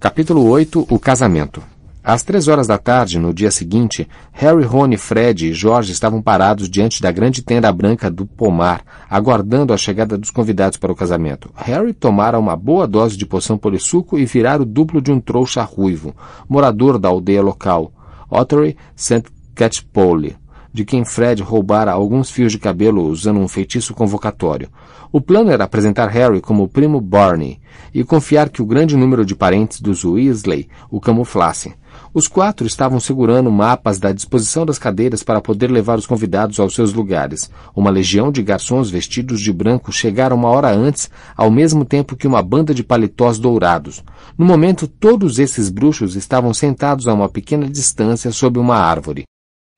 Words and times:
Capítulo 0.00 0.48
8 0.48 0.86
O 0.88 0.98
casamento. 0.98 1.62
Às 2.02 2.22
três 2.22 2.48
horas 2.48 2.66
da 2.66 2.78
tarde, 2.78 3.18
no 3.18 3.34
dia 3.34 3.50
seguinte, 3.50 4.08
Harry, 4.32 4.64
Rony, 4.64 4.96
Fred 4.96 5.50
e 5.50 5.52
George 5.52 5.92
estavam 5.92 6.22
parados 6.22 6.70
diante 6.70 7.02
da 7.02 7.12
grande 7.12 7.42
tenda 7.42 7.70
branca 7.70 8.10
do 8.10 8.24
pomar, 8.24 8.82
aguardando 9.10 9.74
a 9.74 9.76
chegada 9.76 10.16
dos 10.16 10.30
convidados 10.30 10.78
para 10.78 10.90
o 10.90 10.96
casamento. 10.96 11.50
Harry 11.54 11.92
tomara 11.92 12.38
uma 12.38 12.56
boa 12.56 12.86
dose 12.86 13.14
de 13.14 13.26
poção 13.26 13.58
polissuco 13.58 14.18
e 14.18 14.24
virara 14.24 14.62
o 14.62 14.64
duplo 14.64 15.02
de 15.02 15.12
um 15.12 15.20
trouxa 15.20 15.62
ruivo, 15.62 16.16
morador 16.48 16.98
da 16.98 17.10
aldeia 17.10 17.42
local, 17.42 17.92
Ottery 18.30 18.78
St. 18.96 19.24
Catchpole, 19.54 20.39
de 20.72 20.84
quem 20.84 21.04
Fred 21.04 21.42
roubara 21.42 21.92
alguns 21.92 22.30
fios 22.30 22.52
de 22.52 22.58
cabelo 22.58 23.02
usando 23.02 23.40
um 23.40 23.48
feitiço 23.48 23.94
convocatório. 23.94 24.68
O 25.12 25.20
plano 25.20 25.50
era 25.50 25.64
apresentar 25.64 26.06
Harry 26.06 26.40
como 26.40 26.62
o 26.62 26.68
primo 26.68 27.00
Barney 27.00 27.58
e 27.92 28.04
confiar 28.04 28.48
que 28.48 28.62
o 28.62 28.66
grande 28.66 28.96
número 28.96 29.24
de 29.24 29.34
parentes 29.34 29.80
dos 29.80 30.04
Weasley 30.04 30.68
o 30.90 31.00
camuflasse. 31.00 31.74
Os 32.14 32.28
quatro 32.28 32.66
estavam 32.66 33.00
segurando 33.00 33.50
mapas 33.50 33.98
da 33.98 34.12
disposição 34.12 34.64
das 34.64 34.78
cadeiras 34.78 35.22
para 35.22 35.40
poder 35.40 35.70
levar 35.70 35.98
os 35.98 36.06
convidados 36.06 36.60
aos 36.60 36.74
seus 36.74 36.92
lugares. 36.92 37.50
Uma 37.74 37.90
legião 37.90 38.30
de 38.30 38.42
garçons 38.42 38.90
vestidos 38.90 39.40
de 39.40 39.52
branco 39.52 39.92
chegaram 39.92 40.36
uma 40.36 40.48
hora 40.48 40.70
antes, 40.70 41.10
ao 41.36 41.50
mesmo 41.50 41.84
tempo 41.84 42.16
que 42.16 42.28
uma 42.28 42.42
banda 42.42 42.72
de 42.72 42.84
paletós 42.84 43.38
dourados. 43.38 44.04
No 44.38 44.44
momento, 44.44 44.86
todos 44.86 45.38
esses 45.38 45.68
bruxos 45.68 46.14
estavam 46.14 46.54
sentados 46.54 47.08
a 47.08 47.14
uma 47.14 47.28
pequena 47.28 47.68
distância 47.68 48.30
sob 48.30 48.58
uma 48.58 48.76
árvore. 48.76 49.24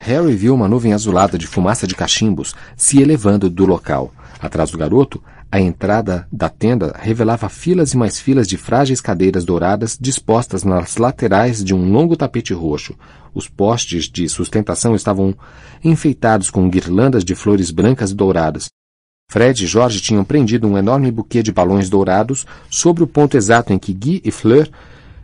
Harry 0.05 0.35
viu 0.35 0.53
uma 0.53 0.67
nuvem 0.67 0.93
azulada 0.93 1.39
de 1.39 1.47
fumaça 1.47 1.87
de 1.87 1.95
cachimbos 1.95 2.57
se 2.77 3.01
elevando 3.01 3.49
do 3.49 3.65
local. 3.65 4.13
Atrás 4.41 4.69
do 4.73 4.77
garoto, 4.77 5.23
a 5.51 5.61
entrada 5.61 6.27
da 6.33 6.49
tenda 6.49 6.93
revelava 6.99 7.49
filas 7.49 7.93
e 7.93 7.97
mais 7.97 8.19
filas 8.19 8.49
de 8.49 8.57
frágeis 8.57 9.01
cadeiras 9.01 9.45
douradas 9.45 9.97
dispostas 10.01 10.65
nas 10.65 10.97
laterais 10.97 11.63
de 11.63 11.73
um 11.73 11.93
longo 11.93 12.17
tapete 12.17 12.53
roxo. 12.53 12.97
Os 13.33 13.47
postes 13.47 14.07
de 14.07 14.29
sustentação 14.29 14.97
estavam 14.97 15.37
enfeitados 15.85 16.51
com 16.51 16.69
guirlandas 16.69 17.25
de 17.25 17.37
flores 17.37 17.71
brancas 17.71 18.11
e 18.11 18.15
douradas. 18.17 18.71
Fred 19.31 19.63
e 19.63 19.69
Jorge 19.69 20.01
tinham 20.01 20.25
prendido 20.25 20.67
um 20.67 20.77
enorme 20.77 21.13
buquê 21.13 21.45
de 21.45 21.53
balões 21.53 21.89
dourados 21.89 22.45
sobre 22.69 23.05
o 23.05 23.07
ponto 23.07 23.37
exato 23.37 23.73
em 23.73 23.79
que 23.79 23.93
Guy 23.93 24.21
e 24.25 24.33
Fleur 24.33 24.69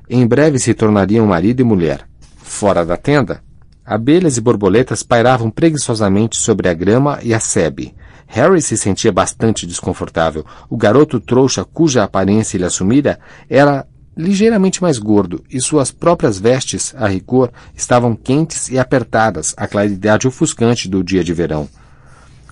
em 0.09 0.25
breve 0.25 0.61
se 0.61 0.73
tornariam 0.73 1.27
marido 1.27 1.59
e 1.59 1.65
mulher. 1.65 2.07
Fora 2.37 2.87
da 2.87 2.97
tenda, 2.97 3.43
abelhas 3.89 4.37
e 4.37 4.41
borboletas 4.43 5.03
pairavam 5.03 5.51
preguiçosamente 5.51 6.37
sobre 6.37 6.69
a 6.69 6.75
grama 6.75 7.19
e 7.23 7.33
a 7.33 7.41
sebe. 7.41 7.95
Harry 8.27 8.61
se 8.61 8.77
sentia 8.77 9.11
bastante 9.11 9.67
desconfortável. 9.67 10.45
O 10.69 10.77
garoto 10.77 11.19
trouxa 11.19 11.65
cuja 11.65 12.05
aparência 12.05 12.59
ele 12.59 12.67
assumira 12.67 13.19
era 13.49 13.87
ligeiramente 14.15 14.83
mais 14.83 14.99
gordo, 14.99 15.43
e 15.49 15.61
suas 15.61 15.91
próprias 15.91 16.39
vestes, 16.39 16.95
a 16.99 17.07
rigor, 17.07 17.51
estavam 17.75 18.15
quentes 18.15 18.69
e 18.69 18.79
apertadas, 18.79 19.55
à 19.57 19.67
claridade 19.67 20.27
ofuscante 20.27 20.89
do 20.89 21.03
dia 21.03 21.25
de 21.25 21.33
verão. 21.33 21.69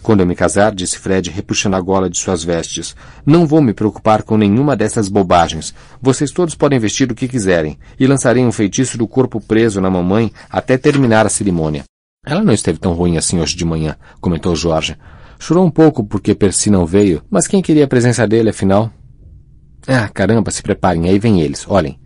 Quando 0.07 0.21
eu 0.21 0.27
me 0.27 0.37
casar, 0.37 0.73
disse 0.73 1.01
Fred, 1.01 1.33
repuxando 1.33 1.75
a 1.75 1.81
gola 1.81 2.09
de 2.09 2.17
suas 2.17 2.45
vestes, 2.45 2.95
não 3.27 3.45
vou 3.45 3.61
me 3.61 3.75
preocupar 3.75 4.23
com 4.23 4.37
nenhuma 4.37 4.77
dessas 4.77 5.09
bobagens. 5.09 5.75
Vocês 6.01 6.31
todos 6.31 6.55
podem 6.55 6.79
vestir 6.79 7.11
o 7.11 7.15
que 7.15 7.27
quiserem, 7.27 7.77
e 7.99 8.07
lançarei 8.07 8.45
um 8.45 8.53
feitiço 8.53 8.97
do 8.97 9.09
corpo 9.09 9.41
preso 9.41 9.81
na 9.81 9.91
mamãe 9.91 10.31
até 10.49 10.79
terminar 10.79 11.27
a 11.27 11.29
cerimônia. 11.29 11.83
Ela 12.25 12.45
não 12.45 12.53
esteve 12.53 12.79
tão 12.79 12.93
ruim 12.93 13.17
assim 13.17 13.41
hoje 13.41 13.57
de 13.57 13.65
manhã, 13.65 13.97
comentou 14.21 14.55
Jorge. 14.55 14.97
Chorou 15.41 15.67
um 15.67 15.73
pouco 15.73 16.05
porque 16.05 16.37
Percy 16.37 16.71
não 16.71 16.87
veio, 16.87 17.21
mas 17.29 17.49
quem 17.49 17.61
queria 17.61 17.83
a 17.83 17.89
presença 17.89 18.29
dele, 18.29 18.51
afinal? 18.51 18.93
Ah, 19.89 20.09
caramba, 20.09 20.53
se 20.53 20.63
preparem, 20.63 21.09
aí 21.09 21.19
vem 21.19 21.41
eles, 21.41 21.67
olhem. 21.69 21.99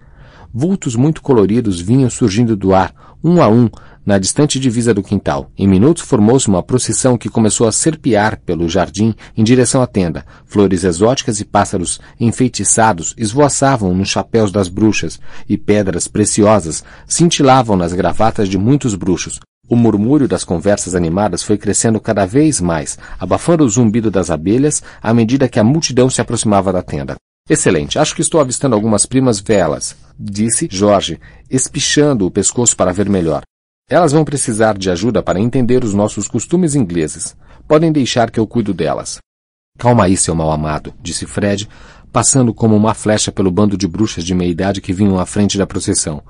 Vultos 0.53 0.97
muito 0.97 1.23
coloridos 1.23 1.81
vinham 1.81 2.11
surgindo 2.11 2.57
do 2.57 2.75
ar, 2.75 2.93
um 3.23 3.41
a 3.41 3.49
um, 3.49 3.69
na 4.05 4.19
distante 4.19 4.59
divisa 4.59 4.93
do 4.93 5.03
quintal. 5.03 5.51
Em 5.57 5.69
minutos 5.69 6.03
formou-se 6.03 6.49
uma 6.49 6.63
procissão 6.63 7.17
que 7.17 7.29
começou 7.29 7.69
a 7.69 7.73
serpear 7.73 8.41
pelo 8.45 8.69
jardim 8.69 9.15
em 9.37 9.45
direção 9.45 9.81
à 9.81 9.87
tenda. 9.87 10.25
Flores 10.47 10.83
exóticas 10.83 11.41
e 11.41 11.45
pássaros 11.45 12.01
enfeitiçados 12.19 13.15
esvoaçavam 13.17 13.95
nos 13.95 14.09
chapéus 14.09 14.51
das 14.51 14.69
bruxas, 14.69 15.21
e 15.49 15.57
pedras 15.57 16.09
preciosas 16.09 16.83
cintilavam 17.07 17.77
nas 17.77 17.93
gravatas 17.93 18.49
de 18.49 18.59
muitos 18.59 18.97
bruxos. 18.97 19.39
O 19.69 19.77
murmúrio 19.77 20.27
das 20.27 20.43
conversas 20.43 20.97
animadas 20.97 21.45
foi 21.45 21.57
crescendo 21.57 22.01
cada 22.01 22.27
vez 22.27 22.61
mais, 22.61 22.99
abafando 23.21 23.65
o 23.65 23.69
zumbido 23.69 24.11
das 24.11 24.29
abelhas 24.29 24.83
à 25.01 25.15
medida 25.15 25.49
que 25.49 25.61
a 25.61 25.65
multidão 25.65 26.11
se 26.11 26.21
aproximava 26.21 26.73
da 26.73 26.83
tenda. 26.83 27.17
Excelente, 27.51 27.99
acho 27.99 28.15
que 28.15 28.21
estou 28.21 28.41
avistando 28.41 28.77
algumas 28.77 29.05
primas 29.05 29.41
velas, 29.41 29.97
disse 30.17 30.69
Jorge, 30.71 31.19
espichando 31.51 32.25
o 32.25 32.31
pescoço 32.31 32.77
para 32.77 32.93
ver 32.93 33.09
melhor. 33.09 33.43
Elas 33.89 34.13
vão 34.13 34.25
precisar 34.25 34.79
de 34.79 34.89
ajuda 34.89 35.21
para 35.21 35.41
entender 35.41 35.83
os 35.83 35.93
nossos 35.93 36.29
costumes 36.29 36.77
ingleses. 36.77 37.37
Podem 37.67 37.91
deixar 37.91 38.31
que 38.31 38.39
eu 38.39 38.47
cuido 38.47 38.73
delas. 38.73 39.19
Calma 39.77 40.05
aí, 40.05 40.17
seu 40.17 40.33
mal 40.33 40.53
amado, 40.53 40.95
disse 41.03 41.27
Fred, 41.27 41.69
passando 42.13 42.55
como 42.55 42.77
uma 42.77 42.95
flecha 42.95 43.33
pelo 43.33 43.51
bando 43.51 43.77
de 43.77 43.89
bruxas 43.89 44.23
de 44.23 44.33
meia 44.33 44.49
idade 44.49 44.81
que 44.81 44.93
vinham 44.93 45.19
à 45.19 45.27
frente 45.27 45.59
da 45.59 45.67
procissão. 45.67 46.23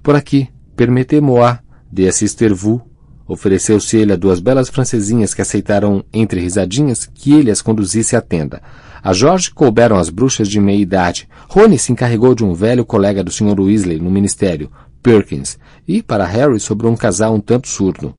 Por 0.00 0.14
aqui, 0.14 0.48
permettez-moi 0.76 1.58
de 1.90 2.06
assister 2.06 2.54
vous 2.54 2.80
Ofereceu-se 3.28 3.94
ele 3.94 4.14
a 4.14 4.16
duas 4.16 4.40
belas 4.40 4.70
francesinhas 4.70 5.34
que 5.34 5.42
aceitaram, 5.42 6.02
entre 6.10 6.40
risadinhas, 6.40 7.04
que 7.04 7.34
ele 7.34 7.50
as 7.50 7.60
conduzisse 7.60 8.16
à 8.16 8.22
tenda. 8.22 8.62
A 9.08 9.14
Jorge 9.14 9.50
couberam 9.50 9.96
as 9.96 10.10
bruxas 10.10 10.46
de 10.46 10.60
meia 10.60 10.82
idade. 10.82 11.26
Rony 11.48 11.78
se 11.78 11.90
encarregou 11.90 12.34
de 12.34 12.44
um 12.44 12.52
velho 12.52 12.84
colega 12.84 13.24
do 13.24 13.30
Sr. 13.30 13.58
Weasley 13.58 13.98
no 13.98 14.10
ministério, 14.10 14.70
Perkins, 15.02 15.58
e, 15.88 16.02
para 16.02 16.26
Harry, 16.26 16.60
sobrou 16.60 16.92
um 16.92 16.94
casal 16.94 17.34
um 17.34 17.40
tanto 17.40 17.68
surdo. 17.68 18.12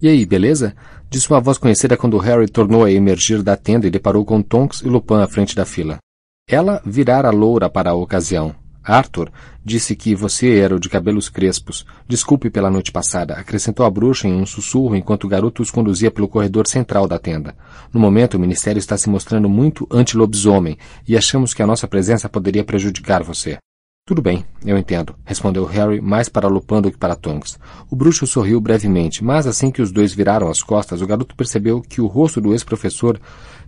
E 0.00 0.08
aí, 0.08 0.24
beleza? 0.24 0.76
Disse 1.10 1.28
uma 1.28 1.40
voz 1.40 1.58
conhecida 1.58 1.96
quando 1.96 2.16
Harry 2.18 2.46
tornou 2.46 2.84
a 2.84 2.92
emergir 2.92 3.42
da 3.42 3.56
tenda 3.56 3.88
e 3.88 3.90
deparou 3.90 4.24
com 4.24 4.40
Tonks 4.40 4.82
e 4.82 4.88
Lupin 4.88 5.16
à 5.16 5.26
frente 5.26 5.56
da 5.56 5.64
fila. 5.64 5.98
Ela 6.48 6.80
virara 6.86 7.30
loura 7.30 7.68
para 7.68 7.90
a 7.90 7.94
ocasião. 7.94 8.54
Arthur 8.86 9.30
disse 9.64 9.96
que 9.96 10.14
você 10.14 10.58
era 10.58 10.76
o 10.76 10.78
de 10.78 10.88
cabelos 10.88 11.28
crespos. 11.28 11.84
Desculpe 12.06 12.48
pela 12.48 12.70
noite 12.70 12.92
passada, 12.92 13.34
acrescentou 13.34 13.84
a 13.84 13.90
bruxa 13.90 14.28
em 14.28 14.34
um 14.34 14.46
sussurro 14.46 14.94
enquanto 14.94 15.24
o 15.24 15.28
garoto 15.28 15.60
os 15.60 15.70
conduzia 15.70 16.10
pelo 16.10 16.28
corredor 16.28 16.68
central 16.68 17.08
da 17.08 17.18
tenda. 17.18 17.56
No 17.92 17.98
momento, 17.98 18.34
o 18.34 18.40
ministério 18.40 18.78
está 18.78 18.96
se 18.96 19.08
mostrando 19.08 19.48
muito 19.48 19.88
anti-lobisomem 19.90 20.78
e 21.06 21.16
achamos 21.16 21.52
que 21.52 21.62
a 21.62 21.66
nossa 21.66 21.88
presença 21.88 22.28
poderia 22.28 22.62
prejudicar 22.62 23.22
você. 23.22 23.58
Tudo 24.08 24.22
bem, 24.22 24.44
eu 24.64 24.78
entendo, 24.78 25.16
respondeu 25.24 25.64
Harry 25.64 26.00
mais 26.00 26.28
para 26.28 26.46
Lupin 26.46 26.80
do 26.80 26.92
que 26.92 26.96
para 26.96 27.16
Tonks. 27.16 27.58
O 27.90 27.96
bruxo 27.96 28.24
sorriu 28.24 28.60
brevemente, 28.60 29.24
mas 29.24 29.48
assim 29.48 29.68
que 29.68 29.82
os 29.82 29.90
dois 29.90 30.14
viraram 30.14 30.48
as 30.48 30.62
costas, 30.62 31.02
o 31.02 31.06
garoto 31.08 31.34
percebeu 31.34 31.82
que 31.82 32.00
o 32.00 32.06
rosto 32.06 32.40
do 32.40 32.52
ex-professor 32.52 33.18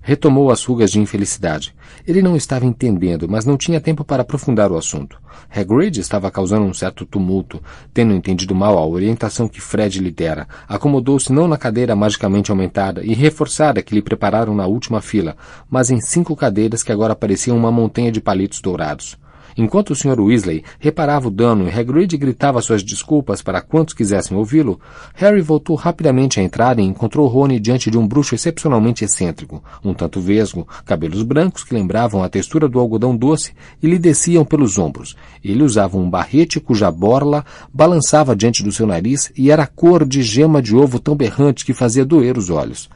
retomou 0.00 0.50
as 0.50 0.64
rugas 0.64 0.90
de 0.90 1.00
infelicidade. 1.00 1.74
Ele 2.06 2.22
não 2.22 2.36
estava 2.36 2.64
entendendo, 2.64 3.28
mas 3.28 3.44
não 3.44 3.56
tinha 3.56 3.80
tempo 3.80 4.04
para 4.04 4.22
aprofundar 4.22 4.72
o 4.72 4.76
assunto. 4.76 5.20
Hagrid 5.50 5.98
estava 6.00 6.30
causando 6.30 6.64
um 6.64 6.74
certo 6.74 7.06
tumulto, 7.06 7.62
tendo 7.92 8.14
entendido 8.14 8.54
mal 8.54 8.76
a 8.78 8.86
orientação 8.86 9.48
que 9.48 9.60
Fred 9.60 10.00
lhe 10.00 10.10
dera. 10.10 10.46
Acomodou-se 10.68 11.32
não 11.32 11.48
na 11.48 11.56
cadeira 11.56 11.94
magicamente 11.96 12.50
aumentada 12.50 13.04
e 13.04 13.14
reforçada 13.14 13.82
que 13.82 13.94
lhe 13.94 14.02
prepararam 14.02 14.54
na 14.54 14.66
última 14.66 15.00
fila, 15.00 15.36
mas 15.70 15.90
em 15.90 16.00
cinco 16.00 16.34
cadeiras 16.36 16.82
que 16.82 16.92
agora 16.92 17.14
pareciam 17.16 17.56
uma 17.56 17.72
montanha 17.72 18.12
de 18.12 18.20
palitos 18.20 18.60
dourados. 18.60 19.16
Enquanto 19.60 19.90
o 19.90 19.96
Sr. 19.96 20.20
Weasley 20.20 20.62
reparava 20.78 21.26
o 21.26 21.32
dano 21.32 21.66
e 21.66 21.68
Hagrid 21.68 22.16
gritava 22.16 22.62
suas 22.62 22.80
desculpas 22.80 23.42
para 23.42 23.60
quantos 23.60 23.92
quisessem 23.92 24.36
ouvi-lo, 24.36 24.78
Harry 25.16 25.40
voltou 25.40 25.74
rapidamente 25.74 26.38
à 26.38 26.44
entrada 26.44 26.80
e 26.80 26.84
encontrou 26.84 27.26
Rony 27.26 27.58
diante 27.58 27.90
de 27.90 27.98
um 27.98 28.06
bruxo 28.06 28.36
excepcionalmente 28.36 29.04
excêntrico, 29.04 29.60
um 29.84 29.92
tanto 29.92 30.20
vesgo, 30.20 30.64
cabelos 30.84 31.24
brancos 31.24 31.64
que 31.64 31.74
lembravam 31.74 32.22
a 32.22 32.28
textura 32.28 32.68
do 32.68 32.78
algodão 32.78 33.16
doce 33.16 33.52
e 33.82 33.88
lhe 33.88 33.98
desciam 33.98 34.44
pelos 34.44 34.78
ombros. 34.78 35.16
Ele 35.44 35.64
usava 35.64 35.98
um 35.98 36.08
barrete 36.08 36.60
cuja 36.60 36.88
borla 36.92 37.44
balançava 37.74 38.36
diante 38.36 38.62
do 38.62 38.70
seu 38.70 38.86
nariz 38.86 39.32
e 39.36 39.50
era 39.50 39.66
cor 39.66 40.06
de 40.06 40.22
gema 40.22 40.62
de 40.62 40.76
ovo 40.76 41.00
tão 41.00 41.16
berrante 41.16 41.64
que 41.64 41.74
fazia 41.74 42.04
doer 42.04 42.38
os 42.38 42.48
olhos. 42.48 42.88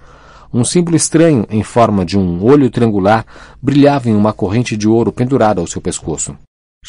Um 0.55 0.63
símbolo 0.65 0.97
estranho, 0.97 1.45
em 1.51 1.65
forma 1.65 2.05
de 2.05 2.17
um 2.17 2.41
olho 2.45 2.71
triangular, 2.71 3.27
brilhava 3.61 4.09
em 4.09 4.15
uma 4.15 4.33
corrente 4.33 4.77
de 4.77 4.87
ouro 4.87 5.11
pendurada 5.11 5.61
ao 5.61 5.67
seu 5.67 5.81
pescoço. 5.81 6.37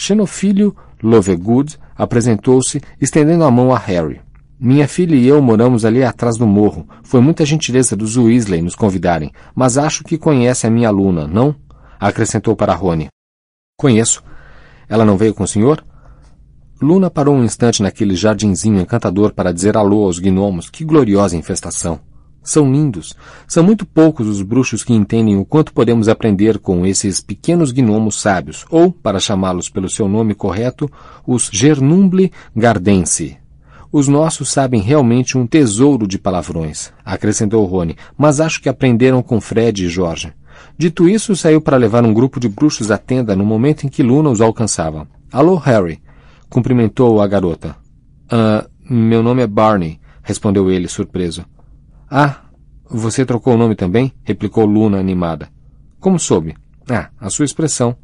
Xenofilho 0.04 0.75
Lovegood 1.01 1.78
apresentou-se, 1.95 2.81
estendendo 3.00 3.44
a 3.44 3.51
mão 3.51 3.74
a 3.74 3.78
Harry. 3.78 4.19
Minha 4.60 4.88
filha 4.88 5.16
e 5.16 5.28
eu 5.28 5.42
moramos 5.42 5.86
ali 5.86 6.04
atrás 6.04 6.36
do 6.38 6.48
morro. 6.48 6.88
Foi 7.04 7.22
muita 7.22 7.45
gentileza 7.45 7.95
dos 7.95 8.18
Weasley 8.18 8.62
nos 8.62 8.75
convidarem, 8.75 9.31
mas 9.56 9.78
acho 9.78 10.04
que 10.04 10.18
conhece 10.18 10.66
a 10.66 10.69
minha 10.69 10.88
aluna, 10.88 11.28
não? 11.28 11.56
Acrescentou 12.00 12.56
para 12.56 12.74
Rony. 12.74 13.07
Conheço. 13.78 14.24
Ela 14.90 15.06
não 15.06 15.16
veio 15.16 15.34
com 15.34 15.44
o 15.44 15.48
senhor? 15.48 15.84
Luna 16.81 17.10
parou 17.10 17.36
um 17.36 17.44
instante 17.44 17.81
naquele 17.81 18.16
jardinzinho 18.16 18.81
encantador 18.81 19.34
para 19.34 19.54
dizer 19.54 19.78
alô 19.78 20.04
aos 20.06 20.19
gnomos. 20.19 20.69
Que 20.69 20.84
gloriosa 20.84 21.38
infestação! 21.38 22.00
São 22.44 22.69
lindos. 22.72 23.16
São 23.48 23.63
muito 23.63 23.86
poucos 23.86 24.28
os 24.28 24.42
bruxos 24.42 24.84
que 24.84 24.94
entendem 24.94 25.38
o 25.38 25.45
quanto 25.45 25.74
podemos 25.74 26.10
aprender 26.10 26.60
com 26.60 26.86
esses 26.86 27.22
pequenos 27.22 27.72
gnomos 27.72 28.19
sábios, 28.19 28.66
ou, 28.69 28.92
para 28.92 29.19
chamá-los 29.19 29.69
pelo 29.69 29.90
seu 29.90 30.07
nome 30.07 30.36
correto, 30.36 30.92
os 31.25 31.50
Gernumble 31.51 32.31
Gardense. 32.56 33.38
Os 33.92 34.07
nossos 34.07 34.51
sabem 34.51 34.81
realmente 34.81 35.38
um 35.38 35.45
tesouro 35.45 36.07
de 36.07 36.18
palavrões, 36.18 36.92
acrescentou 37.06 37.63
Rony, 37.66 37.95
mas 38.18 38.40
acho 38.40 38.60
que 38.60 38.68
aprenderam 38.68 39.22
com 39.22 39.39
Fred 39.39 39.86
e 39.86 39.89
Jorge. 39.89 40.34
Dito 40.78 41.07
isso, 41.07 41.36
saiu 41.36 41.62
para 41.62 41.78
levar 41.78 42.04
um 42.04 42.13
grupo 42.13 42.39
de 42.39 42.50
bruxos 42.50 42.89
à 42.89 42.98
tenda 42.98 43.36
no 43.36 43.46
momento 43.46 43.86
em 43.86 43.89
que 43.89 44.01
Luna 44.01 44.30
os 44.30 44.42
alcançava. 44.42 45.07
Alô, 45.31 45.56
Harry, 45.57 46.01
cumprimentou 46.50 47.22
a 47.22 47.28
garota. 47.28 47.75
Ah, 48.30 48.68
meu 48.89 49.22
nome 49.22 49.44
é 49.44 49.48
Barney, 49.48 50.00
respondeu 50.24 50.72
ele, 50.72 50.88
surpreso. 50.88 51.46
Ah, 52.15 52.42
você 52.88 53.25
trocou 53.25 53.56
o 53.56 53.57
nome 53.57 53.74
também? 53.74 54.13
replicou 54.24 54.68
Luna 54.68 55.00
animada. 55.00 55.50
Como 56.00 56.19
soube? 56.19 56.56
Ah, 56.88 57.10
a 57.19 57.27
sua 57.31 57.44
expressão. 57.44 57.98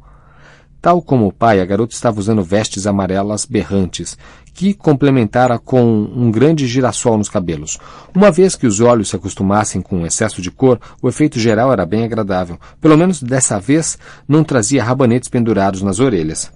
Tal 0.82 1.00
como 1.00 1.28
o 1.28 1.32
pai, 1.32 1.60
a 1.60 1.64
garota 1.64 1.94
estava 1.94 2.18
usando 2.18 2.42
vestes 2.42 2.88
amarelas 2.88 3.44
berrantes, 3.44 4.18
que 4.52 4.74
complementara 4.74 5.60
com 5.60 5.84
um 5.84 6.28
grande 6.28 6.66
girassol 6.66 7.16
nos 7.18 7.28
cabelos. 7.28 7.78
Uma 8.12 8.32
vez 8.32 8.56
que 8.56 8.66
os 8.66 8.80
olhos 8.80 9.10
se 9.10 9.14
acostumassem 9.14 9.80
com 9.80 10.02
o 10.02 10.06
excesso 10.06 10.42
de 10.42 10.50
cor, 10.50 10.80
o 11.00 11.08
efeito 11.08 11.38
geral 11.38 11.72
era 11.72 11.86
bem 11.86 12.02
agradável. 12.02 12.58
Pelo 12.80 12.98
menos 12.98 13.22
dessa 13.22 13.60
vez 13.60 13.96
não 14.26 14.42
trazia 14.42 14.82
rabanetes 14.82 15.28
pendurados 15.28 15.82
nas 15.82 16.00
orelhas. 16.00 16.50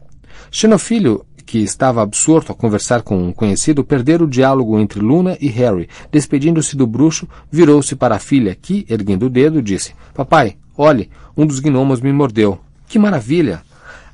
Xenofilho 0.51 1.25
que 1.45 1.59
estava 1.59 2.03
absorto 2.03 2.53
a 2.53 2.55
conversar 2.55 3.03
com 3.03 3.17
um 3.17 3.33
conhecido, 3.33 3.85
perdera 3.85 4.25
o 4.25 4.29
diálogo 4.29 4.79
entre 4.79 5.01
Luna 5.01 5.37
e 5.41 5.49
Harry. 5.49 5.89
Despedindo-se 6.11 6.77
do 6.77 6.87
bruxo, 6.87 7.29
virou-se 7.51 7.95
para 7.95 8.17
a 8.17 8.19
filha, 8.19 8.57
que, 8.61 8.87
erguendo 8.89 9.27
o 9.27 9.31
dedo, 9.31 9.63
disse: 9.63 9.95
Papai, 10.15 10.57
olhe, 10.77 11.11
um 11.37 11.47
dos 11.47 11.61
gnomos 11.61 12.01
me 12.01 12.13
mordeu. 12.13 12.59
Que 12.89 12.99
maravilha! 12.99 13.63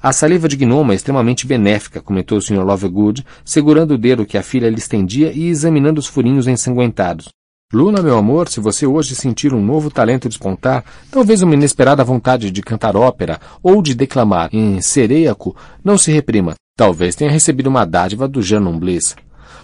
A 0.03 0.15
saliva 0.15 0.49
de 0.49 0.57
gnoma 0.57 0.95
é 0.95 0.97
extremamente 0.97 1.47
benéfica, 1.47 2.01
comentou 2.01 2.39
o 2.39 2.41
Sr. 2.41 2.65
Lovegood, 2.65 3.25
segurando 3.45 3.93
o 3.93 3.99
dedo 3.99 4.25
que 4.25 4.39
a 4.39 4.43
filha 4.43 4.71
lhe 4.71 4.79
estendia 4.79 5.31
e 5.31 5.49
examinando 5.49 6.01
os 6.01 6.07
furinhos 6.07 6.49
ensanguentados. 6.49 7.29
Luna, 7.73 8.03
meu 8.03 8.17
amor, 8.17 8.49
se 8.49 8.59
você 8.59 8.85
hoje 8.85 9.15
sentir 9.15 9.55
um 9.55 9.65
novo 9.65 9.91
talento 9.91 10.29
despontar, 10.29 10.85
talvez 11.09 11.41
uma 11.41 11.55
inesperada 11.55 12.03
vontade 12.03 12.51
de 12.51 12.63
cantar 12.63 12.97
ópera 12.97 13.39
ou 13.63 13.81
de 13.81 13.95
declamar 13.95 14.49
em 14.53 14.81
sereiaco, 14.81 15.55
não 15.85 15.97
se 15.97 16.11
reprima. 16.11 16.55
Talvez 16.81 17.15
tenha 17.15 17.31
recebido 17.31 17.67
uma 17.67 17.85
dádiva 17.85 18.27
do 18.27 18.41
Janon 18.41 18.79
Bliss. 18.79 19.15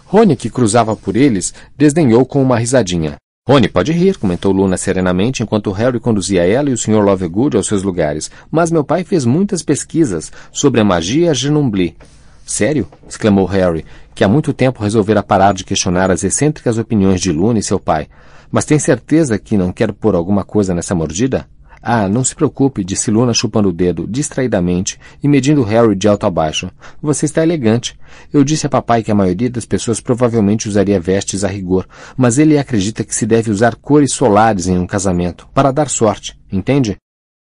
Rony, 0.05 0.37
que 0.37 0.51
cruzava 0.51 0.95
por 0.95 1.17
eles, 1.17 1.55
desdenhou 1.75 2.27
com 2.27 2.43
uma 2.43 2.59
risadinha. 2.59 3.17
Rony, 3.49 3.69
pode 3.69 3.91
rir, 3.91 4.19
comentou 4.19 4.53
Luna 4.53 4.77
serenamente 4.77 5.43
enquanto 5.43 5.73
Harry 5.73 5.99
conduzia 5.99 6.47
ela 6.47 6.69
e 6.69 6.75
o 6.75 6.77
Sr. 6.77 7.03
Lovegood 7.03 7.57
aos 7.57 7.69
seus 7.69 7.83
lugares. 7.83 8.31
Mas 8.51 8.71
meu 8.71 8.85
pai 8.85 9.03
fez 9.03 9.25
muitas 9.25 9.63
pesquisas 9.63 10.31
sobre 10.53 10.83
a 10.83 10.85
magia 10.85 11.33
Genumbli. 11.33 11.97
Sério? 12.45 12.87
exclamou 13.09 13.47
Harry, 13.47 13.87
que 14.15 14.23
há 14.23 14.29
muito 14.29 14.53
tempo 14.53 14.83
resolvera 14.83 15.23
parar 15.23 15.55
de 15.55 15.65
questionar 15.65 16.11
as 16.11 16.23
excêntricas 16.23 16.77
opiniões 16.77 17.19
de 17.23 17.33
Luna 17.33 17.59
e 17.59 17.63
seu 17.63 17.81
pai. 17.81 18.09
Mas 18.51 18.67
tem 18.67 18.79
certeza 18.79 19.39
que 19.39 19.57
não 19.57 19.73
quer 19.73 19.91
pôr 19.91 20.15
alguma 20.15 20.45
coisa 20.45 20.75
nessa 20.75 20.95
mordida? 20.95 21.49
Ah, 21.83 22.09
não 22.09 22.25
se 22.25 22.35
preocupe, 22.35 22.85
disse 22.85 23.11
Luna 23.11 23.33
chupando 23.33 23.69
o 23.69 23.73
dedo, 23.73 24.07
distraidamente, 24.09 24.99
e 25.23 25.29
medindo 25.29 25.63
Harry 25.63 25.95
de 25.95 26.09
alto 26.09 26.27
a 26.27 26.31
baixo. 26.31 26.71
Você 27.01 27.27
está 27.27 27.43
elegante. 27.43 27.99
Eu 28.33 28.43
disse 28.43 28.67
a 28.67 28.71
papai 28.71 29.03
que 29.03 29.11
a 29.11 29.15
maioria 29.15 29.51
das 29.51 29.65
pessoas 29.65 30.01
provavelmente 30.01 30.69
usaria 30.69 30.99
vestes 31.01 31.45
a 31.45 31.49
rigor, 31.49 31.87
mas 32.17 32.39
ele 32.39 32.59
acredita 32.59 33.05
que 33.05 33.15
se 33.15 33.27
deve 33.27 33.51
usar 33.51 33.77
cores 33.77 34.13
solares 34.13 34.67
em 34.67 34.79
um 34.79 34.87
casamento, 34.87 35.49
para 35.55 35.73
dar 35.73 35.89
sorte, 35.89 36.39
entende? 36.51 36.97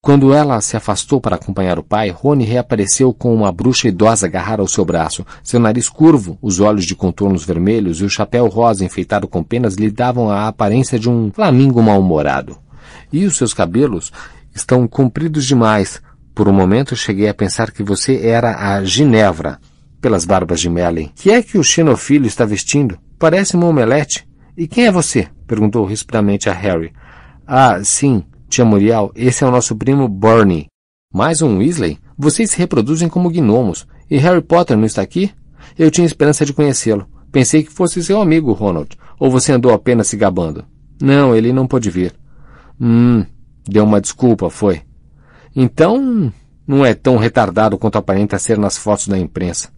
Quando 0.05 0.31
ela 0.31 0.61
se 0.61 0.77
afastou 0.77 1.19
para 1.19 1.35
acompanhar 1.35 1.79
o 1.79 1.83
pai, 1.83 2.11
Rony 2.11 2.43
reapareceu 2.43 3.11
com 3.11 3.33
uma 3.33 3.51
bruxa 3.51 3.87
idosa 3.87 4.27
agarrada 4.27 4.61
ao 4.61 4.67
seu 4.67 4.85
braço. 4.85 5.25
Seu 5.43 5.59
nariz 5.59 5.89
curvo, 5.89 6.37
os 6.43 6.59
olhos 6.59 6.85
de 6.85 6.93
contornos 6.95 7.43
vermelhos 7.43 8.01
e 8.01 8.03
o 8.03 8.09
chapéu 8.09 8.45
rosa 8.47 8.85
enfeitado 8.85 9.27
com 9.27 9.41
penas 9.41 9.73
lhe 9.73 9.89
davam 9.89 10.29
a 10.29 10.47
aparência 10.47 10.99
de 10.99 11.09
um 11.09 11.31
flamingo 11.31 11.81
mal-humorado. 11.81 12.64
E 13.11 13.25
os 13.25 13.37
seus 13.37 13.53
cabelos 13.53 14.11
estão 14.53 14.87
compridos 14.87 15.45
demais. 15.45 16.01
Por 16.33 16.47
um 16.47 16.53
momento 16.53 16.95
cheguei 16.95 17.29
a 17.29 17.33
pensar 17.33 17.71
que 17.71 17.83
você 17.83 18.25
era 18.25 18.73
a 18.73 18.83
Ginevra, 18.83 19.59
pelas 20.01 20.25
barbas 20.25 20.59
de 20.59 20.69
Merlin. 20.69 21.11
Que 21.15 21.31
é 21.31 21.41
que 21.41 21.57
o 21.57 21.63
xenofilho 21.63 22.25
está 22.25 22.45
vestindo? 22.45 22.97
Parece 23.17 23.55
um 23.55 23.63
omelete. 23.63 24.27
E 24.57 24.67
quem 24.67 24.85
é 24.85 24.91
você? 24.91 25.27
perguntou 25.47 25.85
rispidamente 25.85 26.49
a 26.49 26.53
Harry. 26.53 26.93
Ah, 27.45 27.83
sim, 27.83 28.23
tia 28.49 28.65
Muriel, 28.65 29.11
esse 29.15 29.43
é 29.43 29.47
o 29.47 29.51
nosso 29.51 29.75
primo 29.75 30.07
Bernie. 30.07 30.67
Mais 31.13 31.41
um 31.41 31.57
Weasley? 31.57 31.99
Vocês 32.17 32.51
se 32.51 32.57
reproduzem 32.57 33.07
como 33.07 33.29
gnomos. 33.29 33.87
E 34.09 34.17
Harry 34.17 34.41
Potter 34.41 34.77
não 34.77 34.85
está 34.85 35.01
aqui? 35.01 35.31
Eu 35.77 35.89
tinha 35.89 36.05
esperança 36.05 36.45
de 36.45 36.53
conhecê-lo. 36.53 37.07
Pensei 37.31 37.63
que 37.63 37.71
fosse 37.71 38.03
seu 38.03 38.21
amigo, 38.21 38.53
Ronald. 38.53 38.97
Ou 39.19 39.29
você 39.29 39.51
andou 39.51 39.73
apenas 39.73 40.07
se 40.07 40.17
gabando? 40.17 40.65
Não, 41.01 41.35
ele 41.35 41.51
não 41.51 41.67
pôde 41.67 41.89
vir. 41.89 42.13
Hum, 42.79 43.25
Deu 43.67 43.83
uma 43.83 43.99
desculpa, 43.99 44.49
foi. 44.49 44.83
Então, 45.55 46.31
não 46.67 46.85
é 46.85 46.93
tão 46.93 47.17
retardado 47.17 47.77
quanto 47.77 47.97
aparenta 47.97 48.37
ser 48.37 48.59
nas 48.59 48.77
fotos 48.77 49.07
da 49.07 49.17
imprensa. 49.17 49.69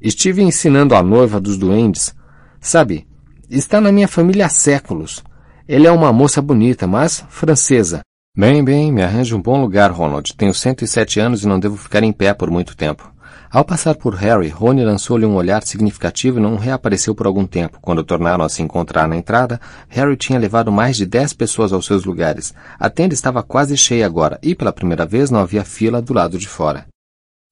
Estive 0.00 0.42
ensinando 0.42 0.94
a 0.94 1.02
noiva 1.02 1.38
dos 1.38 1.58
duendes. 1.58 2.14
Sabe, 2.60 3.06
está 3.50 3.80
na 3.80 3.92
minha 3.92 4.08
família 4.08 4.46
há 4.46 4.48
séculos. 4.48 5.22
Ele 5.68 5.86
é 5.86 5.92
uma 5.92 6.12
moça 6.12 6.40
bonita, 6.40 6.86
mas 6.86 7.24
francesa. 7.28 8.00
Bem, 8.36 8.64
bem, 8.64 8.90
me 8.90 9.02
arranje 9.02 9.34
um 9.34 9.42
bom 9.42 9.60
lugar, 9.60 9.90
Ronald. 9.90 10.34
Tenho 10.34 10.54
107 10.54 11.20
anos 11.20 11.42
e 11.42 11.46
não 11.46 11.60
devo 11.60 11.76
ficar 11.76 12.02
em 12.02 12.12
pé 12.12 12.32
por 12.32 12.50
muito 12.50 12.74
tempo. 12.74 13.12
Ao 13.52 13.64
passar 13.64 13.96
por 13.96 14.14
Harry, 14.14 14.48
Rony 14.48 14.84
lançou-lhe 14.84 15.26
um 15.26 15.34
olhar 15.34 15.64
significativo 15.64 16.38
e 16.38 16.42
não 16.42 16.54
reapareceu 16.56 17.16
por 17.16 17.26
algum 17.26 17.44
tempo. 17.44 17.80
Quando 17.82 18.04
tornaram 18.04 18.44
a 18.44 18.48
se 18.48 18.62
encontrar 18.62 19.08
na 19.08 19.16
entrada, 19.16 19.60
Harry 19.88 20.16
tinha 20.16 20.38
levado 20.38 20.70
mais 20.70 20.96
de 20.96 21.04
dez 21.04 21.32
pessoas 21.32 21.72
aos 21.72 21.84
seus 21.84 22.04
lugares. 22.04 22.54
A 22.78 22.88
tenda 22.88 23.12
estava 23.12 23.42
quase 23.42 23.76
cheia 23.76 24.06
agora, 24.06 24.38
e 24.40 24.54
pela 24.54 24.72
primeira 24.72 25.04
vez 25.04 25.32
não 25.32 25.40
havia 25.40 25.64
fila 25.64 26.00
do 26.00 26.14
lado 26.14 26.38
de 26.38 26.46
fora. 26.46 26.86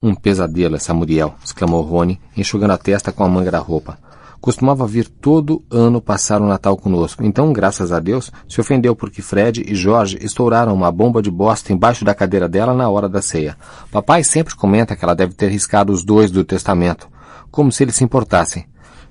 Um 0.01 0.15
pesadelo, 0.15 0.77
essa 0.77 0.95
Muriel, 0.95 1.35
exclamou 1.45 1.83
Rony, 1.83 2.21
enxugando 2.37 2.75
a 2.75 2.79
testa 2.79 3.11
com 3.11 3.25
a 3.25 3.29
manga 3.29 3.51
da 3.51 3.59
roupa 3.59 3.99
costumava 4.41 4.87
vir 4.87 5.09
todo 5.09 5.63
ano 5.71 6.01
passar 6.01 6.41
o 6.41 6.47
Natal 6.47 6.77
conosco. 6.77 7.25
Então, 7.25 7.53
graças 7.53 7.93
a 7.93 8.01
Deus, 8.01 8.31
se 8.49 8.61
ofendeu 8.61 8.95
porque 8.95 9.23
Fred 9.23 9.65
e 9.67 9.75
Jorge 9.75 10.19
estouraram 10.21 10.75
uma 10.75 10.91
bomba 10.93 11.21
de 11.21 11.31
bosta 11.31 11.73
embaixo 11.73 12.05
da 12.05 12.15
cadeira 12.15 12.49
dela 12.49 12.75
na 12.75 12.89
hora 12.89 13.09
da 13.09 13.21
ceia. 13.21 13.57
Papai 13.91 14.23
sempre 14.23 14.55
comenta 14.55 14.97
que 14.97 15.05
ela 15.05 15.15
deve 15.15 15.35
ter 15.35 15.51
riscado 15.51 15.93
os 15.93 16.05
dois 16.05 16.31
do 16.31 16.45
testamento, 16.45 17.09
como 17.51 17.73
se 17.73 17.85
eles 17.85 17.97
se 17.97 18.05
importassem. 18.05 18.67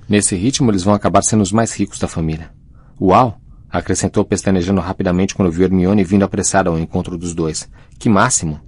Nesse 0.08 0.36
ritmo, 0.36 0.72
eles 0.72 0.84
vão 0.84 0.94
acabar 0.94 1.22
sendo 1.22 1.42
os 1.42 1.52
mais 1.52 1.74
ricos 1.74 2.00
da 2.00 2.08
família. 2.08 2.52
Uau! 3.00 3.38
acrescentou 3.70 4.24
pestanejando 4.24 4.80
rapidamente 4.80 5.36
quando 5.36 5.52
viu 5.52 5.66
Hermione 5.66 6.04
vindo 6.04 6.24
apressada 6.24 6.70
ao 6.70 6.80
encontro 6.80 7.18
dos 7.18 7.36
dois. 7.36 7.70
Que 8.00 8.10
máximo! 8.10 8.60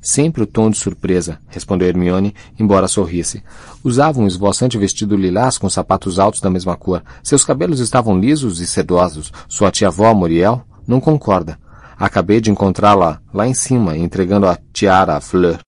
Sempre 0.00 0.42
o 0.42 0.46
tom 0.46 0.70
de 0.70 0.78
surpresa, 0.78 1.40
respondeu 1.48 1.88
Hermione, 1.88 2.34
embora 2.58 2.86
sorrisse. 2.86 3.42
Usava 3.82 4.20
um 4.20 4.26
esvoaçante 4.26 4.78
vestido 4.78 5.16
lilás 5.16 5.58
com 5.58 5.68
sapatos 5.68 6.18
altos 6.18 6.40
da 6.40 6.48
mesma 6.48 6.76
cor. 6.76 7.02
Seus 7.22 7.44
cabelos 7.44 7.80
estavam 7.80 8.18
lisos 8.18 8.60
e 8.60 8.66
sedosos. 8.66 9.32
Sua 9.48 9.70
tia-avó, 9.70 10.14
Muriel, 10.14 10.64
não 10.86 11.00
concorda. 11.00 11.58
Acabei 11.98 12.40
de 12.40 12.50
encontrá-la 12.50 13.20
lá 13.34 13.46
em 13.46 13.54
cima, 13.54 13.96
entregando 13.96 14.46
a 14.46 14.56
tiara 14.72 15.16
a 15.16 15.20
Fleur. 15.20 15.58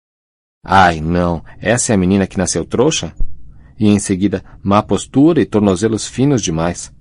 Ai, 0.64 1.00
não, 1.00 1.42
essa 1.60 1.92
é 1.92 1.94
a 1.94 1.99
menina 1.99 2.26
que 2.26 2.38
nasceu 2.38 2.64
trouxa? 2.64 3.12
E 3.78 3.88
em 3.88 3.99
seguida, 3.99 4.44
má 4.62 4.82
postura 4.82 5.40
e 5.40 5.46
tornozelos 5.46 6.06
finos 6.06 6.42
demais. 6.42 6.92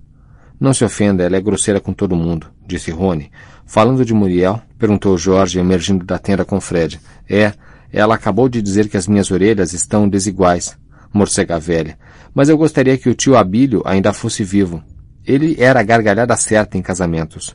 Não 0.58 0.74
se 0.74 0.84
ofenda, 0.84 1.22
ela 1.22 1.36
é 1.36 1.40
grosseira 1.40 1.80
com 1.80 1.92
todo 1.92 2.16
mundo, 2.16 2.48
disse 2.66 2.90
Rony. 2.90 3.30
Falando 3.70 4.04
de 4.04 4.12
Muriel, 4.12 4.60
perguntou 4.76 5.16
Jorge, 5.16 5.60
emergindo 5.60 6.04
da 6.04 6.18
tenda 6.18 6.44
com 6.44 6.60
Fred. 6.60 7.00
É, 7.28 7.52
ela 7.92 8.16
acabou 8.16 8.48
de 8.48 8.60
dizer 8.60 8.88
que 8.88 8.96
as 8.96 9.06
minhas 9.06 9.30
orelhas 9.30 9.72
estão 9.72 10.08
desiguais, 10.08 10.76
morcega 11.14 11.56
velha. 11.56 11.96
Mas 12.34 12.48
eu 12.48 12.58
gostaria 12.58 12.98
que 12.98 13.08
o 13.08 13.14
tio 13.14 13.36
Abílio 13.36 13.80
ainda 13.84 14.12
fosse 14.12 14.42
vivo. 14.42 14.82
Ele 15.24 15.54
era 15.56 15.78
a 15.78 15.84
gargalhada 15.84 16.36
certa 16.36 16.76
em 16.76 16.82
casamentos. 16.82 17.54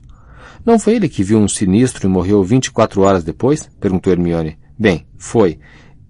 Não 0.66 0.80
foi 0.80 0.96
ele 0.96 1.10
que 1.10 1.22
viu 1.22 1.38
um 1.38 1.50
sinistro 1.50 2.08
e 2.08 2.10
morreu 2.10 2.42
vinte 2.46 2.68
e 2.68 2.72
quatro 2.72 3.02
horas 3.02 3.22
depois? 3.22 3.70
perguntou 3.82 4.14
Hermione. 4.14 4.58
Bem, 4.80 5.06
foi. 5.18 5.60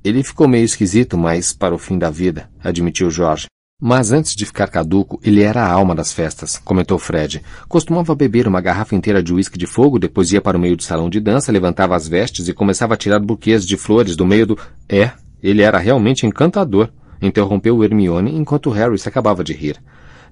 Ele 0.04 0.22
ficou 0.22 0.48
meio 0.48 0.66
esquisito, 0.66 1.18
mas 1.18 1.52
para 1.52 1.74
o 1.74 1.80
fim 1.80 1.98
da 1.98 2.12
vida, 2.12 2.48
admitiu 2.64 3.10
Jorge. 3.10 3.48
Mas 3.82 4.14
antes 4.14 4.34
de 4.34 4.46
ficar 4.46 4.68
caduco, 4.68 5.20
ele 5.22 5.42
era 5.42 5.62
a 5.62 5.70
alma 5.70 5.94
das 5.94 6.14
festas, 6.14 6.58
comentou 6.64 6.98
Fred. 6.98 7.44
Costumava 7.68 8.16
beber 8.16 8.48
uma 8.48 8.62
garrafa 8.62 8.96
inteira 8.96 9.22
de 9.22 9.34
uísque 9.34 9.58
de 9.58 9.68
fogo, 9.68 10.00
depois 10.00 10.32
ia 10.32 10.40
para 10.40 10.56
o 10.56 10.60
meio 10.60 10.78
do 10.78 10.84
salão 10.84 11.10
de 11.10 11.20
dança, 11.20 11.52
levantava 11.52 11.94
as 11.94 12.08
vestes 12.08 12.48
e 12.48 12.54
começava 12.54 12.94
a 12.94 12.98
tirar 12.98 13.20
buquês 13.20 13.66
de 13.66 13.76
flores 13.76 14.16
do 14.16 14.26
meio 14.26 14.48
do... 14.48 14.58
É, 14.88 15.12
ele 15.44 15.62
era 15.62 15.78
realmente 15.78 16.26
encantador, 16.26 16.90
interrompeu 17.22 17.84
Hermione 17.84 18.34
enquanto 18.34 18.70
Harry 18.70 18.98
se 18.98 19.10
acabava 19.10 19.44
de 19.44 19.52
rir. 19.52 19.78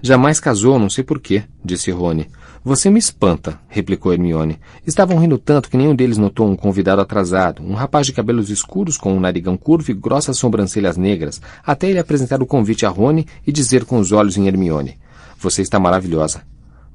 Jamais 0.02 0.40
casou, 0.40 0.80
não 0.80 0.90
sei 0.90 1.04
porquê, 1.04 1.44
disse 1.64 1.92
Rony. 1.92 2.30
Você 2.66 2.90
me 2.90 2.98
espanta, 2.98 3.60
replicou 3.68 4.14
Hermione. 4.14 4.58
Estavam 4.88 5.20
rindo 5.20 5.38
tanto 5.38 5.70
que 5.70 5.76
nenhum 5.76 5.94
deles 5.94 6.18
notou 6.18 6.50
um 6.50 6.56
convidado 6.56 7.02
atrasado, 7.02 7.62
um 7.62 7.74
rapaz 7.74 8.06
de 8.06 8.14
cabelos 8.14 8.50
escuros 8.50 8.98
com 8.98 9.14
um 9.14 9.20
narigão 9.20 9.58
curvo 9.58 9.92
e 9.92 9.94
grossas 9.94 10.38
sobrancelhas 10.38 10.96
negras, 10.96 11.42
até 11.66 11.90
ele 11.90 12.00
apresentar 12.00 12.42
o 12.42 12.46
convite 12.46 12.86
a 12.86 12.90
Rony 12.90 13.28
e 13.46 13.52
dizer 13.52 13.84
com 13.84 14.00
os 14.00 14.14
olhos 14.14 14.38
em 14.38 14.48
Hermione: 14.48 14.98
Você 15.38 15.62
está 15.62 15.78
maravilhosa. 15.78 16.42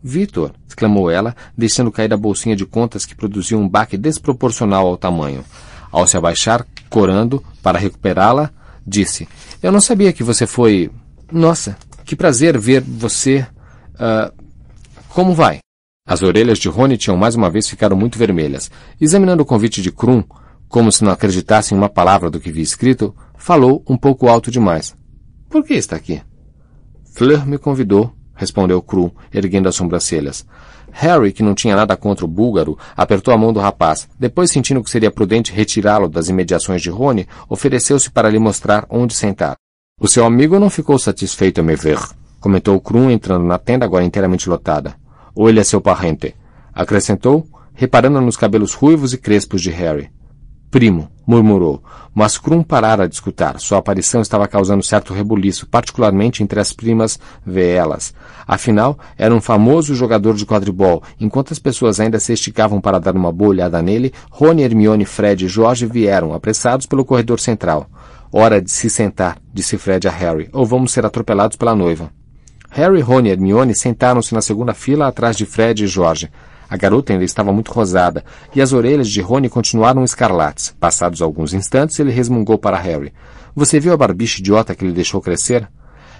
Vitor, 0.03 0.53
exclamou 0.67 1.11
ela, 1.11 1.37
deixando 1.57 1.93
cair 1.93 2.15
a 2.15 2.17
bolsinha 2.17 2.57
de 2.57 2.65
contas 2.65 3.05
que 3.05 3.15
produzia 3.15 3.59
um 3.59 3.69
baque 3.69 3.99
desproporcional 3.99 4.87
ao 4.87 4.97
tamanho. 4.97 5.45
Ao 5.93 6.07
se 6.07 6.17
abaixar, 6.17 6.67
corando, 6.89 7.45
para 7.63 7.79
recuperá-la, 7.79 8.51
disse: 8.87 9.29
Eu 9.63 9.71
não 9.71 9.83
sabia 9.83 10.15
que 10.15 10.23
você 10.23 10.47
foi. 10.47 10.91
Nossa, 11.31 11.77
que 12.07 12.17
prazer 12.17 12.57
ver 12.57 12.81
você. 12.81 13.47
Uh, 13.97 14.38
como 15.19 15.35
vai? 15.35 15.59
As 16.07 16.23
orelhas 16.23 16.59
de 16.59 16.69
Rony 16.69 16.97
tinham 16.97 17.17
mais 17.17 17.35
uma 17.35 17.51
vez 17.51 17.69
ficado 17.69 17.97
muito 17.97 18.17
vermelhas. 18.17 18.71
Examinando 19.01 19.43
o 19.43 19.45
convite 19.45 19.83
de 19.83 19.91
Krum, 19.91 20.23
como 20.69 20.93
se 20.93 21.03
não 21.03 21.11
acreditasse 21.11 21.75
em 21.75 21.77
uma 21.77 21.89
palavra 21.89 22.31
do 22.31 22.39
que 22.39 22.53
via 22.53 22.63
escrito, 22.63 23.13
falou 23.37 23.83
um 23.89 23.97
pouco 23.97 24.29
alto 24.29 24.49
demais. 24.49 24.95
Por 25.51 25.65
que 25.65 25.75
está 25.75 25.97
aqui? 25.97 26.23
Fleur 27.17 27.45
me 27.45 27.59
convidou, 27.59 28.13
respondeu 28.33 28.81
Krum, 28.81 29.11
erguendo 29.35 29.69
as 29.69 29.75
sobrancelhas. 29.75 30.47
Harry, 30.93 31.33
que 31.33 31.43
não 31.43 31.53
tinha 31.53 31.75
nada 31.75 31.97
contra 31.97 32.25
o 32.25 32.29
búlgaro, 32.29 32.79
apertou 32.97 33.35
a 33.35 33.37
mão 33.37 33.53
do 33.53 33.59
rapaz. 33.59 34.09
Depois, 34.21 34.53
sentindo 34.53 34.85
que 34.85 34.89
seria 34.89 35.11
prudente 35.11 35.53
retirá-lo 35.53 36.09
das 36.09 36.29
imediações 36.29 36.81
de 36.81 36.91
Rony, 36.91 37.27
ofereceu-se 37.49 38.09
para 38.09 38.31
lhe 38.31 38.39
mostrar 38.39 38.87
onde 38.89 39.15
sentar. 39.15 39.57
O 40.01 40.07
seu 40.07 40.25
amigo 40.25 40.61
não 40.61 40.71
ficou 40.71 40.97
satisfeito 40.97 41.61
a 41.61 41.65
me 41.65 41.75
ver, 41.75 41.99
comentou 42.39 42.81
Krum 42.81 43.11
entrando 43.11 43.45
na 43.45 43.59
tenda 43.59 43.85
agora 43.85 44.05
inteiramente 44.05 44.49
lotada. 44.49 44.95
Ou 45.38 45.49
ele 45.49 45.61
é 45.61 45.62
seu 45.62 45.80
parente? 45.80 46.35
Acrescentou, 46.75 47.47
reparando 47.73 48.21
nos 48.21 48.37
cabelos 48.37 48.75
ruivos 48.75 49.12
e 49.12 49.16
crespos 49.16 49.62
de 49.62 49.71
Harry. 49.71 50.11
Primo, 50.68 51.09
murmurou, 51.25 51.80
mas 52.12 52.37
Krum 52.37 52.61
parara 52.61 53.09
de 53.09 53.14
escutar. 53.14 53.61
Sua 53.61 53.78
aparição 53.78 54.21
estava 54.21 54.49
causando 54.49 54.83
certo 54.83 55.14
rebuliço, 55.14 55.68
particularmente 55.68 56.42
entre 56.42 56.59
as 56.59 56.73
primas 56.73 57.21
Veelas. 57.47 58.12
Afinal, 58.49 58.99
era 59.16 59.33
um 59.33 59.40
famoso 59.40 59.95
jogador 59.95 60.35
de 60.35 60.45
quadribol. 60.45 61.04
Enquanto 61.21 61.52
as 61.52 61.61
pessoas 61.61 62.00
ainda 62.00 62.18
se 62.18 62.33
esticavam 62.33 62.80
para 62.80 62.99
dar 62.99 63.14
uma 63.14 63.30
boa 63.30 63.50
olhada 63.50 63.80
nele, 63.80 64.12
Rony, 64.33 64.62
Hermione, 64.62 65.04
Fred 65.04 65.45
e 65.45 65.49
Jorge 65.49 65.87
vieram, 65.87 66.35
apressados 66.35 66.85
pelo 66.85 67.04
corredor 67.04 67.38
central. 67.38 67.88
Hora 68.33 68.61
de 68.61 68.73
se 68.73 68.90
sentar, 68.90 69.38
disse 69.54 69.78
Fred 69.78 70.09
a 70.09 70.11
Harry, 70.11 70.49
ou 70.52 70.66
vamos 70.66 70.90
ser 70.90 71.07
atropelados 71.07 71.57
pela 71.57 71.76
noiva. 71.76 72.11
Harry, 72.71 73.01
Rony 73.01 73.29
e 73.29 73.33
Hermione 73.33 73.75
sentaram-se 73.75 74.35
na 74.35 74.43
segunda 74.43 74.75
fila 74.75 75.09
atrás 75.09 75.37
de 75.37 75.47
Fred 75.47 75.85
e 75.85 75.87
Jorge. 75.87 76.31
A 76.69 76.77
garota 76.77 77.13
ainda 77.13 77.25
estava 77.25 77.53
muito 77.53 77.73
rosada, 77.73 78.23
e 78.55 78.61
as 78.61 78.73
orelhas 78.73 79.09
de 79.09 79.23
Rony 79.23 79.49
continuaram 79.49 80.05
escarlates. 80.05 80.75
Passados 80.79 81.23
alguns 81.23 81.55
instantes, 81.55 81.99
ele 81.99 82.13
resmungou 82.13 82.59
para 82.59 82.79
Harry. 82.79 83.13
Você 83.57 83.81
viu 83.81 83.93
a 83.93 83.97
barbicha 83.97 84.41
idiota 84.41 84.75
que 84.75 84.85
ele 84.85 84.93
deixou 84.93 85.21
crescer? 85.21 85.67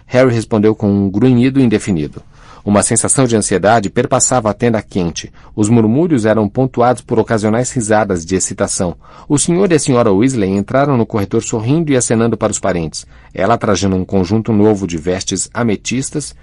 Harry 0.07 0.33
respondeu 0.33 0.75
com 0.75 0.90
um 0.90 1.11
grunhido 1.11 1.61
indefinido. 1.61 2.23
Uma 2.65 2.83
sensação 2.83 3.27
de 3.27 3.37
ansiedade 3.37 3.91
perpassava 3.91 4.50
a 4.50 4.55
tenda 4.55 4.83
quente. 4.83 5.33
Os 5.55 5.69
murmúrios 5.69 6.27
eram 6.27 6.49
pontuados 6.49 7.03
por 7.03 7.19
ocasionais 7.19 7.71
risadas 7.71 8.25
de 8.25 8.37
excitação. 8.37 8.97
O 9.29 9.38
senhor 9.38 9.71
e 9.71 9.75
a 9.75 9.79
senhora 9.79 10.12
Weasley 10.12 10.50
entraram 10.50 10.97
no 10.97 11.07
corredor 11.07 11.43
sorrindo 11.43 11.93
e 11.93 11.97
acenando 11.97 12.37
para 12.37 12.53
os 12.53 12.59
parentes. 12.61 13.07
Ela 13.33 13.59
trajando 13.59 13.97
um 13.97 14.05
conjunto 14.05 14.53
novo 14.53 14.87
de 14.87 14.97
vestes 14.97 15.49
ametistas 15.53 16.35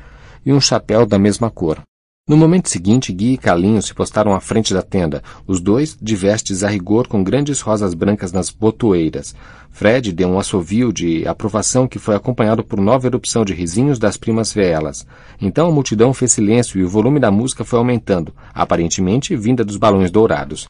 e 0.46 0.54
um 0.54 0.62
chapéu 0.62 1.06
da 1.06 1.18
mesma 1.18 1.50
cor. 1.50 1.82
No 2.27 2.36
momento 2.36 2.70
seguinte, 2.70 3.13
Gui 3.13 3.34
e 3.34 3.38
Calinho 3.38 3.79
se 3.84 3.94
postaram 3.94 4.34
à 4.34 4.39
frente 4.39 4.74
da 4.74 4.82
tenda, 4.82 5.22
os 5.46 5.62
dois 5.62 5.96
de 6.01 6.15
vestes 6.15 6.63
a 6.63 6.67
rigor 6.67 7.08
com 7.08 7.24
grandes 7.24 7.62
rosas 7.62 7.94
brancas 7.94 8.32
nas 8.32 8.50
botoeiras. 8.50 9.36
Fred 9.70 10.12
deu 10.12 10.29
um 10.29 10.39
assovio 10.39 10.91
de 10.91 11.27
aprovação 11.27 11.88
que 11.88 12.00
foi 12.00 12.15
acompanhado 12.15 12.63
por 12.63 12.82
nova 12.82 13.05
erupção 13.05 13.46
de 13.46 13.53
risinhos 13.53 14.00
das 14.00 14.17
primas 14.17 14.51
veelas. 14.51 15.05
Então 15.39 15.67
a 15.67 15.72
multidão 15.72 16.15
fez 16.15 16.32
silêncio 16.32 16.79
e 16.79 16.84
o 16.84 16.89
volume 16.89 17.20
da 17.20 17.29
música 17.29 17.63
foi 17.63 17.77
aumentando, 17.77 18.34
aparentemente 18.55 19.36
vinda 19.36 19.63
dos 19.63 19.77
balões 19.77 20.10
dourados. 20.10 20.65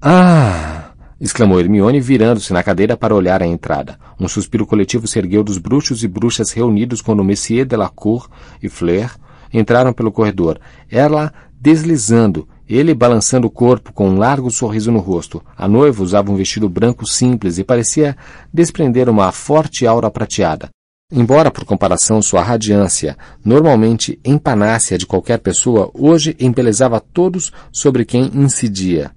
Ah! 0.00 0.92
exclamou 1.20 1.58
Hermione, 1.58 2.00
virando-se 2.00 2.52
na 2.52 2.62
cadeira 2.62 2.96
para 2.96 3.16
olhar 3.16 3.42
a 3.42 3.46
entrada. 3.46 3.98
Um 4.20 4.28
suspiro 4.28 4.64
coletivo 4.64 5.08
se 5.08 5.18
ergueu 5.18 5.42
dos 5.42 5.58
bruxos 5.58 6.04
e 6.04 6.08
bruxas 6.08 6.52
reunidos 6.52 7.02
quando 7.02 7.24
Messier 7.24 7.66
de 7.66 7.76
la 7.76 7.88
Cour 7.88 8.28
e 8.62 8.68
Fleur 8.68 9.16
entraram 9.54 9.92
pelo 9.92 10.12
corredor, 10.12 10.60
ela 10.90 11.32
deslizando, 11.60 12.46
ele 12.68 12.92
balançando 12.92 13.46
o 13.46 13.50
corpo 13.50 13.92
com 13.92 14.08
um 14.10 14.18
largo 14.18 14.50
sorriso 14.50 14.90
no 14.90 14.98
rosto. 14.98 15.42
A 15.56 15.66
noiva 15.66 16.02
usava 16.02 16.30
um 16.30 16.36
vestido 16.36 16.68
branco 16.68 17.06
simples 17.06 17.58
e 17.58 17.64
parecia 17.64 18.16
desprender 18.52 19.08
uma 19.08 19.32
forte 19.32 19.86
aura 19.86 20.10
prateada. 20.10 20.68
Embora, 21.12 21.50
por 21.50 21.64
comparação, 21.64 22.20
sua 22.20 22.42
radiância 22.42 23.16
normalmente 23.44 24.18
empanasse 24.24 24.94
a 24.94 24.98
de 24.98 25.06
qualquer 25.06 25.38
pessoa, 25.38 25.90
hoje 25.94 26.34
embelezava 26.40 26.98
todos 26.98 27.52
sobre 27.70 28.04
quem 28.04 28.30
incidia. 28.34 29.10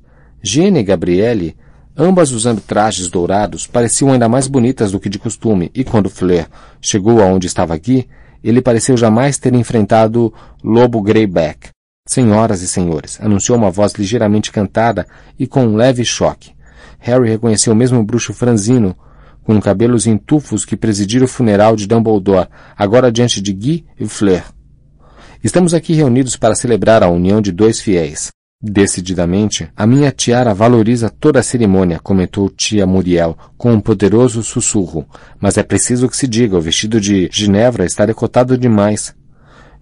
Gene 0.43 0.79
e 0.79 0.83
Gabriele, 0.83 1.55
ambas 1.97 2.31
usando 2.31 2.61
trajes 2.61 3.09
dourados, 3.09 3.65
pareciam 3.65 4.11
ainda 4.11 4.29
mais 4.29 4.47
bonitas 4.47 4.91
do 4.91 4.99
que 4.99 5.09
de 5.09 5.17
costume, 5.17 5.71
e 5.73 5.83
quando 5.83 6.09
Fleur 6.09 6.47
chegou 6.79 7.21
aonde 7.21 7.47
estava 7.47 7.77
Guy, 7.77 8.07
ele 8.49 8.61
pareceu 8.61 8.95
jamais 8.95 9.37
ter 9.37 9.53
enfrentado 9.53 10.33
Lobo 10.63 11.01
Greyback. 11.01 11.69
Senhoras 12.07 12.61
e 12.61 12.67
senhores, 12.67 13.19
anunciou 13.21 13.57
uma 13.57 13.69
voz 13.69 13.93
ligeiramente 13.93 14.51
cantada 14.51 15.05
e 15.37 15.45
com 15.45 15.65
um 15.65 15.75
leve 15.75 16.05
choque. 16.05 16.51
Harry 16.99 17.29
reconheceu 17.29 17.73
o 17.73 17.75
mesmo 17.75 18.03
bruxo 18.03 18.33
franzino, 18.33 18.95
com 19.43 19.59
cabelos 19.59 20.07
em 20.07 20.17
tufos 20.17 20.63
que 20.63 20.77
presidira 20.77 21.25
o 21.25 21.27
funeral 21.27 21.75
de 21.75 21.87
Dumbledore, 21.87 22.47
agora 22.77 23.11
diante 23.11 23.41
de 23.41 23.51
Guy 23.51 23.85
e 23.99 24.07
Fleur. 24.07 24.43
Estamos 25.43 25.73
aqui 25.73 25.93
reunidos 25.93 26.35
para 26.35 26.55
celebrar 26.55 27.03
a 27.03 27.09
união 27.09 27.41
de 27.41 27.51
dois 27.51 27.81
fiéis. 27.81 28.29
Decididamente, 28.59 29.69
a 29.77 29.85
minha 29.85 30.11
tiara 30.11 30.51
valoriza 30.51 31.11
toda 31.11 31.39
a 31.39 31.43
cerimônia, 31.43 31.99
comentou 31.99 32.49
tia 32.49 32.87
Muriel, 32.87 33.37
com 33.55 33.71
um 33.71 33.79
poderoso 33.79 34.41
sussurro. 34.41 35.05
Mas 35.39 35.59
é 35.59 35.63
preciso 35.63 36.09
que 36.09 36.17
se 36.17 36.27
diga, 36.27 36.57
o 36.57 36.61
vestido 36.61 36.99
de 36.99 37.29
Ginevra 37.31 37.85
está 37.85 38.03
decotado 38.03 38.57
demais. 38.57 39.13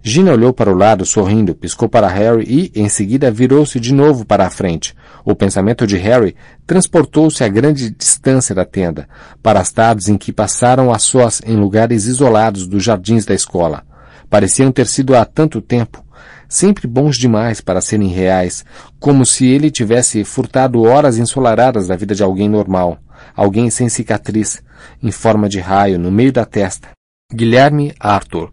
Gina 0.02 0.30
olhou 0.30 0.52
para 0.52 0.70
o 0.70 0.76
lado, 0.76 1.06
sorrindo, 1.06 1.54
piscou 1.54 1.88
para 1.88 2.06
Harry 2.06 2.44
e, 2.46 2.70
em 2.78 2.86
seguida, 2.90 3.30
virou-se 3.30 3.80
de 3.80 3.94
novo 3.94 4.26
para 4.26 4.46
a 4.46 4.50
frente. 4.50 4.94
O 5.24 5.34
pensamento 5.34 5.86
de 5.86 5.96
Harry 5.96 6.36
transportou-se 6.66 7.42
a 7.42 7.48
grande 7.48 7.88
distância 7.88 8.54
da 8.54 8.66
tenda, 8.66 9.08
para 9.42 9.58
as 9.58 9.72
tardes 9.72 10.08
em 10.08 10.18
que 10.18 10.34
passaram 10.34 10.92
a 10.92 10.98
sós 10.98 11.40
em 11.46 11.56
lugares 11.56 12.04
isolados 12.04 12.66
dos 12.66 12.84
jardins 12.84 13.24
da 13.24 13.34
escola. 13.34 13.84
Pareciam 14.28 14.70
ter 14.70 14.86
sido 14.86 15.16
há 15.16 15.24
tanto 15.24 15.62
tempo, 15.62 16.04
sempre 16.48 16.86
bons 16.86 17.16
demais 17.16 17.60
para 17.60 17.80
serem 17.80 18.08
reais, 18.08 18.64
como 18.98 19.24
se 19.24 19.46
ele 19.46 19.70
tivesse 19.70 20.24
furtado 20.24 20.82
horas 20.82 21.18
ensolaradas 21.18 21.88
da 21.88 21.96
vida 21.96 22.14
de 22.14 22.22
alguém 22.22 22.48
normal, 22.48 22.98
alguém 23.34 23.70
sem 23.70 23.88
cicatriz, 23.88 24.62
em 25.02 25.10
forma 25.10 25.48
de 25.48 25.60
raio, 25.60 25.98
no 25.98 26.10
meio 26.10 26.32
da 26.32 26.44
testa. 26.44 26.88
Guilherme 27.32 27.92
Arthur. 27.98 28.52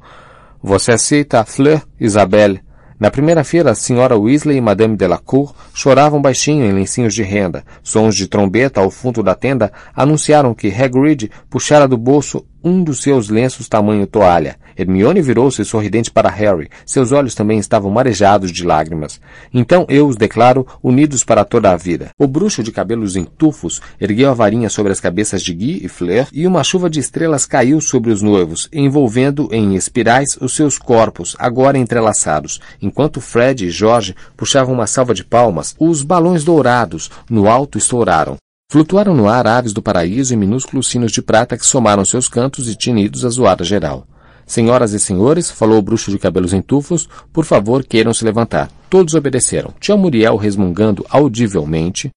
Você 0.62 0.94
aceita 0.94 1.40
a 1.40 1.46
Fleur, 1.46 1.82
Isabelle? 2.00 2.62
Na 3.00 3.12
primeira-feira, 3.12 3.72
a 3.72 3.76
senhora 3.76 4.18
Weasley 4.18 4.58
e 4.58 4.62
Madame 4.62 4.96
Delacour 4.96 5.54
choravam 5.74 6.22
baixinho 6.22 6.66
em 6.66 6.72
lencinhos 6.72 7.14
de 7.14 7.22
renda. 7.22 7.66
Sons 7.84 8.16
de 8.16 8.28
trombeta 8.28 8.80
ao 8.80 8.90
fundo 8.90 9.22
da 9.22 9.36
tenda 9.36 9.74
anunciaram 9.94 10.54
que 10.54 10.74
Hagrid 10.74 11.30
puxara 11.50 11.88
do 11.88 11.98
bolso 11.98 12.46
um 12.64 12.84
dos 12.84 13.02
seus 13.02 13.30
lenços 13.30 13.68
tamanho 13.68 14.08
toalha. 14.08 14.58
Hermione 14.78 15.22
virou-se 15.22 15.64
sorridente 15.64 16.10
para 16.10 16.30
Harry. 16.30 16.70
Seus 16.86 17.12
olhos 17.12 17.36
também 17.36 17.60
estavam 17.60 17.92
marejados 17.92 18.52
de 18.52 18.64
lágrimas. 18.64 19.20
Então 19.54 19.86
eu 19.90 20.08
os 20.08 20.16
declaro 20.16 20.66
unidos 20.82 21.24
para 21.24 21.46
toda 21.46 21.72
a 21.72 21.78
vida. 21.78 22.10
O 22.18 22.28
bruxo 22.28 22.64
de 22.64 22.72
cabelos 22.72 23.16
em 23.16 23.24
tufos 23.24 23.82
ergueu 24.00 24.30
a 24.30 24.34
varinha 24.34 24.70
sobre 24.70 24.92
as 24.92 25.00
cabeças 25.00 25.44
de 25.44 25.54
Guy 25.54 25.82
e 25.84 25.88
Fleur 25.88 26.28
e 26.32 26.48
uma 26.48 26.64
chuva 26.64 26.90
de 26.90 27.00
estrelas 27.00 27.46
caiu 27.46 27.80
sobre 27.82 28.12
os 28.12 28.22
noivos, 28.22 28.70
envolvendo 28.72 29.50
em 29.52 29.76
espirais 29.76 30.38
os 30.40 30.56
seus 30.56 30.78
corpos, 30.78 31.36
agora 31.38 31.78
entrelaçados. 31.78 32.60
Enquanto 32.82 33.22
Fred 33.22 33.66
e 33.66 33.70
George 33.70 34.16
puxavam 34.36 34.74
uma 34.74 34.88
salva 34.88 35.14
de 35.14 35.24
palmas, 35.24 35.76
os 35.80 36.02
balões 36.02 36.44
dourados 36.44 37.10
no 37.30 37.48
alto 37.48 37.78
estouraram. 37.78 38.38
Flutuaram 38.72 39.14
no 39.14 39.28
ar 39.28 39.46
aves 39.46 39.74
do 39.74 39.82
paraíso 39.82 40.34
e 40.34 40.38
minúsculos 40.38 40.88
sinos 40.88 41.12
de 41.12 41.22
prata 41.22 41.58
que 41.58 41.66
somaram 41.66 42.04
seus 42.04 42.28
cantos 42.28 42.68
e 42.68 42.76
tinidos 42.76 43.24
à 43.24 43.30
zoada 43.30 43.64
geral. 43.64 44.08
Senhoras 44.46 44.94
e 44.94 45.00
senhores, 45.00 45.50
falou 45.50 45.78
o 45.78 45.82
bruxo 45.82 46.12
de 46.12 46.20
cabelos 46.20 46.54
em 46.54 46.62
tufos, 46.62 47.08
por 47.32 47.46
favor, 47.46 47.84
queiram 47.84 48.14
se 48.14 48.26
levantar. 48.26 48.70
Todos 48.90 49.14
obedeceram. 49.14 49.74
Tia 49.80 49.96
Muriel 49.96 50.36
resmungando 50.36 51.06
audivelmente. 51.10 52.12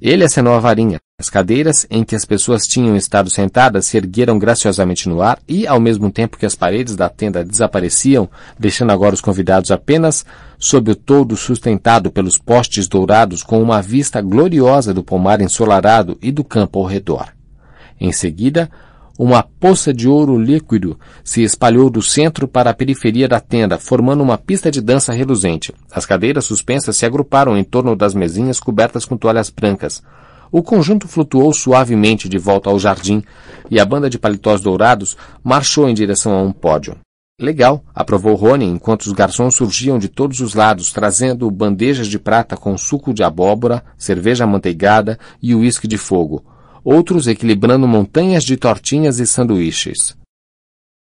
Ele 0.00 0.24
acenou 0.24 0.54
a 0.54 0.60
varinha. 0.60 1.00
As 1.16 1.30
cadeiras 1.30 1.86
em 1.88 2.02
que 2.02 2.16
as 2.16 2.24
pessoas 2.24 2.66
tinham 2.66 2.96
estado 2.96 3.30
sentadas 3.30 3.86
se 3.86 3.96
ergueram 3.96 4.36
graciosamente 4.36 5.08
no 5.08 5.22
ar 5.22 5.38
e, 5.46 5.64
ao 5.64 5.78
mesmo 5.78 6.10
tempo 6.10 6.36
que 6.36 6.44
as 6.44 6.56
paredes 6.56 6.96
da 6.96 7.08
tenda 7.08 7.44
desapareciam, 7.44 8.28
deixando 8.58 8.90
agora 8.90 9.14
os 9.14 9.20
convidados 9.20 9.70
apenas 9.70 10.26
sob 10.58 10.90
o 10.90 10.96
todo 10.96 11.36
sustentado 11.36 12.10
pelos 12.10 12.36
postes 12.36 12.88
dourados 12.88 13.44
com 13.44 13.62
uma 13.62 13.80
vista 13.80 14.20
gloriosa 14.20 14.92
do 14.92 15.04
pomar 15.04 15.40
ensolarado 15.40 16.18
e 16.20 16.32
do 16.32 16.42
campo 16.42 16.80
ao 16.80 16.84
redor. 16.84 17.28
Em 18.00 18.10
seguida, 18.10 18.68
uma 19.16 19.44
poça 19.44 19.94
de 19.94 20.08
ouro 20.08 20.36
líquido 20.36 20.98
se 21.22 21.44
espalhou 21.44 21.88
do 21.88 22.02
centro 22.02 22.48
para 22.48 22.70
a 22.70 22.74
periferia 22.74 23.28
da 23.28 23.38
tenda, 23.38 23.78
formando 23.78 24.20
uma 24.20 24.36
pista 24.36 24.68
de 24.68 24.80
dança 24.80 25.12
reluzente. 25.12 25.72
As 25.92 26.04
cadeiras 26.04 26.44
suspensas 26.44 26.96
se 26.96 27.06
agruparam 27.06 27.56
em 27.56 27.62
torno 27.62 27.94
das 27.94 28.14
mesinhas 28.14 28.58
cobertas 28.58 29.04
com 29.04 29.16
toalhas 29.16 29.48
brancas. 29.48 30.02
O 30.56 30.62
conjunto 30.62 31.08
flutuou 31.08 31.52
suavemente 31.52 32.28
de 32.28 32.38
volta 32.38 32.70
ao 32.70 32.78
jardim 32.78 33.24
e 33.68 33.80
a 33.80 33.84
banda 33.84 34.08
de 34.08 34.20
paletós 34.20 34.60
dourados 34.60 35.16
marchou 35.42 35.88
em 35.88 35.94
direção 35.94 36.32
a 36.32 36.40
um 36.40 36.52
pódio. 36.52 36.96
Legal, 37.40 37.82
aprovou 37.92 38.36
Rony 38.36 38.66
enquanto 38.66 39.02
os 39.02 39.10
garçons 39.10 39.56
surgiam 39.56 39.98
de 39.98 40.08
todos 40.08 40.38
os 40.38 40.54
lados, 40.54 40.92
trazendo 40.92 41.50
bandejas 41.50 42.06
de 42.06 42.20
prata 42.20 42.56
com 42.56 42.78
suco 42.78 43.12
de 43.12 43.24
abóbora, 43.24 43.82
cerveja 43.98 44.44
amanteigada 44.44 45.18
e 45.42 45.56
uísque 45.56 45.88
de 45.88 45.98
fogo. 45.98 46.44
Outros 46.84 47.26
equilibrando 47.26 47.88
montanhas 47.88 48.44
de 48.44 48.56
tortinhas 48.56 49.18
e 49.18 49.26
sanduíches. 49.26 50.16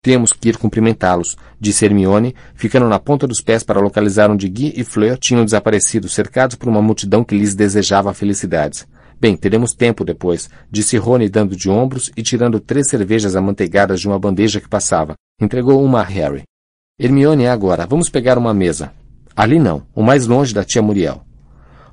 Temos 0.04 0.32
que 0.32 0.50
ir 0.50 0.58
cumprimentá-los, 0.58 1.36
disse 1.60 1.86
Hermione, 1.86 2.36
ficando 2.54 2.88
na 2.88 3.00
ponta 3.00 3.26
dos 3.26 3.42
pés 3.42 3.64
para 3.64 3.82
localizar 3.82 4.30
onde 4.30 4.48
Guy 4.48 4.74
e 4.76 4.84
Fleur 4.84 5.18
tinham 5.18 5.44
desaparecido, 5.44 6.08
cercados 6.08 6.56
por 6.56 6.70
uma 6.70 6.84
multidão 6.84 7.24
que 7.24 7.36
lhes 7.36 7.56
desejava 7.56 8.14
felicidades. 8.14 8.88
Bem, 9.22 9.36
teremos 9.36 9.74
tempo 9.74 10.06
depois, 10.06 10.50
disse 10.72 10.98
Rony 10.98 11.28
dando 11.28 11.56
de 11.56 11.70
ombros 11.70 12.10
e 12.16 12.24
tirando 12.24 12.60
três 12.60 12.88
cervejas 12.88 13.36
amanteigadas 13.36 14.00
de 14.00 14.08
uma 14.08 14.18
bandeja 14.18 14.62
que 14.62 14.70
passava. 14.70 15.16
Entregou 15.42 15.84
uma 15.84 16.00
a 16.00 16.04
Harry. 16.04 16.44
Hermione 16.98 17.48
agora. 17.48 17.86
Vamos 17.86 18.10
pegar 18.10 18.38
uma 18.38 18.54
mesa. 18.54 18.94
Ali 19.36 19.60
não, 19.60 19.84
o 19.94 20.02
mais 20.02 20.26
longe 20.26 20.54
da 20.54 20.64
tia 20.64 20.82
Muriel. 20.82 21.22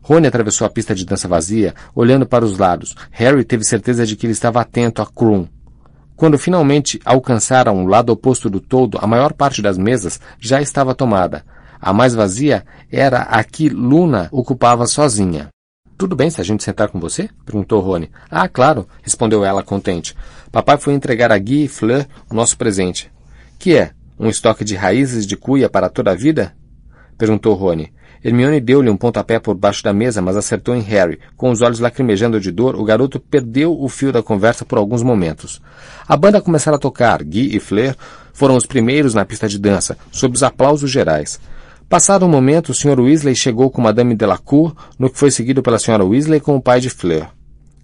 Rony 0.03 0.29
atravessou 0.29 0.65
a 0.67 0.71
pista 0.71 0.95
de 0.95 1.05
dança 1.05 1.27
vazia, 1.27 1.75
olhando 1.95 2.27
para 2.27 2.45
os 2.45 2.57
lados. 2.59 2.95
Harry 3.11 3.45
teve 3.45 3.65
certeza 3.65 4.07
de 4.07 4.15
que 4.15 4.27
ele 4.27 4.33
estava 4.33 4.61
atento 4.61 5.03
a 5.03 5.07
Krum. 5.07 5.49
Quando 6.15 6.39
finalmente 6.39 7.01
alcançaram 7.05 7.85
o 7.85 7.89
lado 7.89 8.11
oposto 8.11 8.49
do 8.49 8.61
todo, 8.61 8.99
a 9.01 9.07
maior 9.07 9.33
parte 9.33 9.61
das 9.61 9.77
mesas 9.77 10.21
já 10.39 10.63
estava 10.63 10.95
tomada. 10.95 11.45
A 11.81 11.93
mais 11.93 12.15
vazia 12.15 12.65
era 12.91 13.23
a 13.23 13.43
que 13.43 13.69
Luna 13.69 14.29
ocupava 14.31 14.87
sozinha. 14.87 15.49
Tudo 15.99 16.15
bem 16.15 16.29
se 16.29 16.41
a 16.41 16.45
gente 16.45 16.63
sentar 16.63 16.89
com 16.89 17.01
você? 17.01 17.31
perguntou 17.47 17.81
Rony. 17.81 18.11
Ah, 18.31 18.47
claro, 18.49 18.87
respondeu 19.03 19.43
ela 19.43 19.63
contente. 19.63 20.15
Papai 20.53 20.77
foi 20.77 20.93
entregar 20.93 21.33
a 21.33 21.39
Guy 21.39 21.65
e 21.65 21.69
Fleur 21.69 22.07
o 22.31 22.35
nosso 22.35 22.59
presente. 22.59 23.11
Que 23.59 23.77
é? 23.77 23.93
Um 24.19 24.29
estoque 24.29 24.63
de 24.63 24.77
raízes 24.77 25.27
de 25.27 25.39
cuia 25.39 25.71
para 25.71 25.89
toda 25.89 26.11
a 26.11 26.15
vida? 26.15 26.55
perguntou 27.17 27.55
Rony. 27.55 27.95
Hermione 28.23 28.61
deu-lhe 28.61 28.91
um 28.91 28.97
pontapé 28.97 29.39
por 29.39 29.55
baixo 29.55 29.83
da 29.83 29.93
mesa, 29.93 30.21
mas 30.21 30.37
acertou 30.37 30.75
em 30.75 30.81
Harry. 30.81 31.19
Com 31.35 31.51
os 31.51 31.63
olhos 31.63 31.81
lacrimejando 31.81 32.41
de 32.41 32.51
dor, 32.51 32.77
o 32.77 32.85
garoto 32.85 33.19
perdeu 33.19 33.79
o 33.79 33.89
fio 33.89 34.13
da 34.13 34.23
conversa 34.23 34.67
por 34.67 34.77
alguns 34.77 35.03
momentos. 35.03 35.63
A 36.07 36.17
banda 36.17 36.43
começara 36.43 36.77
a 36.77 36.81
tocar. 36.81 37.23
Guy 37.23 37.57
e 37.57 37.61
Fleur 37.61 37.97
foram 38.35 38.55
os 38.55 38.67
primeiros 38.67 39.15
na 39.15 39.25
pista 39.25 39.49
de 39.49 39.59
dança, 39.59 39.97
sob 40.11 40.35
os 40.35 40.43
aplausos 40.43 40.91
gerais. 40.91 41.41
Passado 41.89 42.27
um 42.27 42.29
momento, 42.29 42.71
o 42.71 42.75
Sr. 42.75 42.99
Weasley 42.99 43.37
chegou 43.37 43.71
com 43.71 43.81
Madame 43.81 44.17
Delacour, 44.17 44.75
no 44.99 45.09
que 45.09 45.17
foi 45.17 45.31
seguido 45.31 45.63
pela 45.63 45.79
Sra. 45.79 46.05
Weasley 46.05 46.41
com 46.41 46.57
o 46.57 46.61
pai 46.61 46.81
de 46.81 46.91
Fleur. 46.91 47.29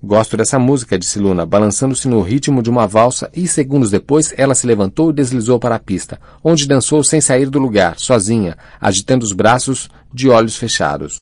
Gosto 0.02 0.37
dessa 0.37 0.59
música, 0.59 0.99
disse 0.99 1.21
Luna, 1.21 1.47
balançando-se 1.47 2.09
no 2.09 2.21
ritmo 2.21 2.61
de 2.61 2.68
uma 2.68 2.85
valsa, 2.85 3.30
e 3.32 3.47
segundos 3.47 3.92
depois 3.92 4.35
ela 4.37 4.56
se 4.56 4.66
levantou 4.66 5.11
e 5.11 5.12
deslizou 5.12 5.61
para 5.61 5.76
a 5.76 5.78
pista, 5.78 6.18
onde 6.42 6.66
dançou 6.66 7.04
sem 7.04 7.21
sair 7.21 7.49
do 7.49 7.61
lugar, 7.61 7.97
sozinha, 7.97 8.56
agitando 8.80 9.25
os 9.25 9.32
braços, 9.32 9.88
de 10.12 10.28
olhos 10.28 10.56
fechados. 10.56 11.18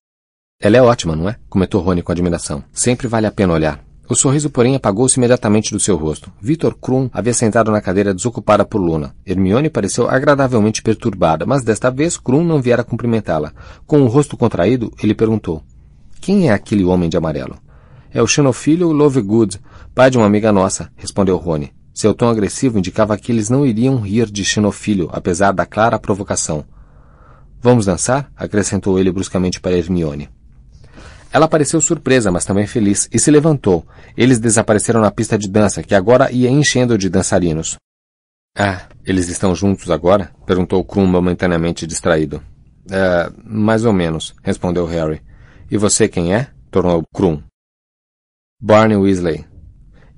Ela 0.58 0.78
é 0.78 0.82
ótima, 0.82 1.14
não 1.14 1.28
é? 1.28 1.36
comentou 1.50 1.82
Rony 1.82 2.00
com 2.00 2.12
admiração. 2.12 2.64
Sempre 2.72 3.06
vale 3.06 3.26
a 3.26 3.30
pena 3.30 3.52
olhar. 3.52 3.89
O 4.10 4.16
sorriso, 4.16 4.50
porém, 4.50 4.74
apagou-se 4.74 5.20
imediatamente 5.20 5.70
do 5.70 5.78
seu 5.78 5.96
rosto. 5.96 6.32
Victor 6.42 6.74
Krum 6.74 7.08
havia 7.12 7.32
sentado 7.32 7.70
na 7.70 7.80
cadeira 7.80 8.12
desocupada 8.12 8.64
por 8.64 8.80
Luna. 8.80 9.14
Hermione 9.24 9.70
pareceu 9.70 10.10
agradavelmente 10.10 10.82
perturbada, 10.82 11.46
mas 11.46 11.62
desta 11.62 11.92
vez 11.92 12.16
Krum 12.16 12.42
não 12.42 12.60
viera 12.60 12.82
cumprimentá-la. 12.82 13.52
Com 13.86 14.02
o 14.02 14.08
rosto 14.08 14.36
contraído, 14.36 14.92
ele 15.00 15.14
perguntou: 15.14 15.62
Quem 16.20 16.48
é 16.48 16.52
aquele 16.52 16.82
homem 16.82 17.08
de 17.08 17.16
amarelo? 17.16 17.56
É 18.12 18.20
o 18.20 18.26
xenofilho 18.26 18.90
Lovegood, 18.90 19.60
pai 19.94 20.10
de 20.10 20.18
uma 20.18 20.26
amiga 20.26 20.50
nossa, 20.50 20.90
respondeu 20.96 21.36
Rony. 21.36 21.72
Seu 21.94 22.12
tom 22.12 22.28
agressivo 22.28 22.80
indicava 22.80 23.16
que 23.16 23.30
eles 23.30 23.48
não 23.48 23.64
iriam 23.64 24.00
rir 24.00 24.28
de 24.28 24.44
xenofilho, 24.44 25.08
apesar 25.12 25.52
da 25.52 25.64
clara 25.64 26.00
provocação. 26.00 26.64
Vamos 27.62 27.86
dançar? 27.86 28.28
acrescentou 28.36 28.98
ele 28.98 29.12
bruscamente 29.12 29.60
para 29.60 29.78
Hermione. 29.78 30.28
Ela 31.32 31.48
pareceu 31.48 31.80
surpresa, 31.80 32.30
mas 32.30 32.44
também 32.44 32.66
feliz, 32.66 33.08
e 33.12 33.18
se 33.18 33.30
levantou. 33.30 33.86
Eles 34.16 34.40
desapareceram 34.40 35.00
na 35.00 35.10
pista 35.10 35.38
de 35.38 35.48
dança, 35.48 35.82
que 35.82 35.94
agora 35.94 36.30
ia 36.32 36.50
enchendo 36.50 36.98
de 36.98 37.08
dançarinos. 37.08 37.76
Ah, 38.56 38.88
eles 39.06 39.28
estão 39.28 39.54
juntos 39.54 39.90
agora? 39.90 40.32
perguntou 40.44 40.84
Krum 40.84 41.06
momentaneamente 41.06 41.86
distraído. 41.86 42.42
É, 42.90 43.30
mais 43.44 43.84
ou 43.84 43.92
menos, 43.92 44.34
respondeu 44.42 44.84
Harry. 44.86 45.22
E 45.70 45.76
você 45.76 46.08
quem 46.08 46.34
é? 46.34 46.48
tornou 46.70 47.04
Krum. 47.14 47.40
Barney 48.60 48.96
Weasley. 48.96 49.46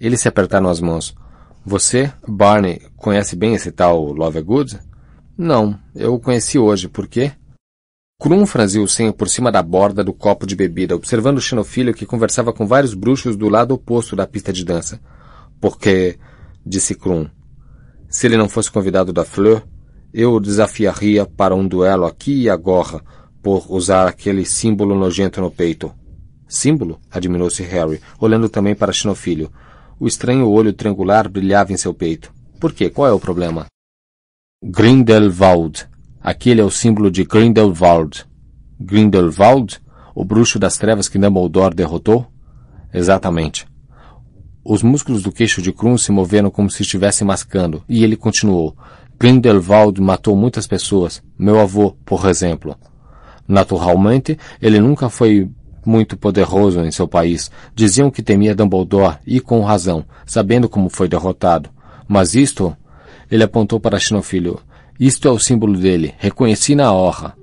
Eles 0.00 0.20
se 0.20 0.28
apertaram 0.28 0.68
as 0.68 0.80
mãos. 0.80 1.14
Você, 1.64 2.12
Barney, 2.26 2.80
conhece 2.96 3.36
bem 3.36 3.54
esse 3.54 3.70
tal 3.70 4.02
Lovegood? 4.12 4.80
Não, 5.36 5.78
eu 5.94 6.14
o 6.14 6.18
conheci 6.18 6.58
hoje. 6.58 6.88
Por 6.88 7.06
quê? 7.06 7.32
Krum 8.22 8.46
franziu 8.46 8.84
o 8.84 8.88
senho 8.88 9.12
por 9.12 9.28
cima 9.28 9.50
da 9.50 9.60
borda 9.60 10.04
do 10.04 10.12
copo 10.12 10.46
de 10.46 10.54
bebida, 10.54 10.94
observando 10.94 11.38
o 11.38 11.40
xenofilho 11.40 11.92
que 11.92 12.06
conversava 12.06 12.52
com 12.52 12.68
vários 12.68 12.94
bruxos 12.94 13.36
do 13.36 13.48
lado 13.48 13.74
oposto 13.74 14.14
da 14.14 14.28
pista 14.28 14.52
de 14.52 14.64
dança. 14.64 15.00
Porque, 15.60 16.20
disse 16.64 16.94
Krum, 16.94 17.26
se 18.08 18.28
ele 18.28 18.36
não 18.36 18.48
fosse 18.48 18.70
convidado 18.70 19.12
da 19.12 19.24
Fleur, 19.24 19.64
eu 20.14 20.34
o 20.34 20.38
desafiaria 20.38 21.26
para 21.26 21.56
um 21.56 21.66
duelo 21.66 22.06
aqui 22.06 22.42
e 22.42 22.48
agora, 22.48 23.02
por 23.42 23.66
usar 23.68 24.06
aquele 24.06 24.44
símbolo 24.44 24.94
nojento 24.94 25.40
no 25.40 25.50
peito. 25.50 25.92
Símbolo? 26.46 27.00
admirou-se 27.10 27.64
Harry, 27.64 28.00
olhando 28.20 28.48
também 28.48 28.76
para 28.76 28.92
Xenofilho. 28.92 29.50
O 29.98 30.06
estranho 30.06 30.48
olho 30.48 30.72
triangular 30.72 31.28
brilhava 31.28 31.72
em 31.72 31.76
seu 31.76 31.92
peito. 31.92 32.32
Por 32.60 32.72
quê? 32.72 32.88
Qual 32.88 33.08
é 33.08 33.12
o 33.12 33.18
problema? 33.18 33.66
Grindelwald, 34.62 35.88
Aquele 36.22 36.60
é 36.60 36.64
o 36.64 36.70
símbolo 36.70 37.10
de 37.10 37.24
Grindelwald. 37.24 38.24
Grindelwald? 38.78 39.80
O 40.14 40.24
bruxo 40.24 40.58
das 40.58 40.78
trevas 40.78 41.08
que 41.08 41.18
Dumbledore 41.18 41.74
derrotou? 41.74 42.26
Exatamente. 42.94 43.66
Os 44.64 44.84
músculos 44.84 45.22
do 45.22 45.32
queixo 45.32 45.60
de 45.60 45.72
Krum 45.72 45.98
se 45.98 46.12
moveram 46.12 46.48
como 46.48 46.70
se 46.70 46.82
estivesse 46.82 47.24
mascando, 47.24 47.82
e 47.88 48.04
ele 48.04 48.14
continuou. 48.14 48.76
Grindelwald 49.18 50.00
matou 50.00 50.36
muitas 50.36 50.66
pessoas, 50.68 51.20
meu 51.36 51.58
avô, 51.58 51.96
por 52.04 52.28
exemplo. 52.28 52.76
Naturalmente, 53.48 54.38
ele 54.60 54.78
nunca 54.78 55.08
foi 55.08 55.50
muito 55.84 56.16
poderoso 56.16 56.80
em 56.82 56.92
seu 56.92 57.08
país. 57.08 57.50
Diziam 57.74 58.12
que 58.12 58.22
temia 58.22 58.54
Dumbledore, 58.54 59.18
e 59.26 59.40
com 59.40 59.60
razão, 59.62 60.04
sabendo 60.24 60.68
como 60.68 60.88
foi 60.88 61.08
derrotado. 61.08 61.68
Mas 62.06 62.34
isto... 62.36 62.76
Ele 63.30 63.42
apontou 63.42 63.80
para 63.80 63.98
Xenofilho. 63.98 64.60
Isto 65.04 65.26
é 65.26 65.32
o 65.32 65.38
símbolo 65.38 65.76
dele. 65.76 66.14
Reconheci 66.16 66.76
na 66.76 66.92
honra. 66.92 67.34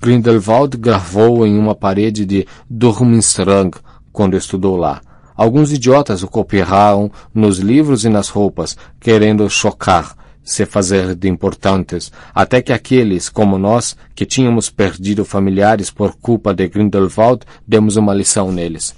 Grindelwald 0.00 0.76
gravou 0.76 1.44
em 1.44 1.58
uma 1.58 1.74
parede 1.74 2.24
de 2.24 2.46
Durmstrang 2.70 3.76
quando 4.12 4.36
estudou 4.36 4.76
lá. 4.76 5.00
Alguns 5.34 5.72
idiotas 5.72 6.22
o 6.22 6.28
copiaram 6.28 7.10
nos 7.34 7.58
livros 7.58 8.04
e 8.04 8.08
nas 8.08 8.28
roupas, 8.28 8.76
querendo 9.00 9.50
chocar, 9.50 10.14
se 10.44 10.64
fazer 10.64 11.16
de 11.16 11.28
importantes, 11.28 12.12
até 12.32 12.62
que 12.62 12.72
aqueles, 12.72 13.28
como 13.28 13.58
nós, 13.58 13.96
que 14.14 14.24
tínhamos 14.24 14.70
perdido 14.70 15.24
familiares 15.24 15.90
por 15.90 16.14
culpa 16.14 16.54
de 16.54 16.68
Grindelwald, 16.68 17.44
demos 17.66 17.96
uma 17.96 18.14
lição 18.14 18.52
neles. 18.52 18.94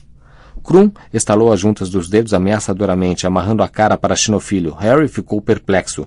Krum 0.63 0.91
estalou 1.15 1.51
as 1.51 1.61
juntas 1.61 1.89
dos 1.89 2.11
dedos 2.11 2.35
ameaçadoramente, 2.35 3.27
amarrando 3.27 3.63
a 3.63 3.69
cara 3.69 3.97
para 3.97 4.15
Xenofilho. 4.15 4.75
Harry 4.75 5.09
ficou 5.09 5.41
perplexo. 5.41 6.07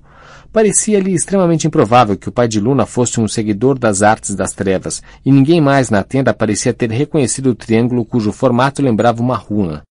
Parecia-lhe 0.56 1.14
extremamente 1.14 1.68
improvável 1.68 2.16
que 2.16 2.30
o 2.30 2.32
pai 2.32 2.48
de 2.48 2.62
Luna 2.62 2.86
fosse 2.86 3.20
um 3.20 3.28
seguidor 3.28 3.78
das 3.78 4.02
artes 4.02 4.34
das 4.34 4.54
trevas, 4.54 5.04
e 5.26 5.30
ninguém 5.30 5.60
mais 5.60 5.90
na 5.90 6.02
tenda 6.02 6.34
parecia 6.34 6.74
ter 6.74 6.90
reconhecido 6.90 7.48
o 7.48 7.56
triângulo 7.56 8.06
cujo 8.06 8.32
formato 8.32 8.82
lembrava 8.82 9.22
uma 9.22 9.36
runa. 9.36 9.84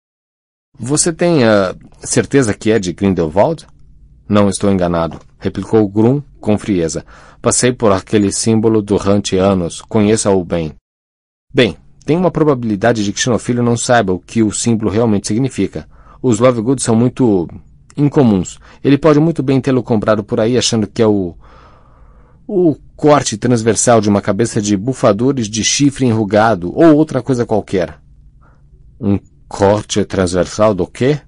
Você 0.80 1.12
tem 1.12 1.44
uh, 1.44 1.78
certeza 2.00 2.54
que 2.54 2.72
é 2.72 2.80
de 2.80 2.94
Grindelwald? 2.94 3.68
Não 4.26 4.48
estou 4.48 4.72
enganado, 4.72 5.20
replicou 5.38 5.86
Grum 5.86 6.24
com 6.40 6.58
frieza. 6.58 7.06
Passei 7.42 7.74
por 7.74 7.92
aquele 7.92 8.32
símbolo 8.32 8.82
durante 8.82 9.36
anos, 9.36 9.82
conheça-o 9.82 10.46
bem. 10.46 10.72
Bem, 11.54 11.76
tem 12.06 12.16
uma 12.16 12.32
probabilidade 12.32 13.04
de 13.04 13.12
que 13.12 13.20
Xenofilho 13.20 13.62
não 13.62 13.76
saiba 13.76 14.14
o 14.14 14.20
que 14.20 14.42
o 14.42 14.54
símbolo 14.54 14.90
realmente 14.90 15.28
significa. 15.28 15.90
Os 16.22 16.40
Lovegood 16.40 16.82
são 16.82 16.96
muito 16.96 17.50
incomuns. 17.96 18.60
Ele 18.84 18.98
pode 18.98 19.20
muito 19.20 19.44
bem 19.44 19.60
tê-lo 19.60 19.84
comprado 19.84 20.24
por 20.24 20.40
aí 20.40 20.58
achando 20.58 20.88
que 20.88 21.02
é 21.02 21.08
o 21.08 21.36
o 22.48 22.76
corte 22.96 23.38
transversal 23.38 24.02
de 24.02 24.10
uma 24.10 24.22
cabeça 24.22 24.62
de 24.62 24.76
bufadores 24.76 25.48
de 25.48 25.64
chifre 25.64 26.06
enrugado 26.06 26.78
ou 26.78 26.94
outra 26.96 27.22
coisa 27.22 27.46
qualquer. 27.46 27.98
Um 29.00 29.18
corte 29.48 30.04
transversal 30.04 30.74
do 30.74 30.86
quê? 30.86 31.22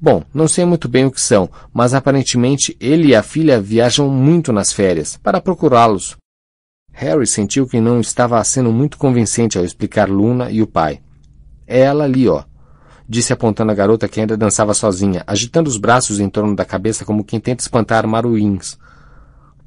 Bom, 0.00 0.22
não 0.34 0.48
sei 0.48 0.64
muito 0.64 0.88
bem 0.88 1.04
o 1.04 1.10
que 1.10 1.20
são, 1.20 1.48
mas 1.72 1.94
aparentemente 1.94 2.76
ele 2.80 3.08
e 3.08 3.14
a 3.14 3.22
filha 3.22 3.60
viajam 3.60 4.08
muito 4.08 4.52
nas 4.52 4.72
férias 4.72 5.16
para 5.16 5.40
procurá-los. 5.40 6.16
Harry 6.92 7.26
sentiu 7.26 7.66
que 7.66 7.80
não 7.80 8.00
estava 8.00 8.42
sendo 8.44 8.72
muito 8.72 8.98
convincente 8.98 9.56
ao 9.56 9.64
explicar 9.64 10.08
Luna 10.08 10.50
e 10.50 10.60
o 10.60 10.66
pai. 10.66 11.00
É 11.66 11.80
ela 11.80 12.04
ali, 12.04 12.28
ó, 12.28 12.42
disse 13.08 13.32
apontando 13.32 13.72
a 13.72 13.74
garota 13.74 14.08
que 14.08 14.20
ainda 14.20 14.36
dançava 14.36 14.74
sozinha, 14.74 15.22
agitando 15.26 15.68
os 15.68 15.76
braços 15.76 16.20
em 16.20 16.28
torno 16.28 16.54
da 16.54 16.64
cabeça 16.64 17.04
como 17.04 17.24
quem 17.24 17.40
tenta 17.40 17.62
espantar 17.62 18.06
maruins. 18.06 18.78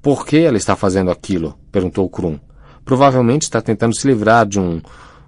Por 0.01 0.25
que 0.25 0.37
ela 0.37 0.57
está 0.57 0.75
fazendo 0.75 1.11
aquilo? 1.11 1.57
perguntou 1.71 2.09
Krum. 2.09 2.39
Provavelmente 2.83 3.43
está 3.43 3.61
tentando 3.61 3.95
se 3.95 4.07
livrar 4.07 4.45
de 4.45 4.59
um 4.59 4.81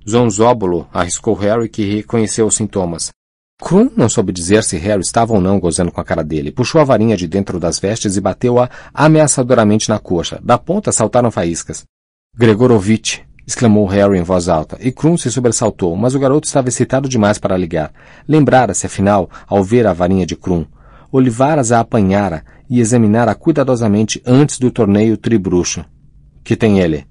zonzóbulo, 0.08 0.88
arriscou 0.94 1.34
Harry, 1.36 1.68
que 1.68 1.84
reconheceu 1.84 2.46
os 2.46 2.56
sintomas. 2.56 3.12
Krum 3.60 3.90
não 3.98 4.08
soube 4.08 4.32
dizer 4.32 4.64
se 4.64 4.78
Harry 4.78 5.02
estava 5.02 5.34
ou 5.34 5.42
não 5.42 5.60
gozando 5.60 5.92
com 5.92 6.00
a 6.00 6.06
cara 6.06 6.24
dele. 6.24 6.52
Puxou 6.52 6.80
a 6.80 6.84
varinha 6.84 7.18
de 7.18 7.28
dentro 7.28 7.60
das 7.60 7.80
vestes 7.80 8.16
e 8.16 8.22
bateu-a 8.22 8.70
ameaçadoramente 8.94 9.90
na 9.90 9.98
coxa. 9.98 10.40
Da 10.44 10.58
ponta 10.58 10.92
saltaram 10.92 11.32
faíscas. 11.32 11.84
Gregorovitch! 12.38 13.27
Exclamou 13.48 13.86
Harry 13.86 14.20
em 14.20 14.24
voz 14.24 14.50
alta, 14.50 14.78
e 14.82 14.92
Krum 14.92 15.18
se 15.18 15.32
sobressaltou, 15.32 15.96
mas 15.96 16.14
o 16.14 16.20
garoto 16.20 16.46
estava 16.46 16.68
excitado 16.68 17.08
demais 17.08 17.38
para 17.38 17.56
ligar. 17.56 17.94
Lembrara-se, 18.28 18.86
afinal, 18.86 19.30
ao 19.48 19.64
ver 19.64 19.88
a 19.88 19.94
varinha 19.94 20.26
de 20.26 20.36
Krum. 20.36 20.66
Olivaras 21.10 21.72
a 21.72 21.80
apanhara 21.80 22.44
e 22.70 22.82
examinara 22.82 23.34
cuidadosamente 23.34 24.22
antes 24.26 24.60
do 24.60 24.70
torneio 24.70 25.16
tribruxo. 25.16 25.86
Que 26.44 26.58
tem 26.58 26.80
ele? 26.80 27.08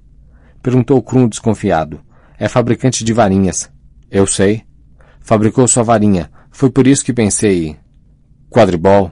Perguntou 0.62 1.01
Krum 1.01 1.27
desconfiado. 1.27 2.01
É 2.38 2.49
fabricante 2.49 3.03
de 3.03 3.14
varinhas. 3.14 3.70
Eu 4.11 4.27
sei. 4.27 4.62
Fabricou 5.22 5.66
sua 5.66 5.83
varinha. 5.83 6.31
Foi 6.51 6.70
por 6.70 6.87
isso 6.87 7.05
que 7.05 7.14
pensei. 7.14 7.77
Quadribol. 8.51 9.11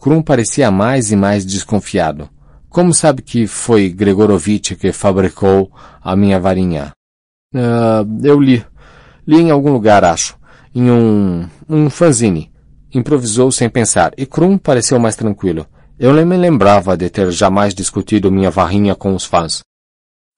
Krum 0.00 0.22
parecia 0.22 0.70
mais 0.70 1.10
e 1.10 1.16
mais 1.16 1.44
desconfiado. 1.44 2.28
Como 2.76 2.92
sabe 2.92 3.22
que 3.22 3.46
foi 3.46 3.88
Gregorovitch 3.88 4.74
que 4.74 4.92
fabricou 4.92 5.72
a 5.98 6.14
minha 6.14 6.38
varinha? 6.38 6.92
Uh, 7.54 8.04
eu 8.22 8.38
li. 8.38 8.62
Li 9.26 9.40
em 9.40 9.50
algum 9.50 9.72
lugar, 9.72 10.04
acho. 10.04 10.36
Em 10.74 10.90
um, 10.90 11.48
um 11.66 11.88
fanzine. 11.88 12.52
Improvisou 12.92 13.50
sem 13.50 13.70
pensar, 13.70 14.12
e 14.18 14.26
Krum 14.26 14.58
pareceu 14.58 14.98
mais 14.98 15.16
tranquilo. 15.16 15.66
Eu 15.98 16.12
nem 16.12 16.26
me 16.26 16.36
lembrava 16.36 16.98
de 16.98 17.08
ter 17.08 17.30
jamais 17.30 17.72
discutido 17.72 18.30
minha 18.30 18.50
varrinha 18.50 18.94
com 18.94 19.14
os 19.14 19.24
fãs. 19.24 19.62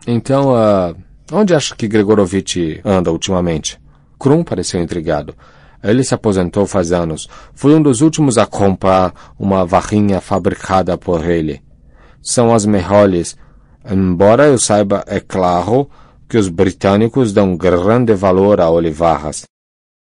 Então, 0.07 0.53
uh, 0.53 0.95
onde 1.33 1.57
acha 1.57 1.75
que 1.75 1.89
Gregorovitch 1.89 2.79
anda 2.85 3.11
ultimamente? 3.11 3.81
Krum 4.17 4.45
pareceu 4.45 4.81
intrigado. 4.81 5.35
Ele 5.83 6.05
se 6.05 6.15
aposentou 6.15 6.67
faz 6.69 6.93
anos. 6.93 7.29
Foi 7.53 7.75
um 7.75 7.83
dos 7.83 8.01
últimos 8.01 8.39
a 8.39 8.47
comprar 8.47 9.13
uma 9.37 9.67
varrinha 9.67 10.21
fabricada 10.21 10.97
por 10.97 11.29
ele. 11.29 11.67
São 12.23 12.55
as 12.55 12.67
melhores. 12.67 13.37
Embora 13.89 14.47
eu 14.47 14.59
saiba, 14.59 15.05
é 15.07 15.21
claro, 15.21 15.89
que 16.29 16.37
os 16.37 16.49
britânicos 16.49 17.33
dão 17.33 17.57
grande 17.57 18.15
valor 18.15 18.61
a 18.61 18.69
olivarras. 18.71 19.45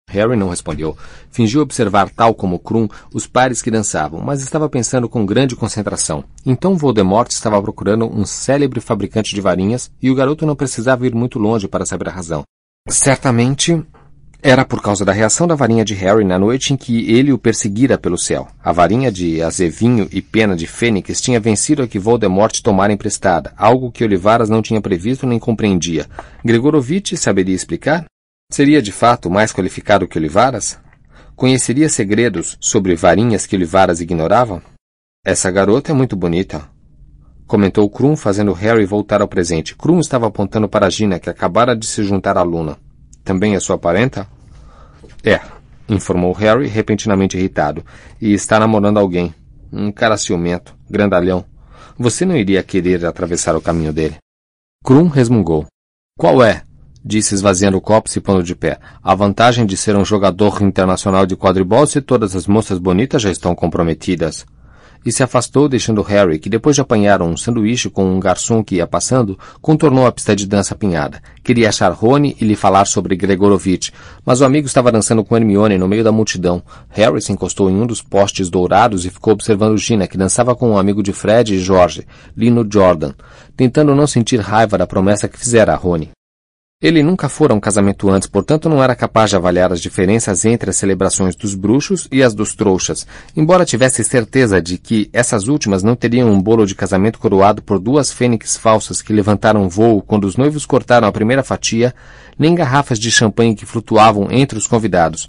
Harry 0.09 0.37
não 0.37 0.49
respondeu. 0.49 0.97
Fingiu 1.31 1.61
observar, 1.61 2.09
tal 2.11 2.35
como 2.35 2.59
Krum, 2.59 2.89
os 3.13 3.27
pares 3.27 3.61
que 3.61 3.71
dançavam, 3.71 4.21
mas 4.21 4.43
estava 4.43 4.69
pensando 4.69 5.09
com 5.09 5.27
grande 5.27 5.57
concentração. 5.57 6.25
Então 6.47 6.77
Voldemort 6.77 7.31
estava 7.31 7.61
procurando 7.61 8.07
um 8.07 8.25
célebre 8.25 8.81
fabricante 8.81 9.35
de 9.35 9.41
varinhas 9.41 9.91
e 10.01 10.11
o 10.11 10.15
garoto 10.15 10.47
não 10.47 10.55
precisava 10.55 11.07
ir 11.07 11.15
muito 11.15 11.39
longe 11.39 11.67
para 11.67 11.87
saber 11.87 12.09
a 12.09 12.13
razão. 12.13 12.43
Certamente 12.89 13.83
era 14.47 14.63
por 14.63 14.83
causa 14.83 15.07
da 15.07 15.13
reação 15.13 15.47
da 15.47 15.55
varinha 15.55 15.83
de 15.83 15.95
Harry 15.95 16.23
na 16.23 16.39
noite 16.39 16.75
em 16.75 16.77
que 16.77 17.11
ele 17.11 17.33
o 17.33 17.39
perseguira 17.39 17.97
pelo 17.97 18.19
céu. 18.19 18.47
A 18.63 18.73
varinha 18.73 19.11
de 19.11 19.41
azevinho 19.41 20.07
e 20.13 20.21
pena 20.21 20.55
de 20.55 20.67
fênix 20.67 21.19
tinha 21.19 21.41
vencido 21.41 21.83
a 21.83 21.89
que 21.89 21.99
Voldemort 21.99 22.61
tomara 22.61 22.93
emprestada, 22.93 23.55
algo 23.57 23.91
que 23.91 24.05
Olivaras 24.05 24.51
não 24.51 24.61
tinha 24.61 24.83
previsto 24.83 25.27
nem 25.27 25.39
compreendia. 25.39 26.07
Gregorovitch 26.45 27.15
saberia 27.15 27.55
explicar? 27.55 28.05
Seria 28.53 28.83
de 28.83 28.93
fato 28.93 29.31
mais 29.31 29.51
qualificado 29.51 30.07
que 30.07 30.19
Olivaras? 30.19 30.79
Conheceria 31.35 31.89
segredos 31.89 32.59
sobre 32.61 32.95
varinhas 32.95 33.47
que 33.47 33.57
Olivaras 33.57 34.03
ignorava? 34.03 34.63
Essa 35.25 35.51
garota 35.51 35.91
é 35.91 35.95
muito 35.95 36.15
bonita, 36.15 36.69
comentou 37.47 37.89
Krum, 37.89 38.15
fazendo 38.15 38.53
Harry 38.53 38.85
voltar 38.85 39.23
ao 39.23 39.29
presente. 39.29 39.75
Krum 39.75 40.01
estava 40.01 40.27
apontando 40.27 40.69
para 40.69 40.91
Gina, 40.91 41.19
que 41.19 41.31
acabara 41.31 41.75
de 41.75 41.87
se 41.87 42.05
juntar 42.05 42.37
à 42.37 42.43
Luna. 42.43 42.77
Também 43.25 43.55
é 43.55 43.61
sua 43.61 43.79
parenta? 43.79 44.34
É, 45.25 45.41
informou 45.89 46.33
Harry, 46.33 46.69
repentinamente 46.69 47.37
irritado. 47.37 47.85
E 48.21 48.33
está 48.35 48.61
namorando 48.61 48.99
alguém. 48.99 49.35
Um 49.73 49.91
cara 49.91 50.17
ciumento, 50.17 50.77
grandalhão. 50.89 51.45
Você 51.99 52.25
não 52.25 52.37
iria 52.37 52.63
querer 52.63 53.05
atravessar 53.07 53.57
o 53.57 53.61
caminho 53.61 53.93
dele. 53.93 54.17
Krum 54.85 55.09
resmungou. 55.09 55.67
Qual 56.19 56.43
é? 56.43 56.63
disse 57.05 57.35
esvaziando 57.35 57.77
o 57.77 57.81
copo 57.81 58.09
se 58.09 58.21
pondo 58.21 58.43
de 58.43 58.55
pé. 58.55 58.79
A 59.03 59.15
vantagem 59.15 59.67
de 59.67 59.77
ser 59.77 59.95
um 59.95 60.05
jogador 60.05 60.63
internacional 60.63 61.27
de 61.27 61.37
quadribol 61.37 61.87
se 61.87 62.01
todas 62.01 62.35
as 62.35 62.47
moças 62.47 62.79
bonitas 62.79 63.21
já 63.21 63.31
estão 63.31 63.55
comprometidas. 63.55 64.47
E 65.05 65.13
se 65.13 65.23
afastou, 65.23 65.69
deixando 65.69 66.03
Harry, 66.03 66.39
que 66.39 66.49
depois 66.49 66.75
de 66.75 66.81
apanhar 66.81 67.21
um 67.21 67.37
sanduíche 67.37 67.91
com 67.91 68.05
um 68.05 68.19
garçom 68.19 68.65
que 68.65 68.77
ia 68.77 68.87
passando, 68.87 69.39
contornou 69.61 70.07
a 70.07 70.13
pista 70.13 70.35
de 70.35 70.47
dança 70.47 70.75
apinhada. 70.75 71.21
Queria 71.43 71.69
achar 71.69 71.93
Rony 71.93 72.37
e 72.41 72.45
lhe 72.45 72.57
falar 72.57 72.87
sobre 72.87 73.17
Gregorovitch, 73.17 73.91
mas 74.25 74.41
o 74.41 74.45
amigo 74.45 74.67
estava 74.67 74.91
dançando 74.91 75.23
com 75.23 75.37
Hermione 75.37 75.77
no 75.77 75.87
meio 75.87 76.03
da 76.03 76.11
multidão. 76.11 76.63
Harry 76.89 77.21
se 77.21 77.33
encostou 77.33 77.71
em 77.71 77.77
um 77.81 77.87
dos 77.87 78.01
postes 78.01 78.49
dourados 78.49 79.05
e 79.05 79.11
ficou 79.11 79.35
observando 79.35 79.77
Gina, 79.77 80.07
que 80.07 80.17
dançava 80.17 80.55
com 80.55 80.71
um 80.71 80.79
amigo 80.79 81.03
de 81.03 81.13
Fred 81.13 81.55
e 81.55 81.59
George, 81.59 82.07
Lino 82.37 82.67
Jordan, 82.71 83.13
tentando 83.57 83.95
não 83.95 84.07
sentir 84.07 84.41
raiva 84.41 84.79
da 84.79 84.87
promessa 84.87 85.29
que 85.29 85.39
fizera 85.39 85.75
a 85.75 85.77
Rony. 85.77 86.11
Ele 86.85 87.03
nunca 87.03 87.31
fora 87.31 87.55
um 87.55 87.61
casamento 87.61 88.11
antes, 88.11 88.29
portanto 88.29 88.69
não 88.69 88.83
era 88.83 88.95
capaz 88.95 89.31
de 89.31 89.37
avaliar 89.37 89.73
as 89.73 89.81
diferenças 89.81 90.45
entre 90.45 90.69
as 90.69 90.77
celebrações 90.77 91.35
dos 91.35 91.55
bruxos 91.55 92.07
e 92.13 92.23
as 92.23 92.35
dos 92.35 92.55
trouxas, 92.55 93.07
embora 93.35 93.65
tivesse 93.65 94.05
certeza 94.05 94.61
de 94.61 94.77
que 94.77 95.09
essas 95.11 95.49
últimas 95.49 95.83
não 95.83 95.97
teriam 95.97 96.31
um 96.31 96.39
bolo 96.39 96.67
de 96.67 96.75
casamento 96.75 97.19
coroado 97.19 97.63
por 97.63 97.79
duas 97.79 98.13
fênix 98.13 98.59
falsas 98.59 99.01
que 99.01 99.15
levantaram 99.15 99.67
voo 99.67 100.03
quando 100.03 100.25
os 100.25 100.37
noivos 100.37 100.67
cortaram 100.67 101.09
a 101.09 101.13
primeira 101.13 101.43
fatia, 101.43 101.95
nem 102.39 102.55
garrafas 102.55 102.99
de 102.99 103.11
champanhe 103.11 103.55
que 103.55 103.65
flutuavam 103.65 104.29
entre 104.31 104.59
os 104.59 104.67
convidados. 104.67 105.27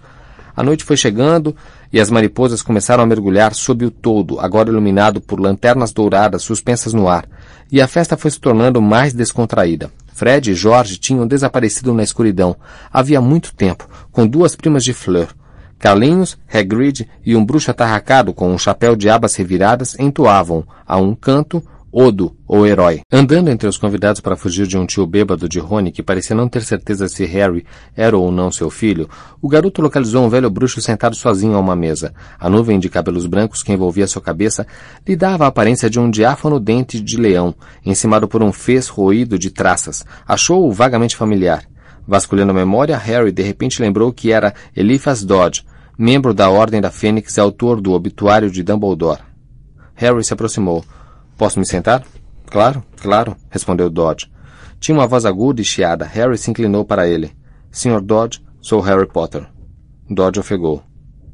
A 0.58 0.62
noite 0.62 0.84
foi 0.84 0.98
chegando 0.98 1.56
e 1.91 2.02
as 2.02 2.10
mariposas 2.10 2.62
começaram 2.62 3.02
a 3.02 3.08
mergulhar 3.08 3.54
sob 3.54 3.86
o 3.86 3.91
todo, 3.91 4.41
agora 4.41 4.70
iluminado 4.70 5.22
por 5.22 5.39
lanternas 5.39 5.94
douradas 5.94 6.41
suspensas 6.41 6.91
no 6.91 7.08
ar, 7.08 7.26
e 7.71 7.82
a 7.82 7.88
festa 7.88 8.17
foi 8.17 8.32
se 8.32 8.39
tornando 8.39 8.82
mais 8.82 9.13
descontraída. 9.13 9.91
Fred 10.13 10.51
e 10.51 10.56
Jorge 10.56 10.97
tinham 10.97 11.28
desaparecido 11.28 11.93
na 11.93 12.04
escuridão 12.04 12.56
havia 12.91 13.19
muito 13.19 13.54
tempo, 13.54 13.88
com 14.12 14.25
duas 14.25 14.56
primas 14.56 14.84
de 14.84 14.93
Fleur. 14.93 15.28
Carlinhos, 15.78 16.38
Hagrid 16.51 17.08
e 17.25 17.36
um 17.36 17.45
bruxo 17.45 17.69
atarracado 17.69 18.34
com 18.34 18.54
um 18.54 18.58
chapéu 18.58 18.95
de 18.95 19.10
abas 19.10 19.36
reviradas 19.36 19.99
entoavam, 19.99 20.65
a 20.88 20.97
um 20.97 21.13
canto, 21.13 21.62
Odo, 21.97 22.36
ou 22.45 22.67
herói. 22.67 22.99
Andando 23.10 23.49
entre 23.49 23.69
os 23.69 23.77
convidados 23.77 24.19
para 24.19 24.36
fugir 24.36 24.67
de 24.67 24.77
um 24.77 24.86
tio 24.86 25.08
bêbado 25.08 25.47
de 25.47 25.60
Rony 25.60 25.93
que 25.93 26.03
parecia 26.03 26.36
não 26.36 26.49
ter 26.49 26.62
certeza 26.62 27.08
se 27.08 27.23
Harry 27.23 27.65
era 27.95 28.17
ou 28.17 28.29
não 28.34 28.51
seu 28.51 28.69
filho, 28.69 29.10
o 29.41 29.47
garoto 29.47 29.81
localizou 29.81 30.25
um 30.25 30.27
velho 30.27 30.49
bruxo 30.49 30.81
sentado 30.81 31.15
sozinho 31.15 31.55
a 31.55 31.60
uma 31.62 31.73
mesa. 31.73 32.13
A 32.38 32.49
nuvem 32.49 32.79
de 32.79 32.89
cabelos 32.89 33.25
brancos 33.25 33.63
que 33.63 33.71
envolvia 33.71 34.08
sua 34.08 34.21
cabeça 34.21 34.67
lhe 35.08 35.15
dava 35.15 35.45
a 35.45 35.47
aparência 35.47 35.89
de 35.89 35.97
um 35.97 36.12
diáfano 36.12 36.60
dente 36.60 36.99
de 36.99 37.15
leão, 37.15 37.55
encimado 37.86 38.27
por 38.27 38.43
um 38.43 38.51
fez 38.51 38.89
roído 38.89 39.39
de 39.39 39.49
traças. 39.49 40.03
Achou-o 40.27 40.73
vagamente 40.73 41.15
familiar. 41.15 41.63
Vasculhando 42.05 42.51
a 42.51 42.55
memória, 42.55 42.97
Harry 42.97 43.31
de 43.31 43.41
repente 43.41 43.81
lembrou 43.81 44.12
que 44.12 44.34
era 44.34 44.53
Eliphas 44.75 45.23
Dodge, 45.23 45.63
membro 45.97 46.34
da 46.34 46.49
Ordem 46.49 46.81
da 46.81 46.91
Fênix 46.91 47.38
e 47.38 47.39
autor 47.39 47.79
do 47.79 47.93
obituário 47.93 48.51
de 48.51 48.63
Dumbledore. 48.63 49.21
Harry 49.93 50.25
se 50.25 50.34
aproximou. 50.34 50.84
Posso 51.38 51.60
me 51.60 51.65
sentar? 51.65 52.04
Claro, 52.45 52.84
claro, 53.02 53.36
respondeu 53.50 53.89
Dodge. 53.89 54.32
Tinha 54.80 54.98
uma 54.98 55.08
voz 55.08 55.26
aguda 55.26 55.62
e 55.62 55.65
chiada. 55.65 56.06
Harry 56.06 56.38
se 56.38 56.50
inclinou 56.50 56.86
para 56.86 57.08
ele. 57.08 57.32
Sr. 57.71 58.02
Dodge, 58.02 58.43
sou 58.62 58.80
Harry 58.82 59.08
Potter. 59.08 59.48
Dodge 60.10 60.39
ofegou. 60.39 60.84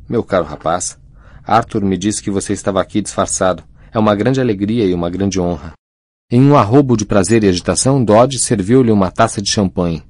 Meu 0.09 0.23
caro 0.23 0.45
rapaz, 0.45 0.99
Arthur 1.43 1.83
me 1.83 1.97
disse 1.97 2.21
que 2.21 2.31
você 2.31 2.53
estava 2.53 2.81
aqui 2.81 3.01
disfarçado. 3.01 3.63
É 3.93 3.99
uma 3.99 4.15
grande 4.15 4.39
alegria 4.39 4.85
e 4.85 4.93
uma 4.93 5.09
grande 5.09 5.39
honra. 5.39 5.73
Em 6.31 6.41
um 6.41 6.55
arrobo 6.55 6.95
de 6.95 7.05
prazer 7.05 7.43
e 7.43 7.47
agitação, 7.49 8.03
Dodge 8.03 8.39
serviu-lhe 8.39 8.91
uma 8.91 9.11
taça 9.11 9.41
de 9.41 9.49
champanhe. 9.49 10.03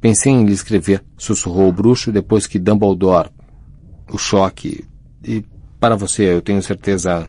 Pensei 0.00 0.32
em 0.32 0.44
lhe 0.44 0.52
escrever, 0.52 1.04
sussurrou 1.16 1.68
o 1.68 1.72
bruxo 1.72 2.10
depois 2.10 2.46
que 2.46 2.58
Dumbledore. 2.58 3.30
o 4.10 4.18
choque. 4.18 4.84
E 5.22 5.44
para 5.78 5.96
você, 5.96 6.34
eu 6.34 6.42
tenho 6.42 6.62
certeza. 6.62 7.24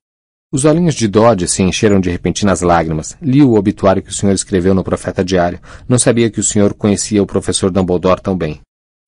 Os 0.52 0.66
olhinhos 0.66 0.96
de 0.96 1.08
Dodge 1.08 1.48
se 1.48 1.62
encheram 1.62 2.00
de 2.00 2.10
repentinas 2.10 2.62
lágrimas. 2.62 3.16
Li 3.22 3.44
o 3.44 3.54
obituário 3.54 4.02
que 4.02 4.10
o 4.10 4.14
senhor 4.14 4.34
escreveu 4.34 4.74
no 4.74 4.84
Profeta 4.84 5.24
Diário. 5.24 5.60
Não 5.88 6.00
sabia 6.00 6.32
que 6.32 6.40
o 6.40 6.44
senhor 6.44 6.74
conhecia 6.74 7.22
o 7.22 7.28
professor 7.28 7.70
Dumbledore 7.70 8.20
tão 8.20 8.36
bem. 8.36 8.60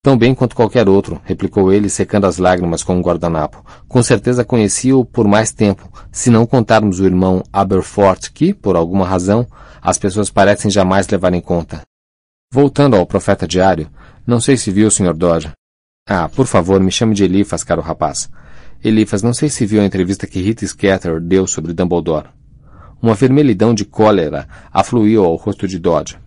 Tão 0.03 0.15
bem 0.15 0.35
quanto 0.35 0.55
qualquer 0.55 0.87
outro, 0.87 1.19
replicou 1.25 1.73
ele, 1.73 1.89
secando 1.89 2.25
as 2.25 2.37
lágrimas 2.37 2.83
com 2.83 2.95
um 2.95 3.01
guardanapo. 3.01 3.65
Com 3.87 4.03
certeza 4.03 4.45
conhecia-o 4.45 5.03
por 5.03 5.27
mais 5.27 5.51
tempo, 5.51 5.91
se 6.11 6.29
não 6.29 6.45
contarmos 6.45 6.99
o 6.99 7.05
irmão 7.05 7.41
Aberforth, 7.51 8.29
que, 8.31 8.53
por 8.53 8.75
alguma 8.75 9.07
razão, 9.07 9.47
as 9.81 9.97
pessoas 9.97 10.29
parecem 10.29 10.69
jamais 10.69 11.07
levar 11.07 11.33
em 11.33 11.41
conta. 11.41 11.81
Voltando 12.53 12.95
ao 12.95 13.05
profeta 13.05 13.47
diário, 13.47 13.89
não 14.27 14.39
sei 14.39 14.57
se 14.57 14.69
viu, 14.69 14.91
Sr. 14.91 15.15
Dodge. 15.15 15.51
Ah, 16.07 16.29
por 16.29 16.45
favor, 16.45 16.79
me 16.79 16.91
chame 16.91 17.15
de 17.15 17.23
Elifas, 17.23 17.63
caro 17.63 17.81
rapaz. 17.81 18.29
Elifas, 18.83 19.21
não 19.21 19.31
sei 19.31 19.47
se 19.47 19.63
viu 19.63 19.79
a 19.79 19.85
entrevista 19.85 20.25
que 20.25 20.41
Rita 20.41 20.65
Scatter 20.65 21.19
deu 21.19 21.45
sobre 21.45 21.71
Dumbledore. 21.71 22.29
Uma 22.99 23.13
vermelhidão 23.13 23.75
de 23.75 23.85
cólera 23.85 24.47
afluiu 24.71 25.23
ao 25.23 25.35
rosto 25.35 25.67
de 25.67 25.77
Dodge. 25.77 26.17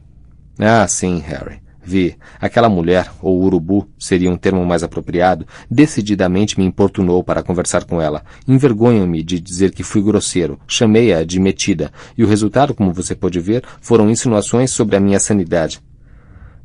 Ah, 0.58 0.86
sim, 0.86 1.18
Harry. 1.18 1.64
Vi, 1.82 2.16
aquela 2.40 2.68
mulher, 2.68 3.10
ou 3.20 3.42
urubu, 3.42 3.88
seria 3.98 4.30
um 4.30 4.36
termo 4.36 4.64
mais 4.64 4.82
apropriado, 4.82 5.46
decididamente 5.70 6.58
me 6.58 6.64
importunou 6.64 7.22
para 7.22 7.42
conversar 7.42 7.84
com 7.84 8.00
ela. 8.00 8.22
Envergonho-me 8.48 9.22
de 9.22 9.38
dizer 9.40 9.72
que 9.72 9.82
fui 9.82 10.00
grosseiro, 10.00 10.58
chamei-a 10.66 11.24
de 11.24 11.38
metida, 11.38 11.92
e 12.16 12.24
o 12.24 12.26
resultado, 12.26 12.72
como 12.72 12.92
você 12.92 13.14
pode 13.14 13.38
ver, 13.38 13.64
foram 13.80 14.08
insinuações 14.08 14.70
sobre 14.70 14.96
a 14.96 15.00
minha 15.00 15.20
sanidade. 15.20 15.80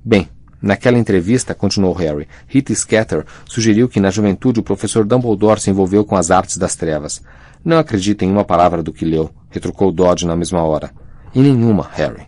Bem, 0.06 0.30
naquela 0.62 0.98
entrevista, 0.98 1.54
continuou 1.54 1.94
Harry, 1.94 2.28
Rita 2.48 2.74
Scatter 2.74 3.26
sugeriu 3.46 3.88
que 3.88 4.00
na 4.00 4.10
juventude 4.10 4.60
o 4.60 4.64
professor 4.64 5.06
Dumbledore 5.06 5.60
se 5.60 5.70
envolveu 5.70 6.04
com 6.06 6.16
as 6.16 6.32
artes 6.32 6.58
das 6.58 6.76
trevas. 6.76 7.22
Não 7.64 7.78
acredita 7.78 8.24
em 8.24 8.32
uma 8.32 8.46
palavra 8.46 8.82
do 8.82 8.94
que 8.94 9.06
leu, 9.06 9.30
retrucou 9.50 9.92
Dodge 9.92 10.26
na 10.26 10.36
mesma 10.36 10.62
hora. 10.64 10.92
Em 11.36 11.42
nenhuma, 11.42 11.90
Harry. 11.94 12.28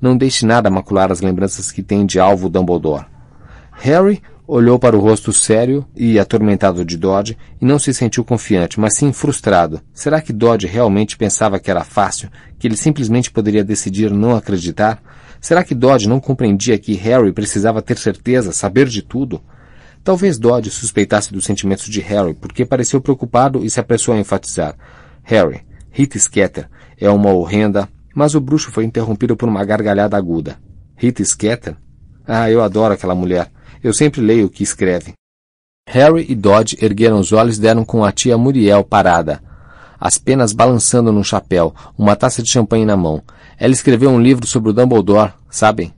Não 0.00 0.16
deixe 0.16 0.46
nada 0.46 0.70
macular 0.70 1.12
as 1.12 1.20
lembranças 1.20 1.70
que 1.70 1.82
tem 1.82 2.06
de 2.06 2.18
alvo 2.18 2.48
Dumbledore. 2.48 3.06
Harry 3.72 4.22
olhou 4.46 4.80
para 4.80 4.96
o 4.96 5.00
rosto 5.00 5.32
sério 5.32 5.86
e 5.94 6.18
atormentado 6.18 6.84
de 6.84 6.96
Dodge 6.96 7.38
e 7.60 7.64
não 7.64 7.78
se 7.78 7.94
sentiu 7.94 8.24
confiante, 8.24 8.80
mas 8.80 8.96
sim 8.96 9.12
frustrado. 9.12 9.80
Será 9.94 10.20
que 10.20 10.32
Dodge 10.32 10.66
realmente 10.66 11.16
pensava 11.16 11.60
que 11.60 11.70
era 11.70 11.84
fácil, 11.84 12.28
que 12.58 12.66
ele 12.66 12.76
simplesmente 12.76 13.30
poderia 13.30 13.62
decidir 13.62 14.10
não 14.10 14.34
acreditar? 14.34 15.00
Será 15.40 15.64
que 15.64 15.74
Dodge 15.74 16.08
não 16.08 16.20
compreendia 16.20 16.78
que 16.78 16.94
Harry 16.94 17.32
precisava 17.32 17.80
ter 17.80 17.96
certeza, 17.96 18.52
saber 18.52 18.86
de 18.86 19.00
tudo? 19.00 19.40
Talvez 20.04 20.38
Dodge 20.38 20.70
suspeitasse 20.70 21.32
dos 21.32 21.44
sentimentos 21.44 21.86
de 21.86 22.00
Harry, 22.00 22.34
porque 22.34 22.64
pareceu 22.64 23.00
preocupado 23.00 23.64
e 23.64 23.70
se 23.70 23.80
apressou 23.80 24.14
a 24.14 24.18
enfatizar. 24.18 24.76
Harry, 25.22 25.62
Rita 25.90 26.18
Sketter 26.18 26.68
é 26.98 27.08
uma 27.08 27.32
horrenda, 27.32 27.88
mas 28.14 28.34
o 28.34 28.40
bruxo 28.40 28.70
foi 28.70 28.84
interrompido 28.84 29.36
por 29.36 29.48
uma 29.48 29.64
gargalhada 29.64 30.16
aguda. 30.16 30.58
Rita 30.96 31.22
Sketter? 31.22 31.76
Ah, 32.26 32.50
eu 32.50 32.62
adoro 32.62 32.94
aquela 32.94 33.14
mulher. 33.14 33.50
Eu 33.82 33.94
sempre 33.94 34.20
leio 34.20 34.46
o 34.46 34.50
que 34.50 34.62
escreve. 34.62 35.14
Harry 35.88 36.26
e 36.28 36.34
Dodge 36.34 36.76
ergueram 36.80 37.18
os 37.18 37.32
olhos 37.32 37.56
e 37.56 37.60
deram 37.60 37.84
com 37.84 38.04
a 38.04 38.12
tia 38.12 38.36
Muriel 38.36 38.84
parada, 38.84 39.42
as 40.00 40.16
penas 40.16 40.52
balançando 40.54 41.12
num 41.12 41.22
chapéu, 41.22 41.74
uma 41.98 42.16
taça 42.16 42.42
de 42.42 42.50
champanhe 42.50 42.86
na 42.86 42.96
mão. 42.96 43.22
Ela 43.60 43.74
escreveu 43.74 44.08
um 44.08 44.18
livro 44.18 44.46
sobre 44.46 44.70
o 44.70 44.72
Dumbledore, 44.72 45.34
sabem? 45.50 45.92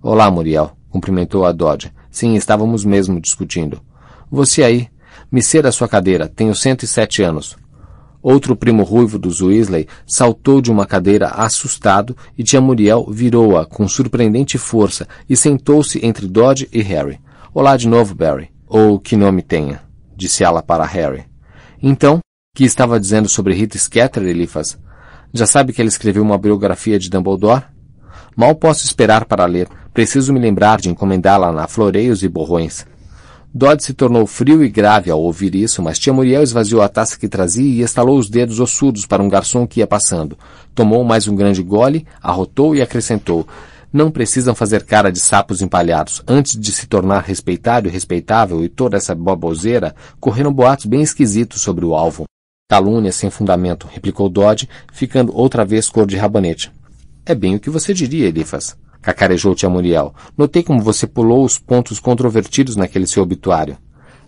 Olá, 0.00 0.30
Muriel, 0.30 0.76
cumprimentou 0.88 1.44
a 1.44 1.50
Dodge. 1.50 1.92
Sim, 2.08 2.36
estávamos 2.36 2.84
mesmo 2.84 3.20
discutindo. 3.20 3.82
Você 4.30 4.62
aí. 4.62 4.88
Me 5.28 5.42
ceda 5.42 5.72
sua 5.72 5.88
cadeira. 5.88 6.28
Tenho 6.28 6.54
107 6.54 7.20
anos. 7.20 7.56
Outro 8.22 8.54
primo 8.54 8.84
ruivo 8.84 9.18
dos 9.18 9.40
Weasley 9.40 9.88
saltou 10.06 10.60
de 10.60 10.70
uma 10.70 10.86
cadeira 10.86 11.30
assustado 11.30 12.16
e 12.38 12.44
tia 12.44 12.60
Muriel 12.60 13.04
virou-a 13.10 13.66
com 13.66 13.88
surpreendente 13.88 14.56
força 14.56 15.08
e 15.28 15.36
sentou-se 15.36 16.06
entre 16.06 16.28
Dodge 16.28 16.68
e 16.72 16.80
Harry. 16.80 17.18
Olá 17.52 17.76
de 17.76 17.88
novo, 17.88 18.14
Barry. 18.14 18.52
Ou 18.68 19.00
que 19.00 19.16
nome 19.16 19.42
tenha, 19.42 19.82
disse 20.16 20.44
ela 20.44 20.62
para 20.62 20.84
Harry. 20.84 21.24
Então, 21.82 22.20
que 22.54 22.62
estava 22.62 23.00
dizendo 23.00 23.28
sobre 23.28 23.52
Rita 23.52 23.76
Sketter, 23.76 24.22
Eliphas? 24.22 24.78
Já 25.32 25.46
sabe 25.46 25.72
que 25.72 25.80
ela 25.80 25.88
escreveu 25.88 26.22
uma 26.22 26.36
biografia 26.36 26.98
de 26.98 27.08
Dumbledore? 27.08 27.62
Mal 28.36 28.54
posso 28.56 28.84
esperar 28.84 29.24
para 29.24 29.46
ler. 29.46 29.68
Preciso 29.94 30.32
me 30.32 30.40
lembrar 30.40 30.80
de 30.80 30.88
encomendá-la 30.88 31.52
na 31.52 31.68
Floreios 31.68 32.22
e 32.24 32.28
Borrões. 32.28 32.84
Dodd 33.52 33.82
se 33.82 33.94
tornou 33.94 34.26
frio 34.26 34.62
e 34.64 34.68
grave 34.68 35.10
ao 35.10 35.20
ouvir 35.20 35.54
isso, 35.54 35.82
mas 35.82 35.98
tia 35.98 36.12
Muriel 36.12 36.42
esvaziou 36.42 36.82
a 36.82 36.88
taça 36.88 37.18
que 37.18 37.28
trazia 37.28 37.64
e 37.64 37.82
estalou 37.82 38.18
os 38.18 38.28
dedos 38.28 38.60
ossudos 38.60 39.06
para 39.06 39.22
um 39.22 39.28
garçom 39.28 39.66
que 39.66 39.80
ia 39.80 39.86
passando. 39.86 40.36
Tomou 40.74 41.04
mais 41.04 41.28
um 41.28 41.34
grande 41.34 41.62
gole, 41.62 42.06
arrotou 42.22 42.74
e 42.74 42.82
acrescentou. 42.82 43.46
Não 43.92 44.10
precisam 44.10 44.54
fazer 44.54 44.84
cara 44.84 45.10
de 45.10 45.18
sapos 45.18 45.62
empalhados. 45.62 46.22
Antes 46.26 46.58
de 46.58 46.70
se 46.72 46.86
tornar 46.86 47.22
respeitado 47.22 47.88
e 47.88 47.90
respeitável 47.90 48.64
e 48.64 48.68
toda 48.68 48.96
essa 48.96 49.14
baboseira, 49.16 49.94
correram 50.20 50.52
boatos 50.52 50.86
bem 50.86 51.02
esquisitos 51.02 51.60
sobre 51.60 51.84
o 51.84 51.94
alvo. 51.94 52.24
Calúnia 52.70 53.12
sem 53.12 53.28
fundamento, 53.28 53.86
replicou 53.86 54.30
Dodge, 54.30 54.66
ficando 54.92 55.36
outra 55.36 55.62
vez 55.62 55.90
cor 55.90 56.06
de 56.06 56.16
rabanete. 56.16 56.72
É 57.26 57.34
bem 57.34 57.56
o 57.56 57.60
que 57.60 57.68
você 57.68 57.92
diria, 57.92 58.28
Elifas 58.28 58.74
cacarejou 59.00 59.54
tia 59.54 59.68
Muriel. 59.68 60.14
Notei 60.36 60.62
como 60.62 60.82
você 60.82 61.06
pulou 61.06 61.44
os 61.44 61.58
pontos 61.58 61.98
controvertidos 61.98 62.76
naquele 62.76 63.06
seu 63.06 63.22
obituário. 63.22 63.76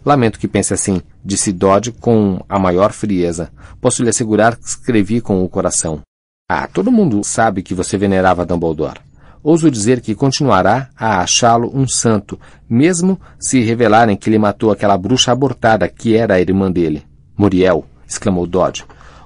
Lamento 0.04 0.38
que 0.38 0.48
pense 0.48 0.74
assim, 0.74 1.00
disse 1.24 1.52
Dodge 1.52 1.92
com 1.92 2.42
a 2.48 2.58
maior 2.58 2.92
frieza. 2.92 3.52
Posso 3.80 4.02
lhe 4.02 4.08
assegurar 4.08 4.56
que 4.56 4.66
escrevi 4.66 5.20
com 5.20 5.44
o 5.44 5.48
coração. 5.48 6.00
Ah, 6.48 6.66
todo 6.66 6.90
mundo 6.90 7.22
sabe 7.22 7.62
que 7.62 7.74
você 7.74 7.96
venerava 7.96 8.44
Dumbledore. 8.44 9.00
Ouso 9.42 9.70
dizer 9.70 10.00
que 10.00 10.14
continuará 10.14 10.88
a 10.96 11.20
achá-lo 11.20 11.70
um 11.74 11.86
santo, 11.86 12.38
mesmo 12.68 13.20
se 13.40 13.60
revelarem 13.60 14.16
que 14.16 14.30
ele 14.30 14.38
matou 14.38 14.70
aquela 14.70 14.96
bruxa 14.96 15.32
abortada 15.32 15.88
que 15.88 16.16
era 16.16 16.34
a 16.34 16.40
irmã 16.40 16.70
dele. 16.70 17.04
Muriel, 17.36 17.84
exclamou 18.12 18.46
Dodge. 18.46 18.84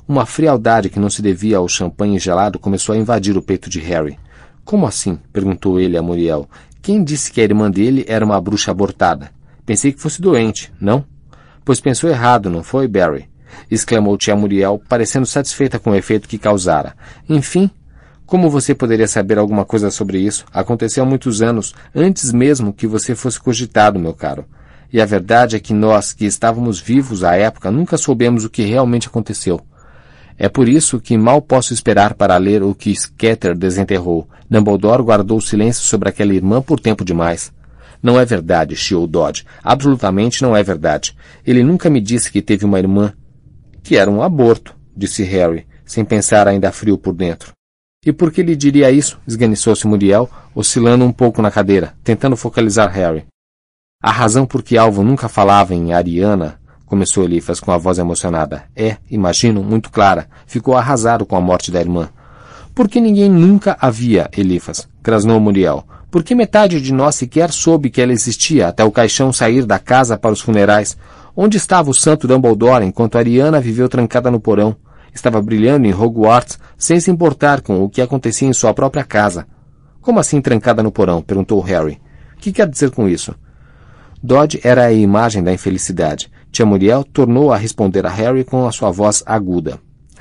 Uma 0.08 0.24
frialdade 0.24 0.88
que 0.88 1.00
não 1.00 1.10
se 1.10 1.20
devia 1.20 1.58
ao 1.58 1.68
champanhe 1.68 2.18
gelado 2.18 2.58
começou 2.58 2.94
a 2.94 2.98
invadir 2.98 3.36
o 3.36 3.42
peito 3.42 3.68
de 3.68 3.80
Harry. 3.80 4.18
Como 4.64 4.86
assim? 4.86 5.18
perguntou 5.32 5.80
ele 5.80 5.96
a 5.96 6.02
Muriel. 6.02 6.48
Quem 6.80 7.02
disse 7.02 7.32
que 7.32 7.40
a 7.40 7.44
irmã 7.44 7.70
dele 7.70 8.04
era 8.08 8.24
uma 8.24 8.40
bruxa 8.40 8.70
abortada? 8.70 9.30
Pensei 9.64 9.92
que 9.92 10.00
fosse 10.00 10.22
doente, 10.22 10.72
não? 10.80 11.04
Pois 11.64 11.80
pensou 11.80 12.08
errado, 12.08 12.48
não 12.48 12.62
foi, 12.62 12.86
Barry? 12.86 13.28
exclamou 13.70 14.16
tia 14.16 14.36
Muriel, 14.36 14.80
parecendo 14.88 15.26
satisfeita 15.26 15.78
com 15.78 15.90
o 15.90 15.94
efeito 15.94 16.28
que 16.28 16.38
causara. 16.38 16.94
Enfim, 17.28 17.70
como 18.26 18.50
você 18.50 18.74
poderia 18.74 19.08
saber 19.08 19.38
alguma 19.38 19.64
coisa 19.64 19.90
sobre 19.90 20.18
isso? 20.18 20.44
Aconteceu 20.52 21.02
há 21.02 21.06
muitos 21.06 21.42
anos, 21.42 21.74
antes 21.94 22.32
mesmo 22.32 22.72
que 22.72 22.86
você 22.86 23.14
fosse 23.14 23.40
cogitado, 23.40 23.98
meu 23.98 24.14
caro. 24.14 24.44
E 24.92 25.00
a 25.00 25.04
verdade 25.04 25.56
é 25.56 25.60
que 25.60 25.74
nós, 25.74 26.12
que 26.12 26.24
estávamos 26.24 26.80
vivos 26.80 27.24
à 27.24 27.34
época, 27.34 27.70
nunca 27.70 27.96
soubemos 27.96 28.44
o 28.44 28.50
que 28.50 28.62
realmente 28.62 29.08
aconteceu. 29.08 29.60
É 30.38 30.48
por 30.48 30.68
isso 30.68 31.00
que 31.00 31.16
mal 31.16 31.40
posso 31.40 31.72
esperar 31.72 32.14
para 32.14 32.36
ler 32.36 32.62
o 32.62 32.74
que 32.74 32.94
Scatter 32.94 33.56
desenterrou. 33.56 34.28
Dumbledore 34.48 35.02
guardou 35.02 35.40
silêncio 35.40 35.82
sobre 35.82 36.08
aquela 36.08 36.34
irmã 36.34 36.60
por 36.60 36.78
tempo 36.78 37.04
demais. 37.04 37.52
Não 38.02 38.20
é 38.20 38.24
verdade, 38.24 38.76
chiou 38.76 39.06
Dodge. 39.06 39.44
Absolutamente 39.64 40.42
não 40.42 40.56
é 40.56 40.62
verdade. 40.62 41.16
Ele 41.44 41.64
nunca 41.64 41.88
me 41.88 42.00
disse 42.00 42.30
que 42.30 42.42
teve 42.42 42.64
uma 42.64 42.78
irmã. 42.78 43.12
Que 43.82 43.96
era 43.96 44.10
um 44.10 44.22
aborto, 44.22 44.76
disse 44.94 45.22
Harry, 45.22 45.66
sem 45.84 46.04
pensar 46.04 46.46
ainda 46.46 46.70
frio 46.70 46.98
por 46.98 47.14
dentro. 47.14 47.52
E 48.04 48.12
por 48.12 48.30
que 48.30 48.42
lhe 48.42 48.54
diria 48.54 48.90
isso? 48.90 49.18
esganiçou-se 49.26 49.86
Muriel, 49.86 50.30
oscilando 50.54 51.04
um 51.04 51.12
pouco 51.12 51.42
na 51.42 51.50
cadeira, 51.50 51.94
tentando 52.04 52.36
focalizar 52.36 52.88
Harry. 52.92 53.24
A 54.02 54.10
razão 54.12 54.44
por 54.44 54.62
que 54.62 54.76
Alvo 54.76 55.02
nunca 55.02 55.26
falava 55.26 55.74
em 55.74 55.94
Ariana 55.94 56.60
começou 56.84 57.24
Elifas 57.24 57.58
com 57.58 57.72
a 57.72 57.78
voz 57.78 57.98
emocionada. 57.98 58.64
É, 58.76 58.98
imagino, 59.10 59.62
muito 59.62 59.90
clara. 59.90 60.28
Ficou 60.46 60.76
arrasado 60.76 61.24
com 61.24 61.34
a 61.34 61.40
morte 61.40 61.72
da 61.72 61.80
irmã. 61.80 62.10
Por 62.74 62.88
que 62.88 63.00
ninguém 63.00 63.28
nunca 63.30 63.76
a 63.80 63.90
via, 63.90 64.28
Elifas? 64.36 64.86
Grasnou 65.02 65.40
Muriel. 65.40 65.82
Por 66.10 66.22
que 66.22 66.34
metade 66.34 66.80
de 66.80 66.92
nós 66.92 67.14
sequer 67.14 67.50
soube 67.50 67.90
que 67.90 68.00
ela 68.00 68.12
existia 68.12 68.68
até 68.68 68.84
o 68.84 68.92
caixão 68.92 69.32
sair 69.32 69.64
da 69.64 69.78
casa 69.78 70.16
para 70.18 70.32
os 70.32 70.40
funerais? 70.40 70.96
Onde 71.34 71.56
estava 71.56 71.90
o 71.90 71.94
santo 71.94 72.28
Dumbledore 72.28 72.84
enquanto 72.84 73.16
Ariana 73.16 73.60
viveu 73.60 73.88
trancada 73.88 74.30
no 74.30 74.38
porão? 74.38 74.76
Estava 75.12 75.40
brilhando 75.40 75.86
em 75.86 75.94
Hogwarts 75.94 76.58
sem 76.76 77.00
se 77.00 77.10
importar 77.10 77.62
com 77.62 77.82
o 77.82 77.88
que 77.88 78.02
acontecia 78.02 78.46
em 78.46 78.52
sua 78.52 78.74
própria 78.74 79.04
casa. 79.04 79.46
Como 80.02 80.20
assim 80.20 80.40
trancada 80.40 80.82
no 80.82 80.92
porão? 80.92 81.22
perguntou 81.22 81.60
Harry. 81.60 81.98
O 82.34 82.38
que 82.38 82.52
quer 82.52 82.68
dizer 82.68 82.90
com 82.90 83.08
isso? 83.08 83.34
Dodge 84.22 84.60
era 84.64 84.86
a 84.86 84.92
imagem 84.92 85.42
da 85.42 85.52
infelicidade. 85.52 86.30
Tia 86.50 86.64
Muriel 86.64 87.04
tornou 87.04 87.52
a 87.52 87.56
responder 87.56 88.06
a 88.06 88.10
Harry 88.10 88.44
com 88.44 88.66
a 88.66 88.72
sua 88.72 88.90
voz 88.90 89.22
aguda. 89.26 89.78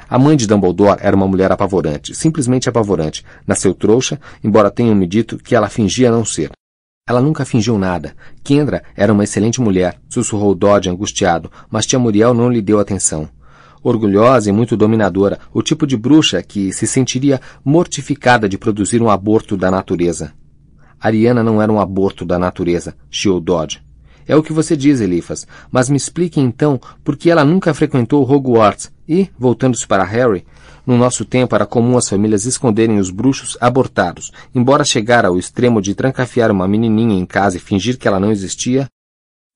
A 0.08 0.19
mãe 0.19 0.36
de 0.36 0.45
Dumbledore 0.45 0.99
era 1.01 1.15
uma 1.15 1.27
mulher 1.27 1.51
apavorante, 1.51 2.13
simplesmente 2.13 2.69
apavorante. 2.69 3.25
Nasceu 3.47 3.73
trouxa, 3.73 4.19
embora 4.43 4.69
tenham 4.69 4.93
me 4.93 5.08
dito 5.08 5.38
que 5.38 5.55
ela 5.55 5.69
fingia 5.69 6.12
não 6.12 6.25
ser. 6.25 6.51
Ela 7.08 7.21
nunca 7.21 7.45
fingiu 7.45 7.77
nada. 7.77 8.15
Kendra 8.43 8.84
era 8.95 9.13
uma 9.13 9.23
excelente 9.23 9.62
mulher, 9.62 9.99
sussurrou 10.10 10.53
Dodge 10.53 10.89
angustiado, 10.89 11.51
mas 11.69 11.86
tia 11.86 11.97
Muriel 11.97 12.34
não 12.34 12.49
lhe 12.49 12.62
deu 12.62 12.79
atenção. 12.79 13.29
Orgulhosa 13.81 14.49
e 14.49 14.51
muito 14.51 14.75
dominadora, 14.75 15.39
o 15.53 15.62
tipo 15.62 15.88
de 15.88 15.95
bruxa 15.95 16.41
que 16.41 16.73
se 16.73 16.86
sentiria 16.86 17.39
mortificada 17.63 18.49
de 18.49 18.58
produzir 18.58 19.01
um 19.01 19.10
aborto 19.10 19.55
da 19.55 19.71
natureza. 19.71 20.34
Ariana 20.99 21.43
não 21.43 21.62
era 21.62 21.71
um 21.71 21.79
aborto 21.79 22.25
da 22.25 22.39
natureza, 22.39 22.95
chiou 23.12 23.39
Dodge. 23.39 23.85
É 24.27 24.35
o 24.35 24.43
que 24.43 24.53
você 24.53 24.75
diz, 24.75 25.01
Elifas, 25.01 25.47
mas 25.71 25.89
me 25.89 25.97
explique 25.97 26.39
então 26.39 26.79
por 27.03 27.15
que 27.15 27.29
ela 27.29 27.45
nunca 27.45 27.73
frequentou 27.73 28.29
Hogwarts 28.29 28.91
e, 29.07 29.29
voltando-se 29.38 29.85
para 29.85 30.03
Harry, 30.03 30.45
no 30.85 30.97
nosso 30.97 31.25
tempo 31.25 31.55
era 31.55 31.65
comum 31.65 31.97
as 31.97 32.07
famílias 32.07 32.45
esconderem 32.45 32.99
os 32.99 33.09
bruxos 33.09 33.57
abortados. 33.59 34.31
Embora 34.53 34.83
chegar 34.83 35.25
ao 35.25 35.38
extremo 35.38 35.81
de 35.81 35.95
trancafiar 35.95 36.51
uma 36.51 36.67
menininha 36.67 37.19
em 37.19 37.25
casa 37.25 37.57
e 37.57 37.59
fingir 37.59 37.97
que 37.97 38.07
ela 38.07 38.19
não 38.19 38.31
existia, 38.31 38.88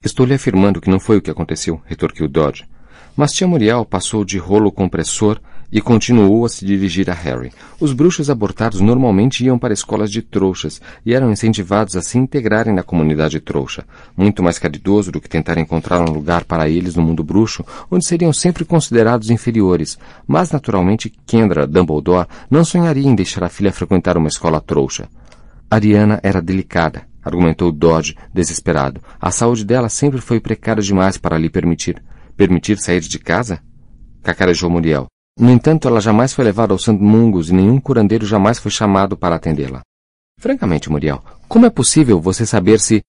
estou 0.03 0.25
lhe 0.25 0.33
afirmando 0.33 0.81
que 0.81 0.89
não 0.89 0.99
foi 0.99 1.17
o 1.17 1.21
que 1.21 1.29
aconteceu, 1.29 1.81
retorquiu 1.85 2.27
Dodge. 2.27 2.65
Mas 3.15 3.31
tia 3.31 3.47
Muriel 3.47 3.85
passou 3.85 4.23
de 4.23 4.37
rolo 4.37 4.71
compressor 4.71 5.39
e 5.71 5.81
continuou 5.81 6.45
a 6.45 6.49
se 6.49 6.65
dirigir 6.65 7.09
a 7.09 7.13
Harry. 7.13 7.51
Os 7.79 7.93
bruxos 7.93 8.29
abortados 8.29 8.81
normalmente 8.81 9.45
iam 9.45 9.57
para 9.57 9.73
escolas 9.73 10.11
de 10.11 10.21
trouxas 10.21 10.81
e 11.05 11.13
eram 11.13 11.31
incentivados 11.31 11.95
a 11.95 12.01
se 12.01 12.17
integrarem 12.17 12.73
na 12.73 12.83
comunidade 12.83 13.39
trouxa, 13.39 13.85
muito 14.17 14.41
mais 14.41 14.57
caridoso 14.57 15.11
do 15.11 15.21
que 15.21 15.29
tentar 15.29 15.57
encontrar 15.57 16.01
um 16.01 16.11
lugar 16.11 16.43
para 16.43 16.67
eles 16.67 16.95
no 16.95 17.03
mundo 17.03 17.23
bruxo, 17.23 17.63
onde 17.89 18.05
seriam 18.05 18.33
sempre 18.33 18.65
considerados 18.65 19.29
inferiores. 19.29 19.97
Mas, 20.27 20.51
naturalmente, 20.51 21.13
Kendra 21.25 21.67
Dumbledore 21.67 22.27
não 22.49 22.65
sonharia 22.65 23.07
em 23.07 23.15
deixar 23.15 23.43
a 23.43 23.49
filha 23.49 23.71
frequentar 23.71 24.17
uma 24.17 24.27
escola 24.27 24.59
trouxa. 24.59 25.07
Ariana 25.69 26.19
era 26.23 26.41
delicada, 26.41 27.03
argumentou 27.23 27.71
Dodge, 27.71 28.15
desesperado. 28.33 29.01
A 29.21 29.29
saúde 29.29 29.63
dela 29.63 29.89
sempre 29.89 30.19
foi 30.19 30.39
precária 30.39 30.81
demais 30.81 31.17
para 31.17 31.37
lhe 31.37 31.49
permitir. 31.49 32.01
Permitir 32.35 32.77
sair 32.77 33.01
de 33.01 33.19
casa? 33.19 33.59
Cacarejou 34.23 34.69
Muriel. 34.69 35.07
No 35.39 35.49
entanto, 35.49 35.87
ela 35.87 36.01
jamais 36.01 36.33
foi 36.33 36.43
levada 36.43 36.73
ao 36.73 36.77
St. 36.77 36.91
Mungus 36.91 37.49
e 37.49 37.53
nenhum 37.53 37.79
curandeiro 37.79 38.25
jamais 38.25 38.59
foi 38.59 38.69
chamado 38.69 39.15
para 39.15 39.35
atendê-la. 39.35 39.81
Francamente, 40.37 40.91
Muriel, 40.91 41.23
como 41.47 41.65
é 41.65 41.69
possível 41.69 42.19
você 42.19 42.45
saber 42.45 42.77
se... 42.79 43.01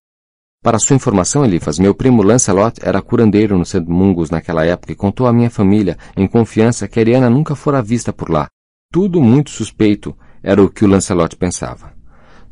Para 0.63 0.79
sua 0.79 0.95
informação, 0.95 1.45
Elifas, 1.45 1.79
meu 1.79 1.93
primo 1.93 2.23
Lancelot 2.23 2.79
era 2.83 3.03
curandeiro 3.03 3.59
no 3.59 3.65
St. 3.65 3.81
Mungus 3.81 4.31
naquela 4.31 4.65
época 4.65 4.93
e 4.93 4.97
contou 4.97 5.27
à 5.27 5.33
minha 5.33 5.51
família, 5.51 5.99
em 6.17 6.29
confiança, 6.29 6.87
que 6.87 7.01
Ariana 7.01 7.29
nunca 7.29 7.57
fora 7.57 7.83
vista 7.83 8.13
por 8.13 8.31
lá. 8.31 8.47
Tudo 8.93 9.21
muito 9.21 9.51
suspeito, 9.51 10.17
era 10.43 10.63
o 10.63 10.71
que 10.71 10.85
o 10.85 10.89
Lancelot 10.89 11.35
pensava. 11.37 11.93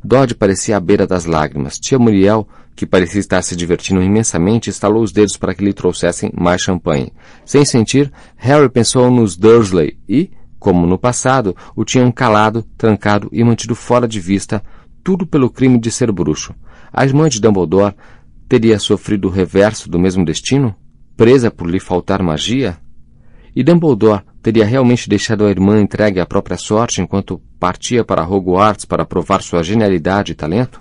Dodge 0.03 0.35
parecia 0.35 0.77
à 0.77 0.81
beira 0.81 1.07
das 1.07 1.25
lágrimas. 1.25 1.79
Tia 1.79 1.99
Muriel 1.99 2.49
que 2.79 2.87
parecia 2.87 3.19
estar 3.19 3.43
se 3.43 3.57
divertindo 3.57 4.01
imensamente, 4.01 4.71
estalou 4.71 5.03
os 5.03 5.11
dedos 5.11 5.37
para 5.37 5.53
que 5.53 5.65
lhe 5.65 5.73
trouxessem 5.73 6.31
mais 6.39 6.63
champanhe. 6.63 7.13
Sem 7.45 7.65
sentir, 7.65 8.13
Harry 8.37 8.69
pensou 8.69 9.11
nos 9.11 9.37
Dursley 9.37 9.99
e, 10.09 10.31
como 10.61 10.87
no 10.87 10.97
passado, 10.97 11.57
o 11.75 11.85
tinham 11.85 12.13
calado, 12.13 12.65
trancado 12.77 13.29
e 13.33 13.43
mantido 13.43 13.75
fora 13.75 14.07
de 14.07 14.21
vista, 14.21 14.63
tudo 15.03 15.27
pelo 15.27 15.51
crime 15.51 15.77
de 15.77 15.91
ser 15.91 16.13
bruxo. 16.13 16.55
A 16.93 17.05
irmã 17.05 17.29
de 17.29 17.41
Dumbledore 17.41 17.97
teria 18.49 18.79
sofrido 18.79 19.27
o 19.27 19.31
reverso 19.31 19.91
do 19.91 19.99
mesmo 19.99 20.25
destino? 20.25 20.73
Presa 21.17 21.51
por 21.51 21.69
lhe 21.69 21.81
faltar 21.81 22.23
magia? 22.23 22.79
E 23.57 23.65
Dumbledore 23.65 24.23
teria 24.41 24.65
realmente 24.65 25.09
deixado 25.09 25.45
a 25.45 25.51
irmã 25.51 25.81
entregue 25.81 26.21
à 26.21 26.27
própria 26.27 26.57
sorte 26.57 27.03
enquanto 27.03 27.43
partia 27.59 28.05
para 28.05 28.25
Hogwarts 28.25 28.85
para 28.85 29.05
provar 29.05 29.43
sua 29.43 29.65
genialidade 29.65 30.31
e 30.31 30.37
talento? 30.37 30.81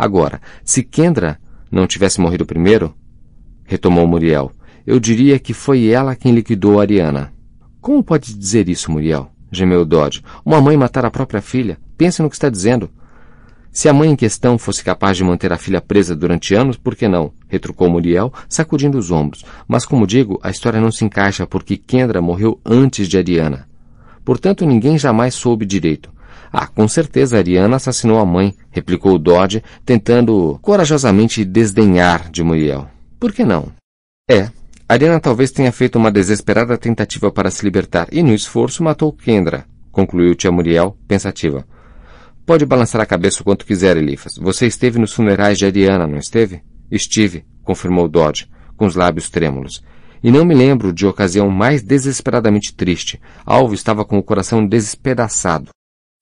Agora, 0.00 0.40
se 0.64 0.82
Kendra 0.82 1.38
não 1.70 1.86
tivesse 1.86 2.22
morrido 2.22 2.46
primeiro, 2.46 2.94
retomou 3.66 4.06
Muriel, 4.06 4.50
eu 4.86 4.98
diria 4.98 5.38
que 5.38 5.52
foi 5.52 5.88
ela 5.88 6.16
quem 6.16 6.32
liquidou 6.32 6.80
Ariana. 6.80 7.34
Como 7.82 8.02
pode 8.02 8.32
dizer 8.34 8.66
isso, 8.70 8.90
Muriel? 8.90 9.30
gemeu 9.52 9.84
Dodge. 9.84 10.22
Uma 10.42 10.58
mãe 10.58 10.74
matar 10.74 11.04
a 11.04 11.10
própria 11.10 11.42
filha. 11.42 11.76
Pense 11.98 12.22
no 12.22 12.30
que 12.30 12.34
está 12.34 12.48
dizendo. 12.48 12.88
Se 13.70 13.90
a 13.90 13.92
mãe 13.92 14.08
em 14.08 14.16
questão 14.16 14.56
fosse 14.56 14.82
capaz 14.82 15.18
de 15.18 15.24
manter 15.24 15.52
a 15.52 15.58
filha 15.58 15.82
presa 15.82 16.16
durante 16.16 16.54
anos, 16.54 16.78
por 16.78 16.96
que 16.96 17.06
não? 17.06 17.34
retrucou 17.46 17.90
Muriel, 17.90 18.32
sacudindo 18.48 18.96
os 18.96 19.10
ombros. 19.10 19.44
Mas, 19.68 19.84
como 19.84 20.06
digo, 20.06 20.40
a 20.42 20.48
história 20.48 20.80
não 20.80 20.90
se 20.90 21.04
encaixa 21.04 21.46
porque 21.46 21.76
Kendra 21.76 22.22
morreu 22.22 22.58
antes 22.64 23.06
de 23.06 23.18
Ariana. 23.18 23.68
Portanto, 24.24 24.64
ninguém 24.64 24.96
jamais 24.96 25.34
soube 25.34 25.66
direito. 25.66 26.10
Ah, 26.52 26.66
com 26.66 26.88
certeza 26.88 27.36
Ariana 27.36 27.76
assassinou 27.76 28.18
a 28.18 28.26
mãe, 28.26 28.54
replicou 28.70 29.18
Dodge, 29.18 29.62
tentando 29.84 30.58
corajosamente 30.60 31.44
desdenhar 31.44 32.28
de 32.30 32.42
Muriel. 32.42 32.88
Por 33.18 33.32
que 33.32 33.44
não? 33.44 33.68
É, 34.28 34.50
Ariana 34.88 35.20
talvez 35.20 35.52
tenha 35.52 35.70
feito 35.70 35.96
uma 35.96 36.10
desesperada 36.10 36.76
tentativa 36.76 37.30
para 37.30 37.50
se 37.50 37.64
libertar 37.64 38.08
e 38.10 38.22
no 38.22 38.34
esforço 38.34 38.82
matou 38.82 39.12
Kendra, 39.12 39.64
concluiu 39.92 40.34
tia 40.34 40.50
Muriel, 40.50 40.96
pensativa. 41.06 41.64
Pode 42.44 42.66
balançar 42.66 43.00
a 43.00 43.06
cabeça 43.06 43.42
o 43.42 43.44
quanto 43.44 43.64
quiser, 43.64 43.96
Elifas. 43.96 44.32
Você 44.40 44.66
esteve 44.66 44.98
nos 44.98 45.12
funerais 45.12 45.56
de 45.56 45.66
Ariana, 45.66 46.08
não 46.08 46.18
esteve? 46.18 46.62
Estive, 46.90 47.44
confirmou 47.62 48.08
Dodge, 48.08 48.50
com 48.76 48.86
os 48.86 48.96
lábios 48.96 49.30
trêmulos. 49.30 49.84
E 50.20 50.32
não 50.32 50.44
me 50.44 50.54
lembro 50.54 50.92
de 50.92 51.06
ocasião 51.06 51.48
mais 51.48 51.82
desesperadamente 51.82 52.74
triste. 52.74 53.20
Alvo 53.46 53.74
estava 53.74 54.04
com 54.04 54.18
o 54.18 54.22
coração 54.22 54.66
despedaçado. 54.66 55.70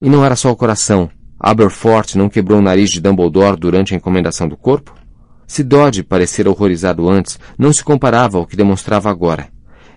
E 0.01 0.09
não 0.09 0.25
era 0.25 0.37
só 0.37 0.53
o 0.53 0.57
coração. 0.57 1.11
Aberforth 1.41 2.15
não 2.15 2.29
quebrou 2.29 2.61
o 2.61 2.63
nariz 2.63 2.89
de 2.91 3.01
Dumbledore 3.01 3.59
durante 3.59 3.93
a 3.93 3.97
encomendação 3.97 4.47
do 4.47 4.57
corpo? 4.57 4.95
Se 5.45 5.65
Dodge 5.65 6.05
parecera 6.05 6.49
horrorizado 6.49 7.09
antes, 7.09 7.37
não 7.59 7.73
se 7.73 7.83
comparava 7.83 8.39
ao 8.39 8.47
que 8.47 8.57
demonstrava 8.57 9.11
agora. 9.11 9.49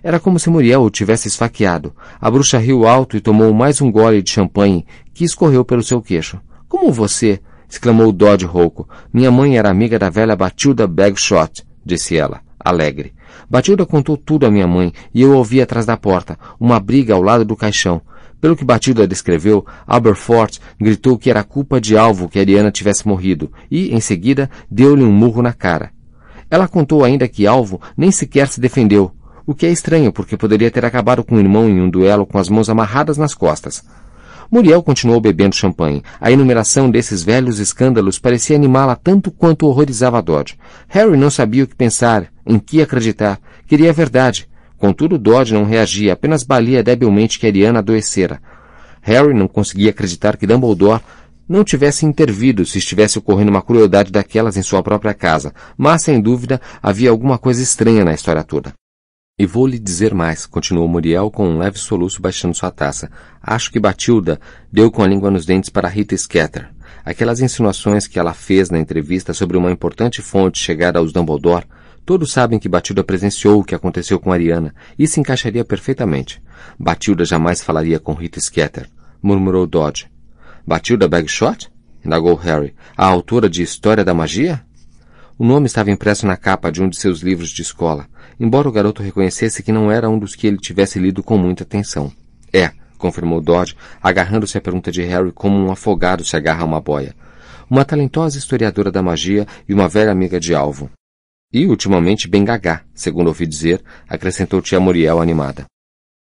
Era 0.02 0.18
como 0.18 0.40
se 0.40 0.50
Muriel 0.50 0.82
o 0.82 0.90
tivesse 0.90 1.28
esfaqueado. 1.28 1.94
A 2.20 2.28
bruxa 2.28 2.58
riu 2.58 2.84
alto 2.84 3.16
e 3.16 3.20
tomou 3.20 3.54
mais 3.54 3.80
um 3.80 3.92
gole 3.92 4.20
de 4.22 4.30
champanhe 4.30 4.84
que 5.14 5.22
escorreu 5.22 5.64
pelo 5.64 5.84
seu 5.84 6.02
queixo. 6.02 6.40
Como 6.68 6.92
você? 6.92 7.40
exclamou 7.70 8.10
Dodge 8.10 8.44
rouco. 8.44 8.88
Minha 9.12 9.30
mãe 9.30 9.56
era 9.56 9.70
amiga 9.70 10.00
da 10.00 10.10
velha 10.10 10.34
Batilda 10.34 10.84
Bagshot, 10.84 11.64
disse 11.86 12.16
ela, 12.16 12.40
alegre. 12.58 13.14
Batilda 13.48 13.86
contou 13.86 14.16
tudo 14.16 14.46
à 14.46 14.50
minha 14.50 14.66
mãe 14.66 14.92
e 15.14 15.22
eu 15.22 15.36
ouvi 15.36 15.62
atrás 15.62 15.86
da 15.86 15.96
porta, 15.96 16.36
uma 16.58 16.80
briga 16.80 17.14
ao 17.14 17.22
lado 17.22 17.44
do 17.44 17.54
caixão. 17.54 18.02
Pelo 18.42 18.56
que 18.56 18.64
Batilda 18.64 19.06
descreveu, 19.06 19.64
Aberforth 19.86 20.58
gritou 20.76 21.16
que 21.16 21.30
era 21.30 21.44
culpa 21.44 21.80
de 21.80 21.96
Alvo 21.96 22.28
que 22.28 22.40
Ariana 22.40 22.72
tivesse 22.72 23.06
morrido 23.06 23.52
e, 23.70 23.94
em 23.94 24.00
seguida, 24.00 24.50
deu-lhe 24.68 25.04
um 25.04 25.12
murro 25.12 25.40
na 25.40 25.52
cara. 25.52 25.92
Ela 26.50 26.66
contou 26.66 27.04
ainda 27.04 27.28
que 27.28 27.46
Alvo 27.46 27.80
nem 27.96 28.10
sequer 28.10 28.48
se 28.48 28.60
defendeu, 28.60 29.12
o 29.46 29.54
que 29.54 29.64
é 29.64 29.70
estranho 29.70 30.12
porque 30.12 30.36
poderia 30.36 30.72
ter 30.72 30.84
acabado 30.84 31.22
com 31.22 31.36
o 31.36 31.38
irmão 31.38 31.68
em 31.68 31.80
um 31.80 31.88
duelo 31.88 32.26
com 32.26 32.36
as 32.36 32.48
mãos 32.48 32.68
amarradas 32.68 33.16
nas 33.16 33.32
costas. 33.32 33.84
Muriel 34.50 34.82
continuou 34.82 35.20
bebendo 35.20 35.54
champanhe. 35.54 36.02
A 36.20 36.32
enumeração 36.32 36.90
desses 36.90 37.22
velhos 37.22 37.60
escândalos 37.60 38.18
parecia 38.18 38.56
animá-la 38.56 38.96
tanto 38.96 39.30
quanto 39.30 39.68
horrorizava 39.68 40.20
Dodge. 40.20 40.58
Harry 40.88 41.16
não 41.16 41.30
sabia 41.30 41.62
o 41.62 41.66
que 41.68 41.76
pensar, 41.76 42.26
em 42.44 42.58
que 42.58 42.82
acreditar. 42.82 43.38
Queria 43.68 43.90
a 43.90 43.94
verdade. 43.94 44.48
Contudo, 44.82 45.16
Dodge 45.16 45.54
não 45.54 45.62
reagia, 45.62 46.12
apenas 46.12 46.42
balia 46.42 46.82
debilmente 46.82 47.38
que 47.38 47.46
Ariana 47.46 47.78
adoecera. 47.78 48.42
Harry 49.00 49.32
não 49.32 49.46
conseguia 49.46 49.90
acreditar 49.90 50.36
que 50.36 50.44
Dumbledore 50.44 51.00
não 51.48 51.62
tivesse 51.62 52.04
intervido 52.04 52.66
se 52.66 52.78
estivesse 52.78 53.16
ocorrendo 53.16 53.52
uma 53.52 53.62
crueldade 53.62 54.10
daquelas 54.10 54.56
em 54.56 54.62
sua 54.62 54.82
própria 54.82 55.14
casa, 55.14 55.54
mas, 55.78 56.02
sem 56.02 56.20
dúvida, 56.20 56.60
havia 56.82 57.10
alguma 57.10 57.38
coisa 57.38 57.62
estranha 57.62 58.04
na 58.04 58.12
história 58.12 58.42
toda. 58.42 58.72
E 59.38 59.46
vou 59.46 59.68
lhe 59.68 59.78
dizer 59.78 60.14
mais, 60.14 60.46
continuou 60.46 60.88
Muriel 60.88 61.30
com 61.30 61.48
um 61.48 61.58
leve 61.58 61.78
soluço 61.78 62.20
baixando 62.20 62.56
sua 62.56 62.72
taça. 62.72 63.08
Acho 63.40 63.70
que 63.70 63.78
Batilda 63.78 64.40
deu 64.72 64.90
com 64.90 65.04
a 65.04 65.06
língua 65.06 65.30
nos 65.30 65.46
dentes 65.46 65.70
para 65.70 65.86
Rita 65.86 66.16
Scatter. 66.16 66.68
Aquelas 67.04 67.40
insinuações 67.40 68.08
que 68.08 68.18
ela 68.18 68.34
fez 68.34 68.68
na 68.68 68.80
entrevista 68.80 69.32
sobre 69.32 69.56
uma 69.56 69.70
importante 69.70 70.20
fonte 70.20 70.58
chegada 70.58 70.98
aos 70.98 71.12
Dumbledore 71.12 71.66
Todos 72.04 72.32
sabem 72.32 72.58
que 72.58 72.68
Batilda 72.68 73.04
presenciou 73.04 73.60
o 73.60 73.64
que 73.64 73.74
aconteceu 73.74 74.18
com 74.18 74.32
Ariana, 74.32 74.74
e 74.98 75.06
se 75.06 75.20
encaixaria 75.20 75.64
perfeitamente. 75.64 76.42
Batilda 76.78 77.24
jamais 77.24 77.62
falaria 77.62 78.00
com 78.00 78.12
Rita 78.12 78.40
Sketter, 78.40 78.88
murmurou 79.22 79.66
Dodge. 79.66 80.10
Batilda 80.66 81.08
Bagshot? 81.08 81.70
indagou 82.04 82.34
Harry. 82.34 82.74
A 82.96 83.06
autora 83.06 83.48
de 83.48 83.62
História 83.62 84.04
da 84.04 84.12
Magia? 84.12 84.64
O 85.38 85.44
nome 85.44 85.66
estava 85.66 85.90
impresso 85.90 86.26
na 86.26 86.36
capa 86.36 86.70
de 86.70 86.82
um 86.82 86.88
de 86.88 86.96
seus 86.96 87.20
livros 87.20 87.50
de 87.50 87.62
escola, 87.62 88.06
embora 88.38 88.68
o 88.68 88.72
garoto 88.72 89.02
reconhecesse 89.02 89.62
que 89.62 89.72
não 89.72 89.90
era 89.90 90.08
um 90.10 90.18
dos 90.18 90.34
que 90.34 90.46
ele 90.46 90.58
tivesse 90.58 90.98
lido 90.98 91.22
com 91.22 91.38
muita 91.38 91.62
atenção. 91.62 92.12
É, 92.52 92.70
confirmou 92.98 93.40
Dodge, 93.40 93.76
agarrando-se 94.02 94.58
à 94.58 94.60
pergunta 94.60 94.90
de 94.90 95.02
Harry 95.02 95.32
como 95.32 95.56
um 95.56 95.70
afogado 95.70 96.24
se 96.24 96.36
agarra 96.36 96.62
a 96.62 96.66
uma 96.66 96.80
boia. 96.80 97.14
Uma 97.70 97.84
talentosa 97.84 98.36
historiadora 98.36 98.90
da 98.90 99.02
magia 99.02 99.46
e 99.68 99.72
uma 99.72 99.88
velha 99.88 100.12
amiga 100.12 100.38
de 100.38 100.54
Alvo. 100.54 100.90
E 101.52 101.66
ultimamente 101.66 102.26
bem 102.26 102.44
gagá, 102.44 102.82
segundo 102.94 103.28
ouvi 103.28 103.46
dizer, 103.46 103.82
acrescentou 104.08 104.62
tia 104.62 104.80
Muriel 104.80 105.20
animada. 105.20 105.66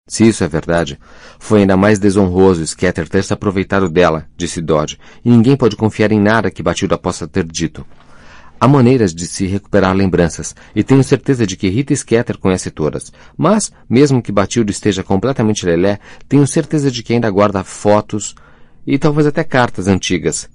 Se 0.08 0.28
isso 0.28 0.44
é 0.44 0.48
verdade, 0.48 1.00
foi 1.40 1.62
ainda 1.62 1.76
mais 1.76 1.98
desonroso 1.98 2.66
Scatter 2.66 3.10
ter 3.10 3.24
se 3.24 3.34
aproveitado 3.34 3.90
dela, 3.90 4.28
disse 4.38 4.62
Dodge, 4.62 5.00
e 5.24 5.30
ninguém 5.32 5.58
pode 5.58 5.76
confiar 5.76 6.12
em 6.12 6.20
nada 6.20 6.52
que 6.52 6.62
Batilda 6.62 6.96
possa 6.96 7.28
ter 7.28 7.44
dito. 7.44 7.84
Há 8.60 8.68
maneiras 8.68 9.16
de 9.16 9.26
se 9.26 9.48
recuperar 9.48 9.96
lembranças, 9.96 10.56
e 10.76 10.84
tenho 10.84 11.04
certeza 11.04 11.48
de 11.48 11.58
que 11.58 11.70
Rita 11.70 11.96
Scatter 11.96 12.38
conhece 12.38 12.70
todas. 12.70 13.12
Mas, 13.36 13.72
mesmo 13.90 14.22
que 14.22 14.32
Batilda 14.32 14.70
esteja 14.70 15.04
completamente 15.04 15.66
lelé, 15.66 16.00
tenho 16.30 16.46
certeza 16.46 16.92
de 16.92 17.02
que 17.02 17.14
ainda 17.14 17.30
guarda 17.32 17.64
fotos 17.64 18.36
e 18.86 19.00
talvez 19.00 19.26
até 19.26 19.44
cartas 19.44 19.88
antigas. 19.88 20.48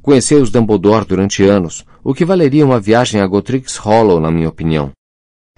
Conheceu 0.00 0.40
os 0.40 0.50
Dumbledore 0.50 1.04
durante 1.04 1.42
anos, 1.42 1.84
o 2.08 2.14
que 2.14 2.24
valeria 2.24 2.64
uma 2.64 2.78
viagem 2.78 3.20
a 3.20 3.26
Gotrix 3.26 3.78
Hollow, 3.78 4.20
na 4.20 4.30
minha 4.30 4.48
opinião. 4.48 4.92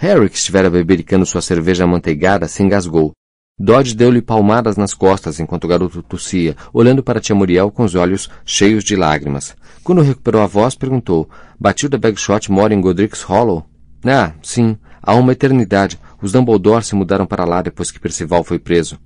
Harry, 0.00 0.30
que 0.30 0.38
estivera 0.38 0.70
bebericando 0.70 1.26
sua 1.26 1.42
cerveja 1.42 1.84
amanteigada, 1.84 2.48
se 2.48 2.62
engasgou. 2.62 3.12
Dodge 3.60 3.94
deu-lhe 3.94 4.22
palmadas 4.22 4.74
nas 4.74 4.94
costas 4.94 5.38
enquanto 5.38 5.64
o 5.64 5.68
garoto 5.68 6.02
tossia, 6.02 6.56
olhando 6.72 7.02
para 7.02 7.20
tia 7.20 7.36
Muriel 7.36 7.70
com 7.70 7.84
os 7.84 7.94
olhos 7.94 8.30
cheios 8.46 8.82
de 8.82 8.96
lágrimas. 8.96 9.54
Quando 9.84 10.00
recuperou 10.00 10.40
a 10.40 10.46
voz, 10.46 10.74
perguntou: 10.74 11.28
Batilda 11.60 11.98
Bagshot 11.98 12.50
mora 12.50 12.72
em 12.72 12.80
Godric's 12.80 13.20
Hollow? 13.20 13.66
Ah, 14.02 14.32
sim. 14.42 14.78
Há 15.02 15.14
uma 15.16 15.32
eternidade. 15.32 16.00
Os 16.22 16.32
Dumbledore 16.32 16.82
se 16.82 16.94
mudaram 16.94 17.26
para 17.26 17.44
lá 17.44 17.60
depois 17.60 17.90
que 17.90 18.00
Percival 18.00 18.42
foi 18.42 18.58
preso. 18.58 18.98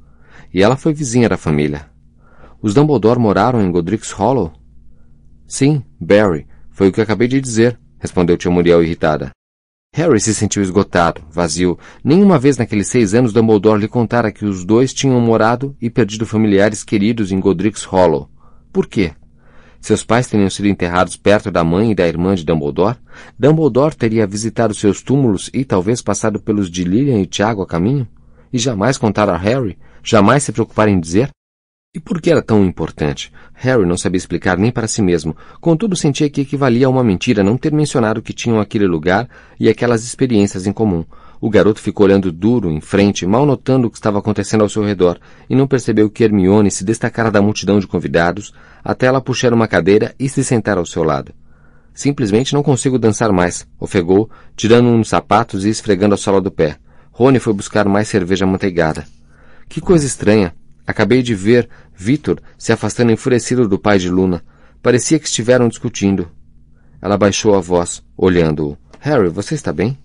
E 0.55 0.62
ela 0.62 0.76
foi 0.76 0.95
vizinha 0.95 1.28
da 1.28 1.36
família. 1.36 1.90
Os 2.62 2.72
Dumbledore 2.72 3.18
moraram 3.18 3.61
em 3.61 3.72
Godric's 3.72 4.12
Hollow? 4.12 4.53
Sim, 5.49 5.82
Barry. 6.01 6.47
Foi 6.73 6.89
o 6.89 6.93
que 6.93 7.01
acabei 7.01 7.29
de 7.29 7.41
dizer, 7.41 7.79
respondeu 7.99 8.37
tia 8.37 8.51
Muriel 8.51 8.83
irritada. 8.83 9.31
Harry 9.95 10.18
se 10.20 10.35
sentiu 10.35 10.62
esgotado, 10.62 11.20
vazio. 11.31 11.79
Nenhuma 12.03 12.39
vez 12.39 12.57
naqueles 12.57 12.89
seis 12.89 13.12
anos 13.12 13.31
Dumbledore 13.31 13.79
lhe 13.79 13.87
contara 13.87 14.33
que 14.33 14.47
os 14.47 14.64
dois 14.64 14.95
tinham 14.95 15.20
morado 15.20 15.77
e 15.81 15.91
perdido 15.91 16.25
familiares 16.25 16.83
queridos 16.83 17.31
em 17.31 17.39
Godric's 17.39 17.85
Hollow. 17.85 18.31
Por 18.73 18.87
quê? 18.87 19.12
Seus 19.83 20.03
pais 20.03 20.29
teriam 20.29 20.49
sido 20.49 20.68
enterrados 20.68 21.16
perto 21.16 21.51
da 21.51 21.62
mãe 21.62 21.91
e 21.91 21.95
da 21.95 22.09
irmã 22.09 22.35
de 22.35 22.45
Dumbledore? 22.45 22.97
Dumbledore 23.39 23.95
teria 23.95 24.27
visitado 24.27 24.73
seus 24.73 25.03
túmulos 25.03 25.51
e 25.53 25.62
talvez 25.62 26.01
passado 26.01 26.41
pelos 26.41 26.70
de 26.70 26.85
Lilian 26.85 27.20
e 27.20 27.27
Tiago 27.27 27.61
a 27.61 27.66
caminho? 27.66 28.09
E 28.51 28.59
jamais 28.59 28.97
contar 28.97 29.29
a 29.29 29.37
Harry? 29.37 29.77
Jamais 30.03 30.43
se 30.43 30.53
preocupar 30.53 30.89
em 30.89 30.99
dizer? 30.99 31.29
E 31.95 32.01
por 32.01 32.22
que 32.22 32.30
era 32.30 32.40
tão 32.40 32.64
importante? 32.64 33.30
Harry 33.53 33.84
não 33.84 33.99
sabia 33.99 34.16
explicar 34.16 34.57
nem 34.57 34.72
para 34.72 34.88
si 34.88 35.03
mesmo, 35.03 35.36
contudo 35.61 35.95
sentia 35.95 36.30
que 36.30 36.40
equivalia 36.40 36.86
a 36.86 36.88
uma 36.88 37.05
mentira 37.05 37.45
não 37.45 37.59
ter 37.59 37.70
mencionado 37.70 38.22
que 38.22 38.32
tinham 38.32 38.59
aquele 38.59 38.86
lugar 38.86 39.28
e 39.61 39.68
aquelas 39.68 40.03
experiências 40.03 40.66
em 40.66 40.72
comum. 40.72 41.05
O 41.38 41.51
garoto 41.51 41.82
ficou 41.82 42.07
olhando 42.07 42.32
duro, 42.32 42.70
em 42.70 42.80
frente, 42.80 43.26
mal 43.26 43.45
notando 43.45 43.88
o 43.88 43.90
que 43.90 43.99
estava 43.99 44.18
acontecendo 44.18 44.62
ao 44.62 44.70
seu 44.70 44.82
redor, 44.82 45.20
e 45.51 45.55
não 45.55 45.66
percebeu 45.66 46.09
que 46.09 46.24
Hermione 46.24 46.70
se 46.70 46.82
destacara 46.82 47.30
da 47.30 47.43
multidão 47.43 47.78
de 47.78 47.86
convidados, 47.86 48.55
até 48.82 49.05
ela 49.05 49.20
puxar 49.20 49.53
uma 49.53 49.68
cadeira 49.68 50.14
e 50.18 50.30
se 50.30 50.43
sentar 50.43 50.78
ao 50.78 50.86
seu 50.86 51.05
lado. 51.05 51.34
Simplesmente 51.93 52.55
não 52.55 52.62
consigo 52.62 52.99
dançar 52.99 53.30
mais, 53.32 53.68
ofegou, 53.78 54.30
tirando 54.57 54.88
uns 54.88 55.11
sapatos 55.11 55.66
e 55.66 55.68
esfregando 55.68 56.14
a 56.14 56.18
sola 56.18 56.40
do 56.40 56.51
pé. 56.51 56.78
Rony 57.11 57.38
foi 57.38 57.53
buscar 57.53 57.86
mais 57.86 58.09
cerveja 58.09 58.47
amanteigada. 58.47 59.05
Que 59.68 59.78
coisa 59.78 60.07
estranha, 60.07 60.55
Acabei 60.87 61.22
de 61.22 61.35
ver 61.35 61.68
Vitor 61.95 62.41
se 62.59 62.72
afastando 62.72 63.12
enfurecido 63.12 63.68
do 63.68 63.78
pai 63.78 63.99
de 63.99 64.09
Luna. 64.09 64.45
Parecia 64.83 65.18
que 65.18 65.26
estiveram 65.26 65.68
discutindo. 65.68 66.28
Ela 67.01 67.16
baixou 67.16 67.55
a 67.55 67.61
voz, 67.61 68.03
olhando-o. 68.16 68.76
Harry, 69.01 69.28
você 69.28 69.55
está 69.55 69.72
bem? 69.72 69.99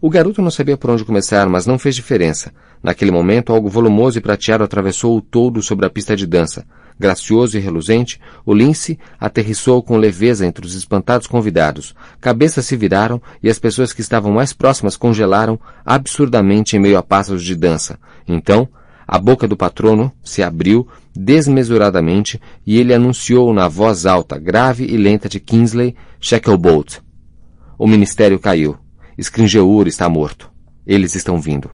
O 0.00 0.10
garoto 0.10 0.42
não 0.42 0.50
sabia 0.50 0.76
por 0.76 0.90
onde 0.90 1.04
começar, 1.04 1.48
mas 1.48 1.66
não 1.66 1.78
fez 1.78 1.94
diferença. 1.94 2.52
Naquele 2.82 3.10
momento, 3.10 3.52
algo 3.52 3.68
volumoso 3.68 4.18
e 4.18 4.20
prateado 4.20 4.62
atravessou 4.62 5.16
o 5.16 5.22
todo 5.22 5.62
sobre 5.62 5.86
a 5.86 5.90
pista 5.90 6.14
de 6.14 6.26
dança. 6.26 6.66
Gracioso 6.98 7.56
e 7.56 7.60
reluzente, 7.60 8.20
o 8.44 8.54
lince 8.54 8.98
aterrissou 9.18 9.82
com 9.82 9.96
leveza 9.96 10.46
entre 10.46 10.66
os 10.66 10.74
espantados 10.74 11.26
convidados. 11.26 11.94
Cabeças 12.20 12.66
se 12.66 12.76
viraram 12.76 13.20
e 13.42 13.48
as 13.48 13.58
pessoas 13.58 13.92
que 13.92 14.00
estavam 14.00 14.32
mais 14.32 14.52
próximas 14.52 14.96
congelaram 14.96 15.58
absurdamente 15.84 16.76
em 16.76 16.78
meio 16.78 16.98
a 16.98 17.02
passos 17.02 17.42
de 17.42 17.54
dança. 17.54 17.98
Então, 18.28 18.68
a 19.06 19.18
boca 19.18 19.46
do 19.46 19.56
patrono 19.56 20.12
se 20.22 20.42
abriu 20.42 20.88
desmesuradamente 21.14 22.40
e 22.66 22.78
ele 22.78 22.92
anunciou 22.92 23.52
na 23.52 23.68
voz 23.68 24.04
alta, 24.04 24.38
grave 24.38 24.84
e 24.84 24.96
lenta 24.96 25.28
de 25.28 25.38
Kingsley 25.38 25.94
Shacklebolt. 26.20 26.98
O 27.78 27.86
ministério 27.86 28.38
caiu. 28.38 28.76
Scringeur 29.18 29.86
está 29.86 30.08
morto. 30.08 30.50
Eles 30.86 31.14
estão 31.14 31.40
vindo. 31.40 31.64